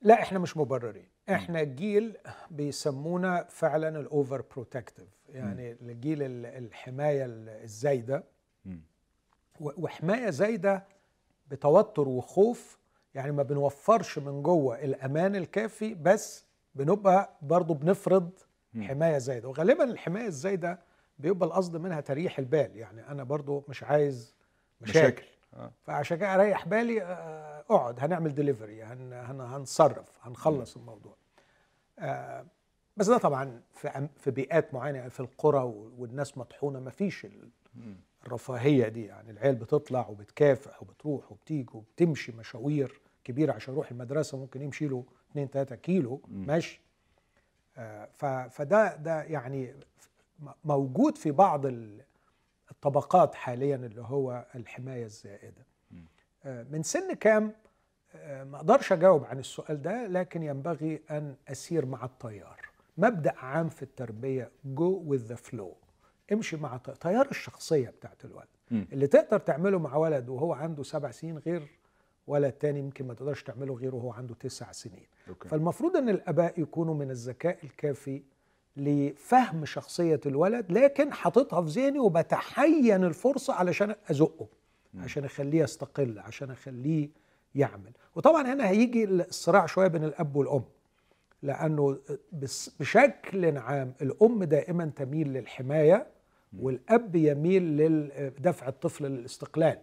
لا 0.02 0.22
إحنا 0.22 0.40
مش 0.40 0.58
مبررين. 0.58 1.08
إحنا 1.30 1.64
جيل 1.64 2.18
بيسمونا 2.52 3.44
فعلا 3.50 4.00
ال 4.00 4.42
overprotective 4.56 5.08
يعني 5.30 5.72
الجيل 5.72 6.24
ال- 6.24 6.46
الحماية 6.46 7.26
ال- 7.26 7.50
الزايدة. 7.50 8.24
وحماية 9.60 10.30
زايدة 10.30 10.84
بتوتر 11.48 12.08
وخوف. 12.08 12.80
يعني 13.16 13.32
ما 13.32 13.44
بنوفرش 13.44 14.20
من 14.20 14.44
جوه 14.44 14.84
الأمان 14.84 15.36
الكافي 15.36 15.94
بس 15.94 16.46
بنبقى 16.76 17.38
برضو 17.42 17.74
بنفرض. 17.74 18.30
حماية 18.82 19.18
زايدة. 19.18 19.48
وغالبا 19.50 19.84
الحماية 19.84 20.28
الزايدة 20.28 20.80
بيبقى 21.20 21.48
القصد 21.50 21.78
منها 21.78 22.02
تريح 22.02 22.40
البال. 22.40 22.78
يعني 22.78 23.08
أنا 23.08 23.24
برضو 23.24 23.64
مش 23.70 23.84
عايز 23.84 24.34
مشاكل, 24.82 25.00
مشاكل. 25.00 25.26
آه. 25.54 25.72
فعشان 25.84 26.18
كده 26.18 26.36
أريح 26.36 26.68
بالي 26.68 27.02
آه، 27.04 27.64
أقعد 27.70 28.00
هنعمل 28.00 28.36
ديليفري 28.36 28.84
هن 28.84 29.14
هن 29.14 29.42
هنصرف 29.42 30.18
هنخلص 30.22 30.76
الموضوع. 30.78 31.16
آه، 32.00 32.46
بس 32.98 33.08
ده 33.10 33.18
طبعا 33.18 33.62
في 33.74 34.08
في 34.18 34.32
بيئات 34.32 34.74
معينة 34.74 35.10
في 35.10 35.20
القرى 35.20 35.64
والناس 35.98 36.38
مطحونة 36.38 36.80
ما 36.80 36.90
فيش. 36.90 37.28
الرفاهية 38.26 38.88
دي. 38.88 39.06
يعني 39.06 39.32
العيال 39.32 39.56
بتطلع 39.56 40.08
وبتكافح 40.08 40.82
وبتروح 40.82 41.32
وبتيجي 41.32 41.70
وبتمشي 41.74 42.32
مشاوير 42.32 43.02
كبيرة 43.24 43.54
عشان 43.54 43.74
يروح 43.74 43.92
المدرسة 43.92 44.38
ممكن 44.38 44.62
يمشي 44.62 44.88
له 44.88 45.04
2 45.32 45.48
3 45.48 45.76
كيلو. 45.76 46.22
ماشي. 46.28 46.82
آه، 47.78 48.10
فده 48.50 48.96
ده 48.96 49.24
يعني 49.24 49.76
موجود 50.66 51.18
في 51.18 51.32
بعض 51.32 51.66
ال- 51.66 52.02
الطبقات 52.72 53.36
حاليا 53.36 53.76
اللي 53.76 54.02
هو 54.02 54.46
الحماية 54.56 55.06
الزائدة. 55.06 55.66
آه، 56.46 56.64
من 56.64 56.84
سن 56.84 57.14
كام؟ 57.14 57.54
آه، 58.16 58.44
ما 58.44 58.58
أقدرش 58.58 58.92
أجاوب 58.92 59.26
عن 59.26 59.40
السؤال 59.40 59.82
ده 59.82 60.08
لكن 60.08 60.44
ينبغي 60.44 61.02
أن 61.12 61.36
أسير 61.48 61.86
مع 61.86 62.06
التيار. 62.06 62.70
مبدأ 62.98 63.34
عام 63.38 63.70
في 63.70 63.84
التربية 63.84 64.52
جو 64.66 65.04
with 65.10 65.22
ذا 65.22 65.36
فلو 65.36 65.76
امشي 66.32 66.58
مع 66.58 66.78
تيار 66.78 67.28
الشخصية 67.32 67.90
بتاعت 67.90 68.26
الولد. 68.26 68.48
مم. 68.72 68.88
اللي 68.92 69.08
تقدر 69.08 69.40
تعمله 69.40 69.80
مع 69.80 69.96
ولد 69.96 70.30
وهو 70.30 70.54
عنده 70.54 70.84
سبع 70.84 71.12
سنين 71.12 71.38
غير 71.38 71.68
ولد 72.28 72.52
تاني 72.52 72.80
يمكن 72.80 73.08
ما 73.08 73.14
تقدرش 73.14 73.44
تعمله 73.44 73.74
غيره 73.74 73.96
وهو 73.96 74.12
عنده 74.14 74.36
تسع 74.36 74.72
سنين. 74.72 75.06
أوكي. 75.30 75.50
فالمفروض 75.50 75.98
إن 75.98 76.10
الآباء 76.10 76.60
يكونوا 76.62 76.96
من 76.96 77.12
الذكاء 77.12 77.58
الكافي 77.64 78.24
لفهم 78.78 79.66
شخصية 79.66 80.20
الولد 80.26 80.72
لكن 80.72 81.14
حاططها 81.14 81.62
في 81.62 81.70
ذهني 81.70 82.00
وبتحين 82.00 83.04
الفرصة 83.04 83.54
علشان 83.54 83.96
أزقه 84.12 84.48
عشان 85.00 85.26
أخليه 85.26 85.60
يستقل 85.64 86.20
عشان 86.20 86.52
أخليه 86.52 87.10
يعمل. 87.56 87.92
وطبعا 88.16 88.54
هنا 88.54 88.70
هيجي 88.70 89.04
الصراع 89.04 89.66
شوية 89.66 89.88
بين 89.88 90.04
الأب 90.04 90.36
والأم 90.36 90.64
لأنه 91.44 91.98
بس- 92.34 92.72
بشكل 92.80 93.58
عام 93.58 93.94
الأم 94.02 94.44
دائما 94.44 94.92
تميل 94.96 95.28
للحماية 95.34 96.08
والأب 96.60 97.16
يميل 97.16 97.78
لدفع 97.78 98.68
الطفل 98.68 99.06
للاستقلال. 99.06 99.78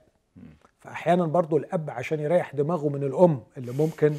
فاحيانا 0.81 1.27
برضو 1.27 1.57
الأب 1.57 1.91
عشان 1.91 2.21
يريح 2.21 2.55
دماغه 2.55 2.89
من 2.89 3.05
الأم 3.05 3.43
اللي 3.59 3.73
ممكن 3.73 4.15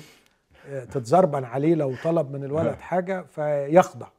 آه، 0.67 0.83
تتزربن 0.83 1.43
عليه 1.43 1.75
لو 1.75 1.95
طلب 2.03 2.31
من 2.31 2.43
الولد 2.43 2.75
حاجة 2.75 3.21
فيخضع. 3.23 4.05
مم. 4.07 4.16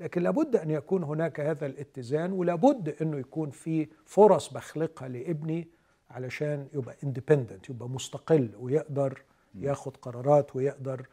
لكن 0.00 0.22
لابد 0.22 0.56
أن 0.56 0.70
يكون 0.70 1.02
هناك 1.04 1.40
هذا 1.40 1.66
الاتزان 1.66 2.32
ولابد 2.32 2.94
أنه 3.02 3.18
يكون 3.18 3.50
في 3.50 3.88
فرص 4.06 4.52
بخلقها 4.52 5.08
لابني 5.08 5.68
علشان 6.10 6.68
يبقى 6.74 6.96
اندبندنت 7.04 7.70
يبقى 7.70 7.88
مستقل 7.88 8.50
ويقدر 8.58 9.22
ياخد 9.54 9.96
قرارات 9.96 10.56
ويقدر 10.56 11.06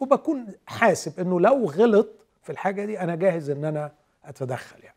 وبكون 0.00 0.46
حاسب 0.66 1.20
أنه 1.20 1.40
لو 1.40 1.64
غلط 1.64 2.08
في 2.42 2.52
الحاجة 2.52 2.84
دي 2.84 3.00
أنا 3.00 3.14
جاهز 3.16 3.50
أن 3.50 3.64
أنا 3.64 3.92
أتدخل 4.24 4.82
يعني. 4.84 4.96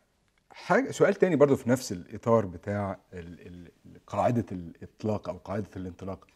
حاجة 0.50 0.90
سؤال 0.90 1.14
تاني 1.14 1.36
برضو 1.36 1.56
في 1.56 1.70
نفس 1.70 1.92
الإطار 1.92 2.46
بتاع 2.46 2.98
ال- 3.12 3.46
ال- 3.46 3.70
قاعدة 4.06 4.44
الإطلاق 4.52 5.28
أو 5.28 5.36
قاعدة 5.36 5.68
الانطلاق. 5.76 6.26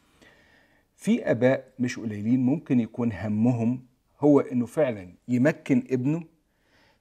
في 0.97 1.31
آباء 1.31 1.69
مش 1.79 1.99
قليلين 1.99 2.41
ممكن 2.41 2.81
يكون 2.81 3.13
همهم 3.13 3.87
هو 4.21 4.41
إنه 4.41 4.67
فعلا 4.67 5.15
يمكن 5.29 5.85
ابنه 5.91 6.23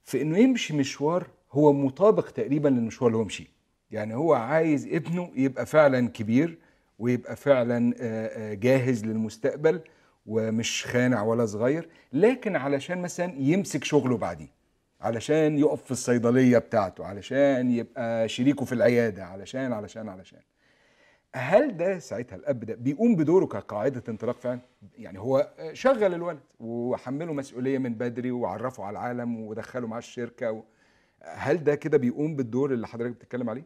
في 0.03 0.21
إنه 0.21 0.37
يمشي 0.37 0.73
مشوار 0.77 1.27
هو 1.51 1.73
مطابق 1.73 2.29
تقريبا 2.29 2.69
للمشوار 2.69 3.07
اللي 3.07 3.17
هو 3.17 3.23
مشيه. 3.23 3.57
يعني 3.91 4.15
هو 4.15 4.33
عايز 4.33 4.87
ابنه 4.87 5.31
يبقى 5.35 5.65
فعلا 5.65 6.07
كبير 6.07 6.57
ويبقى 6.99 7.35
فعلا 7.35 7.93
آه، 7.99 8.27
آه، 8.27 8.53
جاهز 8.53 9.05
للمستقبل 9.05 9.81
ومش 10.25 10.85
خانع 10.85 11.23
ولا 11.23 11.45
صغير 11.45 11.89
لكن 12.13 12.55
علشان 12.55 13.01
مثلا 13.01 13.33
يمسك 13.37 13.83
شغله 13.83 14.17
بعديه 14.17 14.57
علشان 15.01 15.57
يقف 15.57 15.83
في 15.83 15.91
الصيدلية 15.91 16.57
بتاعته 16.57 17.05
علشان 17.05 17.71
يبقى 17.71 18.29
شريكه 18.29 18.65
في 18.65 18.73
العيادة 18.73 19.25
علشان 19.25 19.73
علشان 19.73 20.09
علشان. 20.09 20.39
هل 21.37 21.77
ده 21.77 21.99
ساعتها 21.99 22.35
الأب 22.35 22.59
ده 22.59 22.75
بيقوم 22.75 23.15
بدوره 23.15 23.45
كقاعدة 23.45 24.03
انطلاق 24.09 24.39
فعلا؟ 24.39 24.59
يعني 24.97 25.19
هو 25.19 25.49
شغل 25.73 26.03
الولد 26.13 26.39
وحمله 26.59 27.33
مسؤولية 27.33 27.77
من 27.77 27.93
بدري 27.93 28.31
وعرفه 28.31 28.83
على 28.83 28.91
العالم 28.99 29.39
ودخله 29.47 29.87
معاه 29.87 29.99
الشركة 29.99 30.51
و... 30.51 30.63
هل 31.21 31.63
ده 31.63 31.75
كده 31.75 31.97
بيقوم 31.97 32.35
بالدور 32.35 32.73
اللي 32.73 32.87
حضرتك 32.87 33.11
بتتكلم 33.15 33.49
عليه؟ 33.49 33.63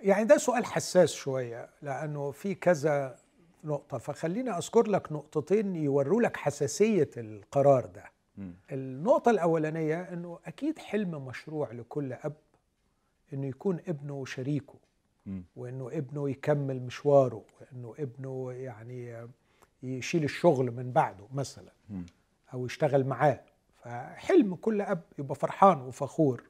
يعني 0.00 0.24
ده 0.24 0.36
سؤال 0.36 0.64
حساس 0.64 1.12
شوية 1.12 1.68
لأنه 1.82 2.30
في 2.30 2.54
كذا 2.54 3.16
نقطة 3.64 3.98
فخليني 3.98 4.50
أذكر 4.50 4.88
لك 4.88 5.12
نقطتين 5.12 5.76
يوروا 5.76 6.22
لك 6.22 6.36
حساسية 6.36 7.10
القرار 7.16 7.86
ده. 7.86 8.04
مم. 8.38 8.54
النقطة 8.72 9.30
الأولانية 9.30 10.00
أنه 10.00 10.38
أكيد 10.46 10.78
حلم 10.78 11.26
مشروع 11.26 11.72
لكل 11.72 12.12
أب 12.12 12.32
أنه 13.32 13.46
يكون 13.46 13.78
ابنه 13.88 14.24
شريكه 14.24 14.74
مم. 15.26 15.44
وأنه 15.56 15.88
ابنه 15.92 16.30
يكمل 16.30 16.82
مشواره 16.82 17.44
وأنه 17.60 17.94
ابنه 17.98 18.52
يعني 18.52 19.28
يشيل 19.82 20.24
الشغل 20.24 20.70
من 20.70 20.92
بعده 20.92 21.26
مثلا. 21.34 21.72
أو 22.54 22.66
يشتغل 22.66 23.06
معاه 23.06 23.40
فحلم 23.82 24.54
كل 24.54 24.80
أب 24.80 25.02
يبقى 25.18 25.34
فرحان 25.34 25.80
وفخور 25.80 26.42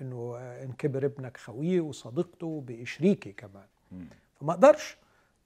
أنه 0.00 0.36
إن 0.38 0.72
كبر 0.72 1.04
ابنك 1.04 1.36
خويه 1.36 1.80
وصديقته 1.80 2.64
بقي 2.66 2.86
شريكي 2.86 3.32
كمان. 3.32 3.66
فما 4.40 4.52
أقدرش 4.52 4.96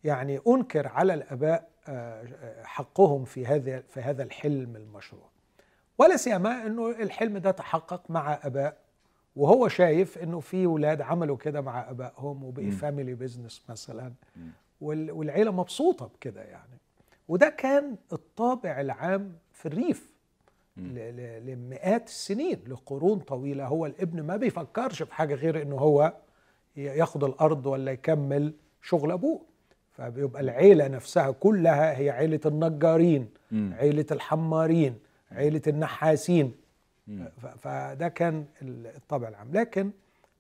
يعني 0.05 0.41
أنكر 0.49 0.89
على 0.89 1.15
الأباء 1.15 1.69
آه، 1.89 2.25
آه، 2.25 2.65
حقهم 2.65 3.25
في 3.25 3.47
هذا 3.47 3.81
في 3.81 4.01
هذا 4.01 4.23
الحلم 4.23 4.77
المشروع 4.77 5.29
ولا 5.99 6.17
سيما 6.17 6.67
إنه 6.67 6.91
الحلم 6.91 7.39
ده 7.39 7.51
تحقق 7.51 8.11
مع 8.11 8.41
أباء 8.43 8.77
وهو 9.37 9.69
شايف 9.69 10.19
إنه 10.19 10.41
في 10.41 10.67
ولاد 10.67 11.01
عملوا 11.01 11.37
كده 11.37 11.61
مع 11.61 11.91
آبائهم 11.91 12.45
وبقي. 12.45 12.65
family 12.71 13.15
business 13.15 13.63
مثلا. 13.69 14.13
والعيلة 14.81 15.51
مبسوطة 15.53 16.07
بكده 16.07 16.43
يعني. 16.43 16.79
وده 17.29 17.49
كان 17.49 17.97
الطابع 18.13 18.81
العام 18.81 19.33
في 19.53 19.67
الريف 19.67 20.11
لمئات 21.47 22.07
السنين 22.09 22.59
لقرون 22.69 23.19
طويلة. 23.19 23.67
هو 23.67 23.87
الابن 23.87 24.23
ما 24.23 24.37
بيفكرش 24.37 25.03
في 25.03 25.15
حاجة 25.15 25.35
غير 25.35 25.63
إنه 25.63 25.77
هو 25.77 26.13
ياخد 26.77 27.25
الأرض 27.25 27.67
ولا 27.67 27.93
يكمل 27.93 28.53
شغل 28.83 29.13
أبوه. 29.13 29.41
فبيبقى 29.91 30.43
العيلة 30.43 30.89
نفسها 30.89 31.31
كلها 31.31 31.99
هي 31.99 32.11
عيلة 32.11 32.41
النجارين. 32.47 33.29
عيلة 33.53 34.07
الحمارين 34.11 34.99
عيلة 35.33 35.63
النحاسين. 35.67 36.53
فده 37.57 38.09
كان 38.09 38.47
ال- 38.63 38.87
الطابع 38.87 39.29
العام. 39.29 39.53
لكن 39.53 39.91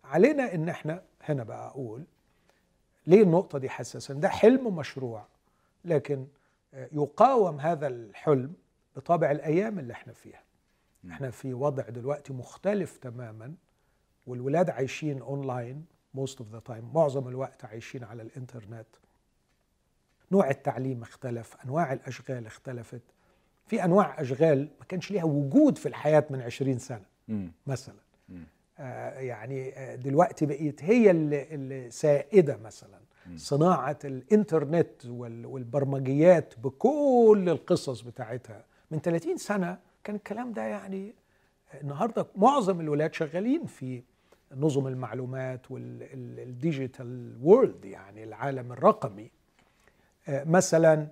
علينا 0.04 0.54
إن 0.54 0.68
إحنا 0.68 1.02
هنا 1.22 1.44
بقى 1.44 1.66
أقول 1.68 2.04
ليه 3.06 3.22
النقطة 3.22 3.58
دي 3.58 3.68
حساسة؟ 3.70 4.14
ده 4.14 4.28
حلم 4.28 4.76
مشروع 4.76 5.26
لكن 5.84 6.26
يقاوم 6.92 7.60
هذا 7.60 7.86
الحلم 7.86 8.52
بطابع 8.96 9.30
الأيام 9.30 9.78
اللي 9.78 9.92
إحنا 9.92 10.12
فيها. 10.12 10.42
إحنا 11.10 11.30
في 11.30 11.54
وضع 11.54 11.82
دلوقتي 11.88 12.32
مختلف 12.32 12.96
تماما 12.96 13.54
والولاد 14.26 14.70
عايشين 14.70 15.22
online 15.22 15.84
most 16.14 16.38
of 16.38 16.52
the 16.52 16.58
time 16.58 16.90
معظم 16.94 17.28
الوقت 17.28 17.64
عايشين 17.64 18.04
على 18.04 18.22
الإنترنت. 18.22 18.86
نوع 20.32 20.50
التعليم 20.50 21.02
اختلف 21.02 21.56
أنواع 21.64 21.92
الأشغال 21.92 22.46
اختلفت. 22.46 23.02
في 23.66 23.84
أنواع 23.84 24.20
أشغال 24.20 24.58
ما 24.80 24.84
كانش 24.88 25.10
ليها 25.10 25.24
وجود 25.24 25.78
في 25.78 25.86
الحياة 25.86 26.24
من 26.30 26.40
20 26.42 26.78
سنة. 26.78 27.04
مثلا. 27.66 27.94
آه 28.78 29.18
يعني 29.20 29.78
آه، 29.78 29.94
دلوقتي 29.94 30.46
بقيت 30.46 30.84
هي 30.84 31.10
اللي 31.10 31.54
اللي 31.54 31.90
سائده 31.90 32.56
مثلا 32.56 32.98
صناعة 33.36 33.98
الإنترنت 34.04 35.06
وال- 35.06 35.46
والبرمجيات 35.46 36.54
بكل 36.58 37.44
القصص 37.48 38.00
بتاعتها. 38.00 38.64
من 38.90 38.98
30 39.00 39.36
سنة 39.36 39.78
كان 40.04 40.16
الكلام 40.16 40.52
ده 40.52 40.62
يعني 40.62 41.14
النهارده 41.82 42.26
معظم 42.36 42.80
الولاد 42.80 43.14
شغالين 43.14 43.66
في 43.66 44.02
نظم 44.56 44.86
المعلومات 44.86 45.70
والديجيتال 45.70 47.36
وورلد 47.42 47.84
يعني 47.84 48.24
العالم 48.24 48.72
الرقمي. 48.72 49.30
آه، 50.28 50.44
مثلا 50.44 50.94
آه، 50.94 51.08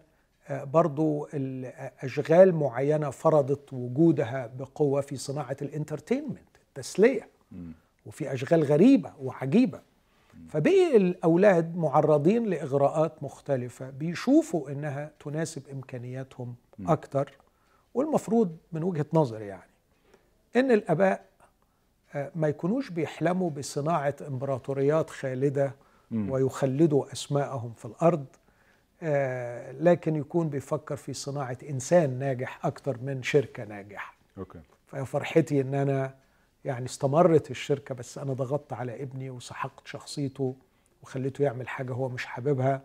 برضو 0.51 1.29
الأشغال 1.35 2.55
معينة 2.55 3.11
فرضت 3.11 3.73
وجودها 3.73 4.51
بقوة 4.59 5.01
في 5.01 5.17
صناعة 5.17 5.57
الإنترتينمنت 5.63 6.57
التسلية. 6.69 7.29
مم. 7.53 7.73
وفي 8.07 8.33
أشغال 8.33 8.65
غريبة 8.65 9.13
وعجيبة. 9.23 9.81
فبقي 10.49 10.97
الأولاد 10.97 11.77
معرضين 11.77 12.47
لإغراءات 12.47 13.23
مختلفة 13.23 13.91
بيشوفوا 13.91 14.71
إنها 14.71 15.11
تناسب 15.21 15.63
إمكانياتهم 15.73 16.55
أكتر. 16.87 17.33
والمفروض 17.95 18.57
من 18.73 18.83
وجهة 18.83 19.07
نظري 19.13 19.47
يعني 19.47 19.71
إن 20.57 20.71
الأباء 20.71 21.25
آه، 22.15 22.31
ما 22.35 22.49
يكونوش 22.49 22.91
بيحلموا 22.91 23.51
بصناعة 23.51 24.17
إمبراطوريات 24.29 25.11
خالدة 25.11 25.75
مم. 26.11 26.31
ويخلدوا 26.31 27.13
أسماءهم 27.13 27.73
في 27.77 27.85
الأرض. 27.85 28.25
آه، 28.25 28.44
لكن 29.81 30.17
يكون 30.17 30.49
بيفكر 30.49 30.97
في 30.97 31.13
صناعة 31.13 31.59
إنسان 31.71 32.19
ناجح 32.19 32.67
أكتر 32.67 32.99
من 33.03 33.23
شركة 33.23 33.65
ناجحة. 33.65 34.15
أوكي. 34.39 34.59
فيا 34.87 35.05
فرحتي 35.05 35.61
إن 35.61 35.75
أنا 35.75 36.15
يعني 36.65 36.85
استمرت 36.87 37.51
الشركة 37.51 37.95
بس 37.95 38.19
أنا 38.19 38.33
ضغطت 38.33 38.73
على 38.73 39.03
ابني 39.03 39.31
وسحقت 39.31 39.87
شخصيته 39.87 40.55
وخليته 41.03 41.43
يعمل 41.43 41.69
حاجة 41.69 41.93
هو 41.93 42.09
مش 42.09 42.27
حاببها. 42.27 42.83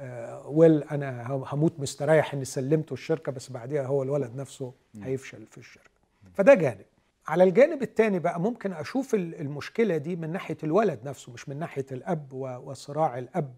آه 0.00 0.48
ويل 0.48 0.82
أنا 0.82 1.26
هم- 1.32 1.44
هموت 1.46 1.80
مستريح 1.80 2.34
إني 2.34 2.44
سلمته 2.44 2.92
الشركة 2.92 3.32
بس 3.32 3.50
بعديها 3.50 3.86
هو 3.86 4.02
الولد 4.02 4.36
نفسه 4.36 4.72
هيفشل 5.02 5.46
في 5.46 5.58
الشركة. 5.58 5.90
فده 6.34 6.54
جانب. 6.54 6.84
على 7.28 7.44
الجانب 7.44 7.82
الثاني 7.82 8.18
بقى 8.18 8.40
ممكن 8.40 8.72
أشوف 8.72 9.14
ال- 9.14 9.40
المشكلة 9.40 9.96
دي 9.96 10.16
من 10.16 10.32
ناحية 10.32 10.56
الولد 10.64 11.00
نفسه 11.04 11.32
مش 11.32 11.48
من 11.48 11.58
ناحية 11.58 11.86
الأب 11.92 12.32
و- 12.32 12.56
وصراع 12.70 13.18
الأب. 13.18 13.54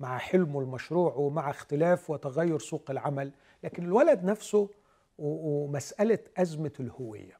مع 0.00 0.18
حلمه 0.18 0.60
المشروع 0.60 1.14
ومع 1.14 1.50
اختلاف 1.50 2.10
وتغير 2.10 2.58
سوق 2.58 2.90
العمل 2.90 3.32
لكن 3.64 3.84
الولد 3.84 4.24
نفسه 4.24 4.70
و- 5.18 5.64
ومسألة 5.64 6.18
أزمة 6.36 6.72
الهوية. 6.80 7.38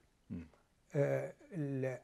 آه، 0.95 1.33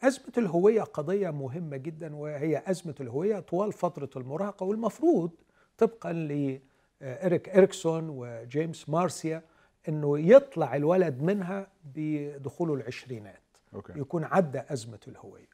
أزمة 0.03 0.32
الهوية 0.38 0.82
قضية 0.82 1.30
مهمة 1.30 1.76
جدا 1.76 2.16
وهي 2.16 2.62
أزمة 2.66 2.94
الهوية 3.00 3.40
طوال 3.40 3.72
فترة 3.72 4.11
المراهقة 4.16 4.64
والمفروض 4.66 5.30
طبقا 5.78 6.12
لإريك 6.12 7.48
إريكسون 7.48 8.09
وجيمس 8.09 8.88
مارسيا 8.88 9.42
أنه 9.88 10.18
يطلع 10.18 10.76
الولد 10.76 11.22
منها 11.22 11.66
بدخوله 11.94 12.74
العشرينات. 12.74 13.40
أوكي. 13.74 13.92
يكون 13.98 14.24
عدى 14.24 14.62
أزمة 14.70 15.00
الهوية. 15.09 15.48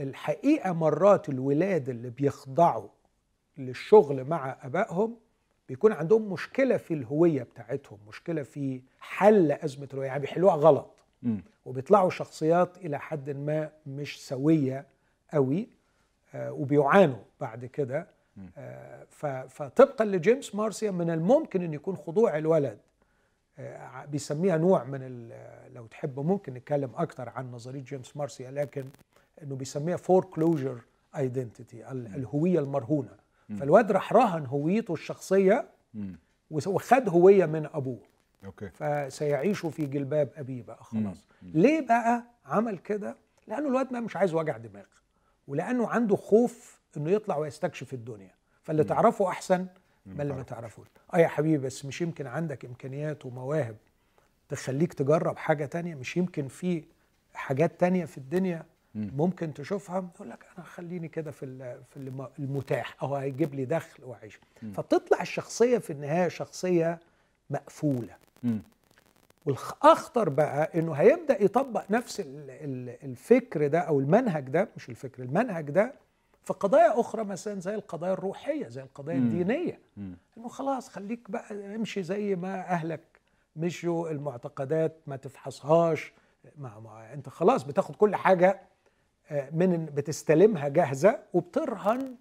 الحقيقة 0.00 0.72
مرات 0.72 1.28
الولاد 1.28 1.88
اللي 1.88 2.10
بيخضعوا 2.10 2.88
للشغل 3.58 4.24
مع 4.24 4.56
أبائهم 4.62 5.16
بيكون 5.68 5.92
عندهم 5.92 6.32
مشكلة 6.32 6.76
في 6.76 6.94
الهوية 6.94 7.42
بتاعتهم 7.42 7.98
مشكلة 8.08 8.42
في 8.42 8.82
حل 9.00 9.52
أزمة 9.52 9.88
الهوية 9.92 10.06
يعني 10.06 10.20
بيحلوها 10.20 10.54
غلط. 10.54 10.90
مم. 11.22 11.42
وبيطلعوا 11.64 12.10
شخصيات 12.10 12.76
إلى 12.76 12.98
حد 12.98 13.30
ما 13.30 13.70
مش 13.86 14.26
سوية 14.26 14.86
قوي 15.32 15.68
آه، 16.34 16.52
وبيعانوا 16.52 17.22
بعد 17.40 17.64
كده. 17.64 18.06
آه، 18.58 19.04
فطبقا 19.48 20.04
لجيمس 20.04 20.54
مارسيا 20.54 20.90
من 20.90 21.10
الممكن 21.10 21.62
إن 21.62 21.74
يكون 21.74 21.96
خضوع 21.96 22.38
الولد. 22.38 22.78
آه، 23.58 24.04
بيسميها 24.04 24.56
نوع 24.56 24.84
من 24.84 25.30
لو 25.74 25.86
تحب 25.86 26.20
ممكن 26.20 26.54
نتكلم 26.54 26.90
أكتر 26.96 27.28
عن 27.28 27.52
نظرية 27.52 27.82
جيمس 27.82 28.16
مارسيا 28.16 28.50
لكن 28.50 28.84
إنه 29.42 29.56
بيسميها 29.56 29.96
foreclosure 29.96 30.80
identity 31.16 31.90
الهوية 31.92 32.58
المرهونة. 32.58 33.23
فالواد 33.58 33.92
راح 33.92 34.12
رهن 34.12 34.46
هويته 34.46 34.94
الشخصية. 34.94 35.68
وخد 36.50 37.08
هوية 37.08 37.46
من 37.46 37.66
أبوه. 37.66 37.98
okay. 38.44 38.68
فسيعيش 38.68 39.66
في 39.66 39.86
جلباب 39.86 40.28
أبيه 40.36 40.62
بقى 40.62 40.84
خلاص. 40.84 41.24
ليه 41.42 41.80
بقى 41.86 42.24
عمل 42.46 42.78
كده؟ 42.78 43.16
لأنه 43.46 43.68
الواد 43.68 43.92
ما 43.92 44.00
مش 44.00 44.16
عايز 44.16 44.34
وجع 44.34 44.56
دماغ 44.56 44.84
ولأنه 45.48 45.88
عنده 45.88 46.16
خوف 46.16 46.80
إنه 46.96 47.10
يطلع 47.10 47.36
ويستكشف 47.36 47.92
الدنيا. 47.94 48.34
فاللي 48.62 48.84
تعرفه 48.84 49.28
أحسن 49.28 49.66
من 50.06 50.20
اللي 50.20 50.32
ما 50.32 50.42
تعرفوش. 50.42 50.86
آه 51.14 51.18
يا 51.18 51.28
حبيبي 51.28 51.66
بس 51.66 51.84
مش 51.84 52.00
يمكن 52.02 52.26
عندك 52.26 52.64
إمكانيات 52.64 53.26
ومواهب 53.26 53.76
تخليك 54.48 54.92
تجرب 54.92 55.36
حاجة 55.36 55.64
تانية؟ 55.66 55.94
مش 55.94 56.16
يمكن 56.16 56.48
في 56.48 56.84
حاجات 57.34 57.80
تانية 57.80 58.04
في 58.04 58.18
الدنيا 58.18 58.62
ممكن 58.94 59.54
تشوفها 59.54 60.10
يقول 60.14 60.30
لك 60.30 60.46
أنا 60.56 60.66
خليني 60.66 61.08
كده 61.08 61.30
في 61.30 61.46
في 61.90 61.96
الم- 61.96 62.28
المتاح 62.38 62.96
أو 63.02 63.14
هيجيب 63.14 63.54
لي 63.54 63.64
دخل 63.64 64.04
وأعيش. 64.04 64.40
فتطلع 64.74 65.22
الشخصية 65.22 65.78
في 65.78 65.90
النهاية 65.92 66.28
شخصية 66.28 66.98
مقفولة. 67.50 68.16
والاخطر 69.46 70.28
بقى 70.28 70.70
إنه 70.78 70.92
هيبدأ 70.92 71.42
يطبق 71.42 71.90
نفس 71.90 72.20
ال- 72.20 72.26
ال- 72.50 72.96
الفكر 73.04 73.66
ده 73.66 73.78
أو 73.78 74.00
المنهج 74.00 74.48
ده 74.48 74.68
مش 74.76 74.88
الفكر 74.88 75.22
المنهج 75.22 75.70
ده 75.70 75.94
في 76.44 76.52
قضايا 76.52 77.00
أخرى 77.00 77.24
مثلا 77.24 77.60
زي 77.60 77.74
القضايا 77.74 78.12
الروحية 78.12 78.68
زي 78.68 78.82
القضايا 78.82 79.18
الدينية. 79.18 79.78
إنه 80.38 80.48
خلاص 80.48 80.88
خليك 80.88 81.30
بقى 81.30 81.74
امشي 81.76 82.02
زي 82.02 82.36
ما 82.36 82.60
أهلك 82.60 83.00
مشوا 83.56 84.10
المعتقدات 84.10 84.96
ما 85.06 85.16
تفحصهاش 85.16 86.12
ما, 86.58 86.80
ما 86.80 87.12
أنت 87.14 87.28
خلاص 87.28 87.62
بتاخد 87.64 87.96
كل 87.96 88.16
حاجة 88.16 88.60
من 89.30 89.86
بتستلمها 89.86 90.68
جاهزة 90.68 91.18
وبترهن 91.32 92.14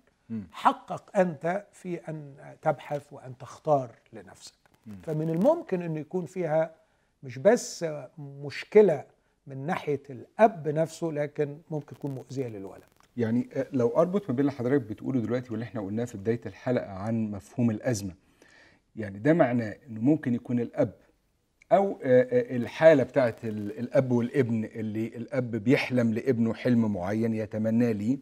حقك 0.51 1.15
أنت 1.17 1.65
في 1.71 1.95
أن 1.95 2.35
تبحث 2.61 3.13
وأن 3.13 3.37
تختار 3.37 3.91
لنفسك. 4.13 4.53
فمن 5.03 5.29
الممكن 5.29 5.81
إنه 5.81 5.99
يكون 5.99 6.25
فيها 6.25 6.75
مش 7.23 7.37
بس 7.39 7.85
مشكلة 8.17 9.03
من 9.47 9.65
ناحية 9.65 10.03
الأب 10.09 10.67
نفسه 10.67 11.07
لكن 11.07 11.57
ممكن 11.71 11.95
تكون 11.95 12.11
مؤذية 12.11 12.47
للولد. 12.47 12.83
يعني 13.17 13.49
آه، 13.53 13.67
لو 13.73 13.87
أربط 13.97 14.21
ما 14.29 14.35
بين 14.35 14.39
اللي 14.39 14.51
حضرتك 14.51 14.81
بتقوله 14.81 15.19
دلوقتي 15.21 15.49
واللي 15.51 15.63
إحنا 15.63 15.81
قلناه 15.81 16.05
في 16.05 16.17
بداية 16.17 16.41
الحلقة 16.45 16.91
عن 16.91 17.31
مفهوم 17.31 17.69
الأزمة 17.71 18.13
يعني 18.95 19.19
ده 19.19 19.33
معناه 19.33 19.75
إنه 19.87 20.01
ممكن 20.01 20.33
يكون 20.35 20.59
الأب 20.59 20.93
أو 21.71 21.99
آه، 22.03 22.21
آه، 22.21 22.55
الحالة 22.55 23.03
بتاعت 23.03 23.45
ال- 23.45 23.79
الأب 23.79 24.11
والابن 24.11 24.65
اللي 24.65 25.07
الأب 25.07 25.51
بيحلم 25.51 26.13
لابنه 26.13 26.53
حلم 26.53 26.93
معين 26.93 27.33
يتمناه 27.33 27.91
ليه 27.91 28.17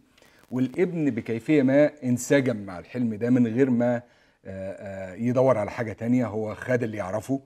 والابن 0.51 1.09
بكيفية 1.09 1.61
ما 1.63 1.91
انسجم 2.03 2.57
مع 2.57 2.79
الحلم 2.79 3.15
ده 3.15 3.29
من 3.29 3.47
غير 3.47 3.69
ما 3.69 4.01
آه، 4.45 5.13
يدور 5.13 5.57
على 5.57 5.71
حاجة 5.71 5.93
تانية 5.93 6.27
هو 6.27 6.55
خد 6.55 6.83
اللي 6.83 6.97
يعرفه 6.97 7.41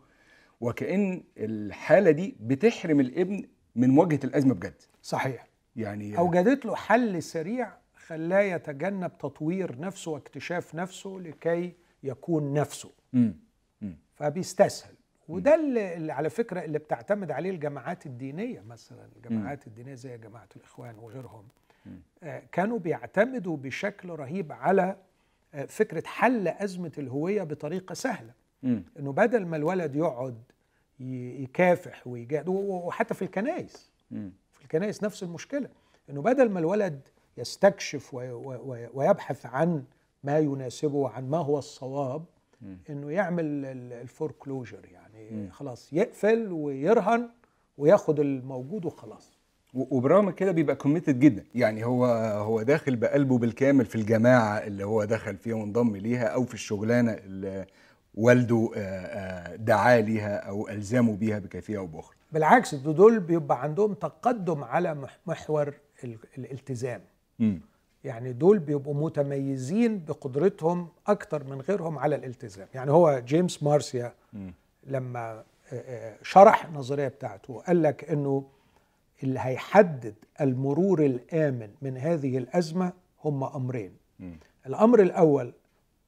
وكأن 0.61 1.23
الحالة 1.37 2.11
دي 2.11 2.35
بتحرم 2.39 2.99
الابن 2.99 3.43
من 3.75 3.89
مواجهة 3.89 4.19
الأزمة 4.23 4.53
بجد 4.53 4.73
صحيح 5.01 5.47
يعني 5.75 6.17
اوجدت 6.17 6.65
له 6.65 6.75
حل 6.75 7.23
سريع 7.23 7.71
خلاه 7.95 8.39
يتجنب 8.39 9.17
تطوير 9.17 9.79
نفسه 9.79 10.11
واكتشاف 10.11 10.75
نفسه 10.75 11.09
لكي 11.21 11.73
يكون 12.03 12.53
نفسه 12.53 12.91
مم. 13.13 13.35
مم. 13.81 13.97
فبيستسهل 14.15 14.93
وده 15.29 15.55
اللي 15.55 16.13
على 16.13 16.29
فكرة 16.29 16.63
اللي 16.63 16.79
بتعتمد 16.79 17.31
عليه 17.31 17.49
الجماعات 17.49 18.05
الدينية 18.05 18.61
مثلا 18.61 19.09
الجماعات 19.15 19.67
الدينية 19.67 19.93
زي 19.95 20.17
جماعة 20.17 20.47
الإخوان 20.55 20.95
وغيرهم. 20.99 21.47
آه، 22.23 22.43
كانوا 22.51 22.79
بيعتمدوا 22.79 23.57
بشكل 23.57 24.09
رهيب 24.09 24.51
على 24.51 24.95
آه، 25.53 25.65
فكرة 25.65 26.03
حل 26.05 26.47
أزمة 26.47 26.91
الهوية 26.97 27.43
بطريقة 27.43 27.93
سهلة. 27.93 28.33
إنه 28.99 29.11
بدل 29.11 29.45
ما 29.45 29.57
الولد 29.57 29.95
يقعد 29.95 30.43
يكافح 30.99 32.07
ويجاهد 32.07 32.47
وحتى 32.49 33.13
في 33.13 33.21
الكنائس. 33.21 33.91
في 34.51 34.61
الكنائس 34.63 35.03
نفس 35.03 35.23
المشكلة. 35.23 35.69
إنه 36.09 36.21
بدل 36.21 36.49
ما 36.49 36.59
الولد 36.59 37.01
يستكشف 37.37 38.13
وي- 38.13 38.31
وي- 38.31 38.89
ويبحث 38.93 39.45
عن 39.45 39.83
ما 40.23 40.39
يناسبه 40.39 40.95
وعن 40.95 41.29
ما 41.29 41.37
هو 41.37 41.57
الصواب 41.59 42.25
إنه 42.89 43.11
يعمل 43.11 43.65
ال 43.93 44.00
foreclosure 44.00 44.79
يعني 44.91 45.49
خلاص 45.51 45.93
يقفل 45.93 46.51
ويرهن 46.51 47.29
وياخد 47.77 48.19
الموجود 48.19 48.85
وخلاص. 48.85 49.37
وبرغم 49.73 50.29
كده 50.29 50.51
بيبقى 50.51 50.75
committed 50.75 51.19
جدا. 51.19 51.43
يعني 51.55 51.85
هو 51.85 52.05
هو 52.35 52.61
داخل 52.61 52.95
بقلبه 52.95 53.37
بالكامل 53.37 53.85
في 53.85 53.95
الجماعة 53.95 54.57
اللي 54.57 54.83
هو 54.85 55.03
دخل 55.03 55.37
فيها 55.37 55.55
وانضم 55.55 55.95
ليها 55.95 56.25
أو 56.25 56.43
في 56.43 56.53
الشغلانة 56.53 57.11
اللي 57.11 57.65
والده 58.15 58.69
دعاه 59.55 59.99
ليها 59.99 60.37
أو 60.37 60.69
ألزمه 60.69 61.15
بيها 61.15 61.39
بكيفيه 61.39 61.77
أو 61.77 61.85
بأخرى. 61.87 62.15
بالعكس 62.31 62.75
دول 62.75 63.19
بيبقى 63.19 63.63
عندهم 63.63 63.93
تقدم 63.93 64.63
على 64.63 64.93
مح- 64.95 65.19
محور 65.27 65.73
ال- 66.03 66.17
الالتزام. 66.37 67.01
مم. 67.39 67.61
يعني 68.05 68.33
دول 68.33 68.59
بيبقوا 68.59 68.93
متميزين 68.93 70.05
بقدرتهم 70.05 70.87
أكتر 71.07 71.43
من 71.43 71.61
غيرهم 71.61 71.99
على 71.99 72.15
الالتزام 72.15 72.67
يعني 72.73 72.91
هو 72.91 73.21
جيمس 73.25 73.63
مارسيا. 73.63 74.13
لما 74.87 75.43
آه، 75.71 75.73
آه، 75.73 76.17
شرح 76.23 76.65
النظرية 76.65 77.07
بتاعته 77.07 77.59
قال 77.67 77.83
لك 77.83 78.09
إنه 78.09 78.45
اللي 79.23 79.39
هيحدد 79.39 80.15
المرور 80.41 81.05
الآمن 81.05 81.69
من 81.81 81.97
هذه 81.97 82.37
الأزمة 82.37 82.93
هم 83.23 83.43
أمرين. 83.43 83.91
الأمر 84.67 85.01
الأول 85.01 85.53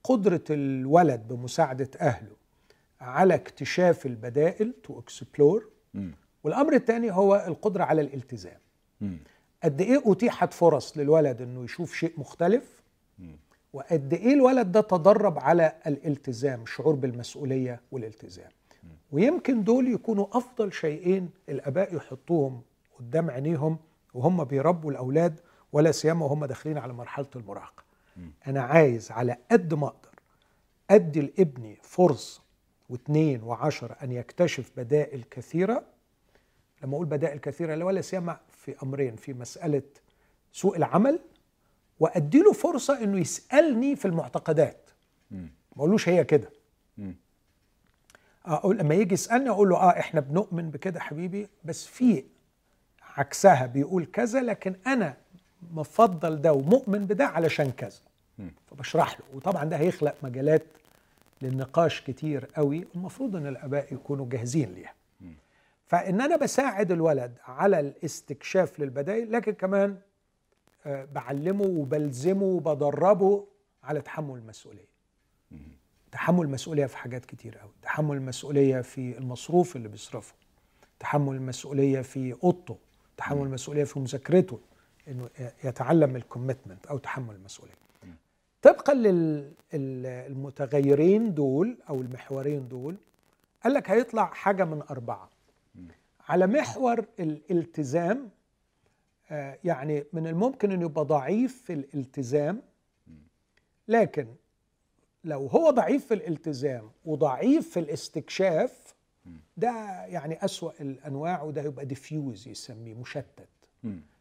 قدرة 0.03 0.43
الولد 0.49 1.27
بمساعدة 1.27 1.89
أهله 2.01 2.35
على 3.01 3.35
اكتشاف 3.35 4.05
البدائل 4.05 4.73
to 4.83 4.99
explore. 4.99 5.69
والأمر 6.43 6.73
الثاني 6.73 7.11
هو 7.11 7.45
القدرة 7.47 7.83
على 7.83 8.01
الالتزام. 8.01 8.59
قد 9.63 9.81
إيه 9.81 10.01
أتيحت 10.05 10.53
فرص 10.53 10.97
للولد 10.97 11.41
إنه 11.41 11.63
يشوف 11.63 11.95
شيء 11.95 12.13
مختلف؟ 12.17 12.81
وقد 13.73 14.13
إيه 14.13 14.33
الولد 14.33 14.71
ده 14.71 14.81
تدرب 14.81 15.39
على 15.39 15.75
الالتزام 15.87 16.63
الشعور 16.63 16.95
بالمسؤولية 16.95 17.81
والالتزام؟ 17.91 18.49
ويمكن 19.11 19.63
دول 19.63 19.87
يكونوا 19.87 20.27
أفضل 20.33 20.73
شيئين 20.73 21.29
الآباء 21.49 21.95
يحطوهم 21.95 22.61
قدام 22.99 23.29
عينيهم 23.31 23.77
وهم 24.13 24.43
بيربوا 24.43 24.91
الأولاد 24.91 25.39
ولا 25.73 25.91
سيما 25.91 26.25
وهم 26.25 26.45
داخلين 26.45 26.77
على 26.77 26.93
مرحلة 26.93 27.27
المراهقة. 27.35 27.83
أنا 28.47 28.61
عايز 28.61 29.11
على 29.11 29.37
قد 29.51 29.73
ما 29.73 29.87
أقدر 29.87 30.09
أدي 30.89 31.21
لابني 31.21 31.77
فرصه 31.81 32.41
واثنين 32.89 33.43
وعشرة 33.43 33.97
أن 34.03 34.11
يكتشف 34.11 34.71
بدائل 34.77 35.23
كثيرة 35.31 35.83
لما 36.83 36.95
أقول 36.95 37.05
بدائل 37.05 37.39
كثيرة 37.39 37.75
لا 37.75 37.85
ولا 37.85 38.01
سيما 38.01 38.37
في 38.67 38.75
أمرين 38.83 39.15
في 39.15 39.33
مسألة 39.33 39.81
سوق 40.53 40.75
العمل 40.75 41.19
وادي 41.99 42.39
له 42.39 42.53
فرصة 42.53 43.03
إنه 43.03 43.19
يسألني 43.19 43.95
في 43.95 44.05
المعتقدات. 44.05 44.89
ما 45.31 45.49
أقولوش 45.77 46.09
هي 46.09 46.23
كده. 46.23 46.49
أقول 48.45 48.77
لما 48.77 48.95
يجي 48.95 49.13
يسألني 49.13 49.49
أقول 49.49 49.69
له 49.69 49.75
آه 49.77 49.99
إحنا 49.99 50.19
بنؤمن 50.21 50.69
بكده 50.71 50.99
حبيبي 50.99 51.47
بس 51.65 51.85
في 51.85 52.23
عكسها 53.17 53.65
بيقول 53.65 54.05
كذا 54.05 54.41
لكن 54.41 54.75
أنا 54.87 55.17
مفضل 55.71 56.41
ده 56.41 56.53
ومؤمن 56.53 57.05
بده 57.05 57.25
علشان 57.25 57.71
كذا. 57.71 57.99
فبشرح 58.67 59.19
له 59.19 59.25
وطبعا 59.35 59.63
ده 59.65 59.77
هيخلق 59.77 60.15
مجالات 60.23 60.65
للنقاش 61.41 62.01
كتير 62.01 62.45
قوي 62.45 62.87
المفروض 62.95 63.35
إن 63.35 63.47
الآباء 63.47 63.93
يكونوا 63.93 64.29
جاهزين 64.29 64.73
ليها 64.73 64.93
فإن 65.87 66.21
أنا 66.21 66.35
بساعد 66.35 66.91
الولد 66.91 67.37
على 67.45 67.79
الاستكشاف 67.79 68.79
للبدائل 68.79 69.31
لكن 69.31 69.51
كمان 69.51 69.97
آه، 70.85 71.05
بعلمه 71.05 71.63
وبلزمه 71.65 72.43
وبدربه 72.45 73.47
على 73.83 74.01
تحمل 74.01 74.37
المسؤولية. 74.37 74.87
تحمل 76.11 76.41
المسؤولية 76.45 76.85
في 76.85 76.97
حاجات 76.97 77.25
كتير 77.25 77.57
قوي 77.57 77.71
تحمل 77.81 78.17
المسؤولية 78.17 78.81
في 78.81 79.17
المصروف 79.17 79.75
اللي 79.75 79.87
بيصرفه. 79.87 80.33
تحمل 80.99 81.35
المسؤولية 81.35 82.01
في 82.01 82.35
أوضته. 82.43 82.77
تحمل 83.17 83.41
المسؤولية 83.41 83.83
في 83.83 83.99
مذاكرته. 83.99 84.59
إنه 85.07 85.29
يتعلم 85.63 86.15
الكوميتمنت 86.15 86.85
أو 86.85 86.97
تحمل 86.97 87.35
المسؤولية. 87.35 87.73
طبقا 88.61 88.93
للمتغيرين 89.73 91.33
دول 91.33 91.77
أو 91.89 92.01
المحورين 92.01 92.67
دول 92.67 92.95
قال 93.63 93.73
لك 93.73 93.89
هيطلع 93.89 94.25
حاجة 94.25 94.65
من 94.65 94.81
أربعة. 94.89 95.29
على 96.27 96.47
محور 96.47 97.05
الالتزام 97.19 98.29
آه، 99.31 99.59
يعني 99.63 100.03
من 100.13 100.27
الممكن 100.27 100.71
انه 100.71 100.85
يبقى 100.85 101.05
ضعيف 101.05 101.61
في 101.61 101.73
الالتزام 101.73 102.61
لكن 103.87 104.27
لو 105.23 105.47
هو 105.47 105.69
ضعيف 105.71 106.05
في 106.07 106.13
الالتزام 106.13 106.91
وضعيف 107.05 107.69
في 107.69 107.79
الاستكشاف 107.79 108.95
ده 109.57 109.71
يعني 110.05 110.45
أسوأ 110.45 110.71
الأنواع 110.81 111.41
وده 111.41 111.61
يبقى 111.61 111.85
ديفيوز 111.85 112.47
يسميه 112.47 112.93
مشتت. 112.93 113.47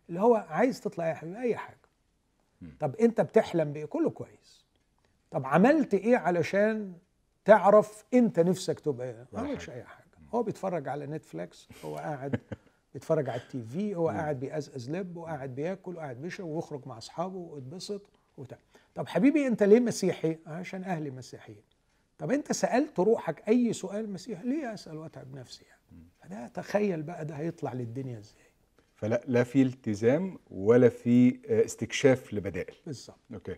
اللي 0.08 0.20
هو 0.20 0.34
عايز 0.34 0.80
تطلع 0.80 1.08
يا 1.08 1.14
حبيبي 1.14 1.38
أي 1.40 1.56
حاجة. 1.56 1.76
طب 2.80 2.96
أنت 2.96 3.20
بتحلم 3.20 3.72
بإيه؟ 3.72 3.84
كله 3.84 4.10
كويس. 4.10 4.64
طب 5.30 5.46
عملت 5.46 5.94
إيه 5.94 6.16
علشان 6.16 6.92
تعرف 7.44 8.04
أنت 8.14 8.40
نفسك 8.40 8.80
تبقى 8.80 9.06
إيه؟ 9.06 9.26
ما 9.32 9.38
حاجة. 9.38 9.74
أي 9.74 9.84
حاجة. 9.84 10.05
هو 10.36 10.42
بيتفرج 10.42 10.88
على 10.88 11.06
نتفليكس 11.06 11.68
هو 11.84 11.96
قاعد 11.96 12.40
بيتفرج 12.94 13.28
على 13.28 13.40
ال 13.40 13.62
TV 13.62 13.94
هو 13.94 14.08
قاعد 14.08 14.40
بيقزقز 14.40 14.90
لب 14.90 15.16
وقاعد 15.16 15.54
بياكل 15.54 15.96
وقاعد 15.96 16.20
بيشرب 16.20 16.46
ويخرج 16.46 16.86
مع 16.88 16.98
أصحابه 16.98 17.36
ويتبسط 17.36 18.02
وبتاع. 18.36 18.58
طب 18.94 19.08
حبيبي 19.08 19.46
أنت 19.46 19.62
ليه 19.62 19.80
مسيحي؟ 19.80 20.38
عشان 20.46 20.84
أهلي 20.84 21.10
مسيحيين. 21.10 21.62
طب 22.18 22.30
أنت 22.32 22.52
سألت 22.52 23.00
روحك 23.00 23.48
أي 23.48 23.72
سؤال 23.72 24.12
مسيحي؟ 24.12 24.48
ليه 24.48 24.74
أسأل 24.74 24.96
وأتعب 24.96 25.34
نفسي 25.36 25.64
يعني؟ 25.64 26.04
فده 26.22 26.48
تخيل 26.48 27.02
بقى 27.02 27.24
ده 27.24 27.34
هيطلع 27.34 27.72
للدنيا 27.72 28.18
إزاي. 28.18 28.42
فلا 28.94 29.22
لا 29.26 29.44
في 29.44 29.62
التزام 29.62 30.38
ولا 30.50 30.88
في 30.88 31.40
آه، 31.48 31.64
استكشاف 31.64 32.34
لبدائل. 32.34 32.74
بالظبط. 32.86 33.18
okay. 33.34 33.56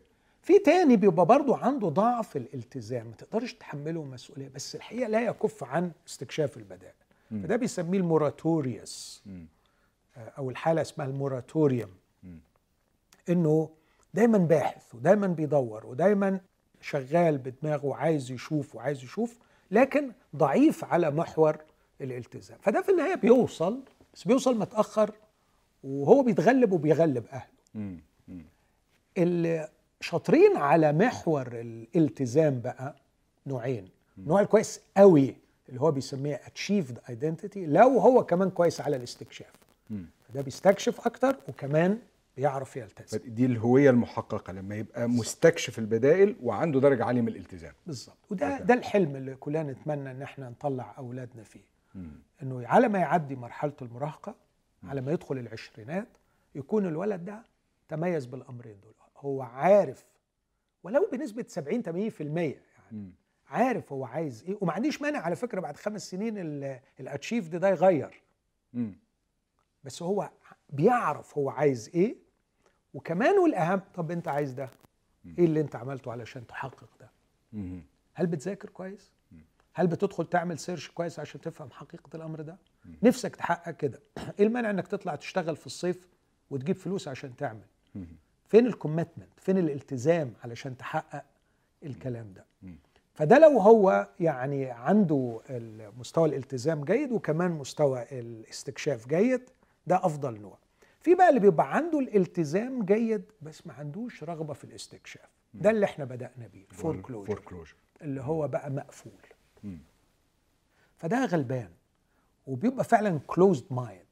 في 0.49 0.59
تاني 0.59 0.97
بيبقى 0.97 1.27
برضه 1.27 1.57
عنده 1.57 1.89
ضعف 1.89 2.37
الالتزام 2.37 3.07
ما 3.07 3.13
تقدرش 3.19 3.53
تحمله 3.53 4.05
مسؤولية 4.05 4.49
بس 4.55 4.75
الحقيقة 4.75 5.09
لا 5.09 5.21
يكف 5.21 5.65
عن 5.65 5.91
استكشاف 6.09 6.57
البدائل. 6.57 6.95
فده 7.43 7.57
بيسميه 7.57 7.99
الموراتوريوس. 7.99 9.23
آه، 10.17 10.33
أو 10.39 10.51
الحالة 10.51 10.81
اسمها 10.83 11.07
الموراتوريوم. 11.07 11.91
إنه 13.29 13.71
دايما 14.15 14.39
باحث 14.39 14.95
ودايما 14.95 15.27
بيدور 15.27 15.87
ودايما 15.87 16.41
شغال 16.81 17.39
بدماغه 17.39 17.87
وعايز 17.87 18.31
يشوف 18.31 18.75
وعايز 18.75 19.03
يشوف 19.05 19.39
لكن 19.71 20.13
ضعيف 20.37 20.85
على 20.85 21.11
محور 21.11 21.57
الالتزام. 22.01 22.59
فده 22.63 22.81
في 22.83 22.89
النهاية 22.93 23.15
بيوصل 23.15 23.81
بس 24.15 24.25
بيوصل 24.25 24.59
متأخر 24.59 25.11
وهو 25.85 26.23
بيتغلب 26.23 26.73
وبيغلب 26.73 27.25
أهله. 27.27 27.99
شاطرين 30.01 30.57
على 30.57 30.93
محور 30.93 31.47
الالتزام 31.53 32.61
بقى 32.61 32.95
نوعين. 33.47 33.89
نوع 34.19 34.41
الكويس 34.41 34.81
قوي 34.97 35.37
اللي 35.69 35.81
هو 35.81 35.91
بيسميه 35.91 36.37
achieved 36.47 37.11
identity 37.13 37.57
لو 37.57 37.99
هو 37.99 38.25
كمان 38.27 38.51
كويس 38.51 38.81
على 38.81 38.97
الاستكشاف. 38.97 39.53
فده 40.29 40.43
بيستكشف 40.43 41.07
أكتر 41.07 41.37
وكمان 41.49 41.99
بيعرف 42.37 42.77
يلتزم. 42.77 43.19
دي 43.27 43.47
الهوية 43.47 43.91
المحققة 43.91 44.53
لما 44.53 44.77
يبقى 44.77 45.09
مستكشف 45.09 45.79
البدائل 45.79 46.37
وعنده 46.43 46.81
درجة 46.81 47.05
عالية 47.05 47.21
من 47.21 47.29
الالتزام. 47.29 47.73
بالظبط. 47.87 48.17
وده 48.31 48.47
أوكي. 48.53 48.65
ده 48.65 48.75
الحلم 48.75 49.17
اللي 49.17 49.35
كلنا 49.35 49.63
نتمنى 49.63 50.11
إن 50.11 50.23
إحنا 50.23 50.49
نطلع 50.51 50.95
أولادنا 50.99 51.43
فيه. 51.43 51.65
مم. 51.95 52.11
إنه 52.43 52.67
على 52.67 52.89
ما 52.89 52.99
يعدي 52.99 53.37
مرحلة 53.37 53.73
المراهقة 53.83 54.35
على 54.85 55.01
ما 55.01 55.13
يدخل 55.13 55.39
العشرينات 55.39 56.09
يكون 56.55 56.87
الولد 56.87 57.25
ده 57.25 57.43
تميز 57.89 58.27
بالأمرين 58.27 58.77
دول. 58.83 58.93
هو 59.19 59.43
عارف 59.43 60.07
ولو 60.83 61.09
بنسبة 61.13 61.45
70 61.49 61.83
80% 61.83 62.21
يعني 62.21 62.61
مم. 62.93 63.13
عارف 63.47 63.93
هو 63.93 64.05
عايز 64.05 64.45
إيه. 64.45 64.59
وما 64.61 64.73
عنديش 64.73 65.03
مانع 65.03 65.19
على 65.19 65.37
فكرة 65.37 65.61
بعد 65.61 65.77
خمس 65.77 66.11
سنين 66.11 66.35
الاتشيف 67.01 67.49
ده 67.49 67.69
يغير. 67.69 68.23
مم. 68.73 68.99
بس 69.85 70.03
هو 70.03 70.31
بيعرف 70.71 71.39
هو 71.39 71.51
عايز 71.51 71.91
إيه. 71.95 72.17
وكمان 72.95 73.39
والأهم 73.39 73.81
طب 73.95 74.11
أنت 74.11 74.29
عايز 74.29 74.53
ده؟ 74.53 74.71
إيه 75.39 75.45
اللي 75.45 75.61
أنت 75.61 75.77
عملته 75.77 76.13
علشان 76.13 76.47
تحقق 76.47 76.91
ده؟ 77.01 77.11
مم. 77.53 77.83
هل 78.15 78.27
بتذاكر 78.27 78.71
كويس؟ 78.71 79.13
هل 79.75 79.87
بتدخل 79.87 80.27
تعمل 80.27 80.59
سيرش 80.59 80.91
كويس 80.91 81.19
عشان 81.21 81.41
تفهم 81.41 81.71
حقيقة 81.71 82.11
الأمر 82.15 82.41
ده؟ 82.41 82.59
نفسك 83.03 83.37
تحقق 83.37 83.71
كده. 83.71 84.01
إيه 84.39 84.47
المانع 84.47 84.71
إنك 84.71 84.89
تطلع 84.89 85.15
تشتغل 85.15 85.57
في 85.57 85.67
الصيف 85.67 86.09
وتجيب 86.51 86.77
فلوس 86.77 87.09
عشان 87.09 87.37
تعمل. 87.37 87.67
فين 88.49 88.67
ال 88.67 88.72
commitment 88.72 89.29
فين 89.37 89.59
الالتزام 89.59 90.33
علشان 90.45 90.77
تحقق 90.77 91.25
الكلام 91.85 92.33
ده. 92.33 92.45
فده 93.15 93.39
لو 93.39 93.59
هو 93.61 94.09
يعني 94.21 94.71
عنده 94.71 95.41
مستوى 95.99 96.29
الالتزام 96.29 96.85
جيد 96.85 97.13
وكمان 97.13 97.51
مستوى 97.51 98.03
الاستكشاف 98.21 99.09
جيد 99.09 99.41
ده 99.87 99.97
أفضل 99.97 100.41
نوع. 100.41 100.59
في 101.01 101.15
بقى 101.15 101.29
اللي 101.29 101.41
بيبقى 101.41 101.75
عنده 101.77 101.99
الالتزام 101.99 102.85
جيد 102.85 103.23
بس 103.43 103.67
ما 103.67 103.73
عندوش 103.73 104.25
رغبة 104.25 104.55
في 104.55 104.65
الاستكشاف. 104.65 105.29
ده 105.55 105.71
اللي 105.71 105.87
إحنا 105.87 106.05
بدأنا 106.05 106.47
بيه 106.53 106.65
ال 106.71 106.97
foreclosure. 107.01 107.35
اللي 108.03 108.21
هو 108.21 108.49
بقى 108.49 108.71
مقفول. 108.71 109.13
فده 110.97 111.25
غلبان 111.25 111.71
وبيبقى 112.47 112.85
فعلا 112.85 113.21
closed 113.27 113.65
mind 113.71 114.05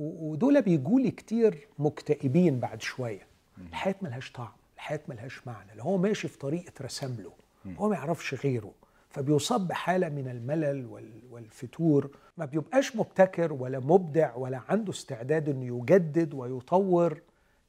ودول 0.00 0.62
بيجوا 0.62 1.00
لي 1.00 1.10
كتير 1.10 1.68
مكتئبين 1.78 2.58
بعد 2.60 2.82
شوية. 2.82 3.26
الحياة 3.68 3.94
ملهاش 4.02 4.32
طعم 4.32 4.52
الحياة 4.76 5.00
ملهاش 5.08 5.46
معنى. 5.46 5.72
اللي 5.72 5.82
هو 5.82 5.96
ماشي 5.96 6.28
في 6.28 6.38
طريق 6.38 6.64
اترسم 6.66 7.16
له 7.20 7.32
هو 7.78 7.88
ما 7.88 7.94
يعرفش 7.96 8.34
غيره. 8.34 8.72
فبيصاب 9.10 9.68
بحاله 9.68 10.08
من 10.08 10.28
الملل 10.28 10.86
وال- 10.86 11.22
والفتور. 11.30 12.10
ما 12.38 12.44
بيبقاش 12.44 12.96
مبتكر 12.96 13.52
ولا 13.52 13.78
مبدع 13.78 14.34
ولا 14.34 14.60
عنده 14.68 14.90
استعداد 14.90 15.48
إنه 15.48 15.76
يجدد 15.78 16.34
ويطور 16.34 17.20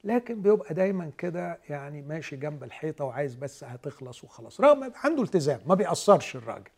لكن 0.04 0.42
بيبقى 0.42 0.74
دايما 0.74 1.12
كده 1.18 1.60
يعني 1.70 2.02
ماشي 2.02 2.36
جنب 2.36 2.64
الحيطة 2.64 3.06
وعايز 3.06 3.36
بس 3.36 3.64
تخلص 3.64 4.24
وخلاص. 4.24 4.62
رغم 4.62 4.92
عنده 5.04 5.24
التزام 5.24 5.60
ما 5.68 5.76
بيأثرش 5.76 6.36
الراجل. 6.36 6.70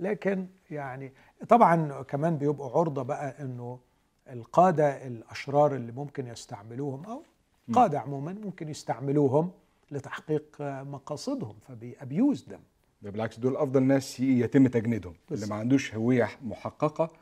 لكن 0.00 0.46
يعني 0.70 1.12
طبعا 1.48 2.02
كمان 2.02 2.36
بيبقوا 2.38 2.70
عرضة 2.78 3.02
بقى 3.02 3.34
إنه 3.42 3.78
القادة 4.32 5.06
الأشرار 5.06 5.74
اللي 5.76 5.92
ممكن 5.92 6.26
يستعملوهم 6.26 7.04
أو 7.04 7.22
قادة 7.72 8.00
عموما 8.00 8.32
ممكن 8.32 8.68
يستعملوهم 8.68 9.50
لتحقيق 9.90 10.56
مقاصدهم 10.60 11.56
فبيأبيوز 11.68 12.42
دم 12.44 12.58
ده 13.02 13.10
بالعكس 13.10 13.38
دول 13.38 13.56
أفضل 13.56 13.82
ناس 13.82 14.20
يتم 14.20 14.66
تجنيدهم 14.66 15.14
اللي 15.32 15.46
ما 15.46 15.54
عندوش 15.56 15.94
هوية 15.94 16.28
محققة 16.42 17.12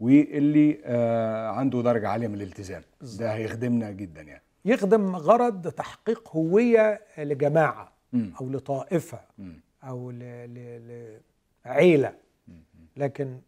واللي 0.00 0.78
آه 0.84 1.48
عنده 1.48 1.82
درجة 1.82 2.08
عالية 2.08 2.26
من 2.28 2.34
الالتزام. 2.34 2.82
ده 3.18 3.34
هيخدمنا 3.34 3.90
جدا 3.90 4.22
يعني. 4.22 4.42
يخدم 4.64 5.16
غرض 5.16 5.68
تحقيق 5.68 6.28
هوية 6.36 7.00
لجماعة 7.18 7.92
مم. 8.12 8.32
أو 8.40 8.50
لطائفة 8.50 9.20
مم. 9.38 9.60
أو 9.84 10.10
ل- 10.10 10.18
ل- 10.54 11.20
لعيله 11.66 12.14
لكن 12.96 13.38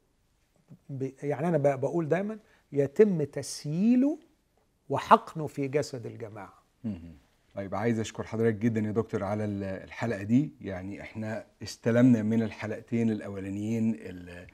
ب- 0.91 1.11
يعني 1.23 1.49
أنا 1.49 1.59
ب- 1.59 1.81
بقول 1.81 2.09
دايما 2.09 2.39
يتم 2.73 3.23
تسييله 3.23 4.19
وحقنه 4.89 5.47
في 5.47 5.69
جسد 5.69 6.07
الجماعة. 6.07 6.55
طيب 7.55 7.75
عايز 7.75 8.01
أشكر 8.01 8.23
حضرتك 8.25 8.55
جدا 8.57 8.81
يا 8.81 8.91
دكتور 8.91 9.25
على 9.25 9.45
ال- 9.45 9.63
الحلقة 9.65 10.23
دي. 10.23 10.51
يعني 10.61 11.01
إحنا 11.01 11.45
استلمنا 11.63 12.23
من 12.23 12.43
الحلقتين 12.43 13.11
الأولانيين 13.11 13.95
ال- 13.95 14.47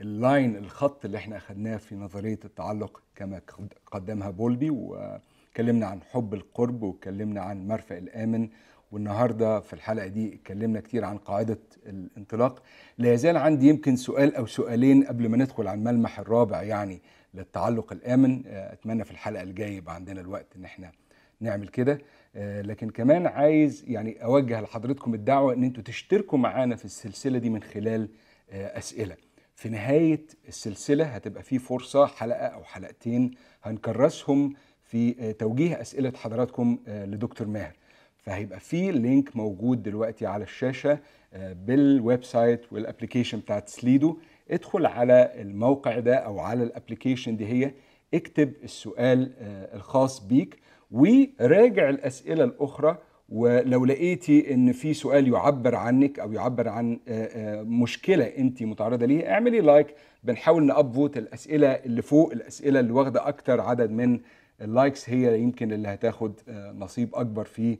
اللاين 0.00 0.56
الخط 0.56 1.04
اللي 1.04 1.18
إحنا 1.18 1.36
أخدناه 1.36 1.76
في 1.76 1.94
نظرية 1.96 2.38
التعلق 2.44 3.02
كما 3.14 3.38
قد- 3.48 3.72
قدمها 3.86 4.30
بولبي 4.30 4.70
واتكلمنا 4.70 5.86
عن 5.86 6.02
حب 6.02 6.34
القرب 6.34 6.82
واتكلمنا 6.82 7.40
عن 7.40 7.68
مرفأ 7.68 7.98
الآمن. 7.98 8.48
والنهاردة 8.92 9.60
في 9.60 9.72
الحلقة 9.72 10.06
دي 10.06 10.34
اتكلمنا 10.34 10.80
كتير 10.80 11.04
عن 11.04 11.18
قاعدة 11.18 11.58
الانطلاق. 11.86 12.62
لا 12.98 13.12
يزال 13.12 13.36
عندي 13.36 13.68
يمكن 13.68 13.96
سؤال 13.96 14.34
أو 14.34 14.46
سؤالين 14.46 15.04
قبل 15.04 15.28
ما 15.28 15.36
ندخل 15.36 15.68
على 15.68 15.78
الملمح 15.78 16.18
الرابع 16.20 16.62
يعني 16.62 17.00
للتعلق 17.34 17.92
الآمن. 17.92 18.42
آه، 18.46 18.72
أتمنى 18.72 19.04
في 19.04 19.10
الحلقة 19.10 19.42
الجاية 19.42 19.76
يبقى 19.76 19.94
عندنا 19.94 20.20
الوقت 20.20 20.56
إن 20.56 20.64
إحنا 20.64 20.92
نعمل 21.40 21.68
كده. 21.68 21.98
آه، 22.36 22.62
لكن 22.62 22.90
كمان 22.90 23.26
عايز 23.26 23.84
يعني 23.88 24.24
أوجه 24.24 24.60
لحضرتكم 24.60 25.14
الدعوة 25.14 25.54
إن 25.54 25.64
أنتوا 25.64 25.82
تشتركوا 25.82 26.38
معانا 26.38 26.76
في 26.76 26.84
السلسلة 26.84 27.38
دي 27.38 27.50
من 27.50 27.62
خلال 27.62 28.08
آه، 28.50 28.78
أسئلة. 28.78 29.16
في 29.54 29.68
نهاية 29.68 30.26
السلسلة 30.48 31.04
هتبقى 31.04 31.42
في 31.42 31.58
فرصة 31.58 32.06
حلقة 32.06 32.46
أو 32.46 32.64
حلقتين 32.64 33.30
هنكرسهم 33.62 34.54
في 34.82 35.32
توجيه 35.32 35.80
أسئلة 35.80 36.12
حضراتكم 36.16 36.78
لدكتور 36.86 37.46
ماهر. 37.46 37.72
فهيبقى 38.18 38.60
في 38.60 38.90
link 38.92 39.36
موجود 39.36 39.82
دلوقتي 39.82 40.26
على 40.26 40.44
الشاشة 40.44 40.98
بال 41.36 42.24
website 42.24 42.72
وال 42.72 42.82
application 42.82 43.38
بتاعت 43.38 43.68
Slido. 43.68 44.18
ادخل 44.50 44.86
على 44.86 45.32
الموقع 45.40 45.98
ده 45.98 46.14
أو 46.14 46.38
على 46.38 46.62
ال 46.62 46.68
application 46.68 47.36
دي 47.36 47.46
هي 47.46 47.72
اكتب 48.14 48.52
السؤال 48.64 49.32
آه، 49.38 49.76
الخاص 49.76 50.26
بيك 50.26 50.56
وراجع 50.90 51.88
الأسئلة 51.88 52.44
الأخرى. 52.44 52.98
ولو 53.28 53.84
لقيتي 53.84 54.54
إن 54.54 54.72
في 54.72 54.94
سؤال 54.94 55.28
يعبر 55.28 55.74
عنك 55.74 56.18
أو 56.18 56.32
يعبر 56.32 56.68
عن 56.68 57.00
آه، 57.08 57.24
آه، 57.24 57.62
مشكلة 57.62 58.24
انت 58.24 58.62
متعرضة 58.62 59.06
ليها 59.06 59.30
اعملي 59.30 59.60
like 59.60 59.94
بنحاول 60.24 60.66
نأبفوت 60.66 61.16
الأسئلة 61.16 61.68
اللي 61.68 62.02
فوق 62.02 62.32
الأسئلة 62.32 62.80
اللي 62.80 62.92
واخدة 62.92 63.28
أكتر 63.28 63.60
عدد 63.60 63.90
من 63.90 64.20
اللايكس 64.60 65.10
هي 65.10 65.40
يمكن 65.40 65.72
اللي 65.72 65.88
هتاخد 65.88 66.32
نصيب 66.74 67.14
أكبر 67.14 67.44
في 67.44 67.78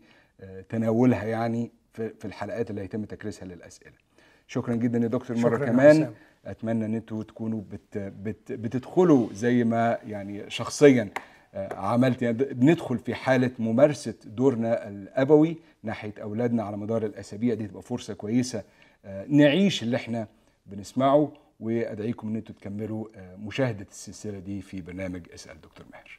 تناولها 0.68 1.24
يعني 1.24 1.70
في 1.92 2.24
الحلقات 2.24 2.70
اللي 2.70 2.80
هيتم 2.80 3.04
تكريسها 3.04 3.46
للأسئلة. 3.48 3.92
شكرا 4.46 4.74
جدا 4.74 4.98
يا 4.98 5.06
دكتور 5.06 5.36
مرة 5.36 5.56
كمان. 5.66 6.12
أتمنى 6.44 6.84
إن 6.84 6.94
أنتوا 6.94 7.22
تكونوا 7.22 7.62
بت 7.70 7.98
بت 7.98 8.52
بتدخلوا 8.52 9.28
زي 9.32 9.64
ما 9.64 9.98
يعني 10.06 10.50
شخصيا 10.50 11.10
آه، 11.54 11.74
عملت. 11.74 12.22
يعني 12.22 12.36
بندخل 12.36 12.98
في 12.98 13.14
حالة 13.14 13.50
ممارسة 13.58 14.14
دورنا 14.24 14.88
الأبوي 14.88 15.56
ناحية 15.82 16.14
أولادنا 16.22 16.62
على 16.62 16.76
مدار 16.76 17.06
الأسابيع 17.06 17.54
دي 17.54 17.66
تبقى 17.66 17.82
فرصة 17.82 18.14
كويسة 18.14 18.62
آه، 19.04 19.26
نعيش 19.28 19.82
اللي 19.82 19.96
إحنا 19.96 20.26
بنسمعه. 20.66 21.32
وأدعيكم 21.60 22.28
إن 22.28 22.36
أنتوا 22.36 22.54
تكملوا 22.54 23.06
آه، 23.16 23.36
مشاهدة 23.36 23.86
السلسلة 23.90 24.38
دي 24.38 24.62
في 24.62 24.80
برنامج 24.80 25.22
أسأل 25.34 25.60
دكتور 25.60 25.86
ماهر. 25.92 26.18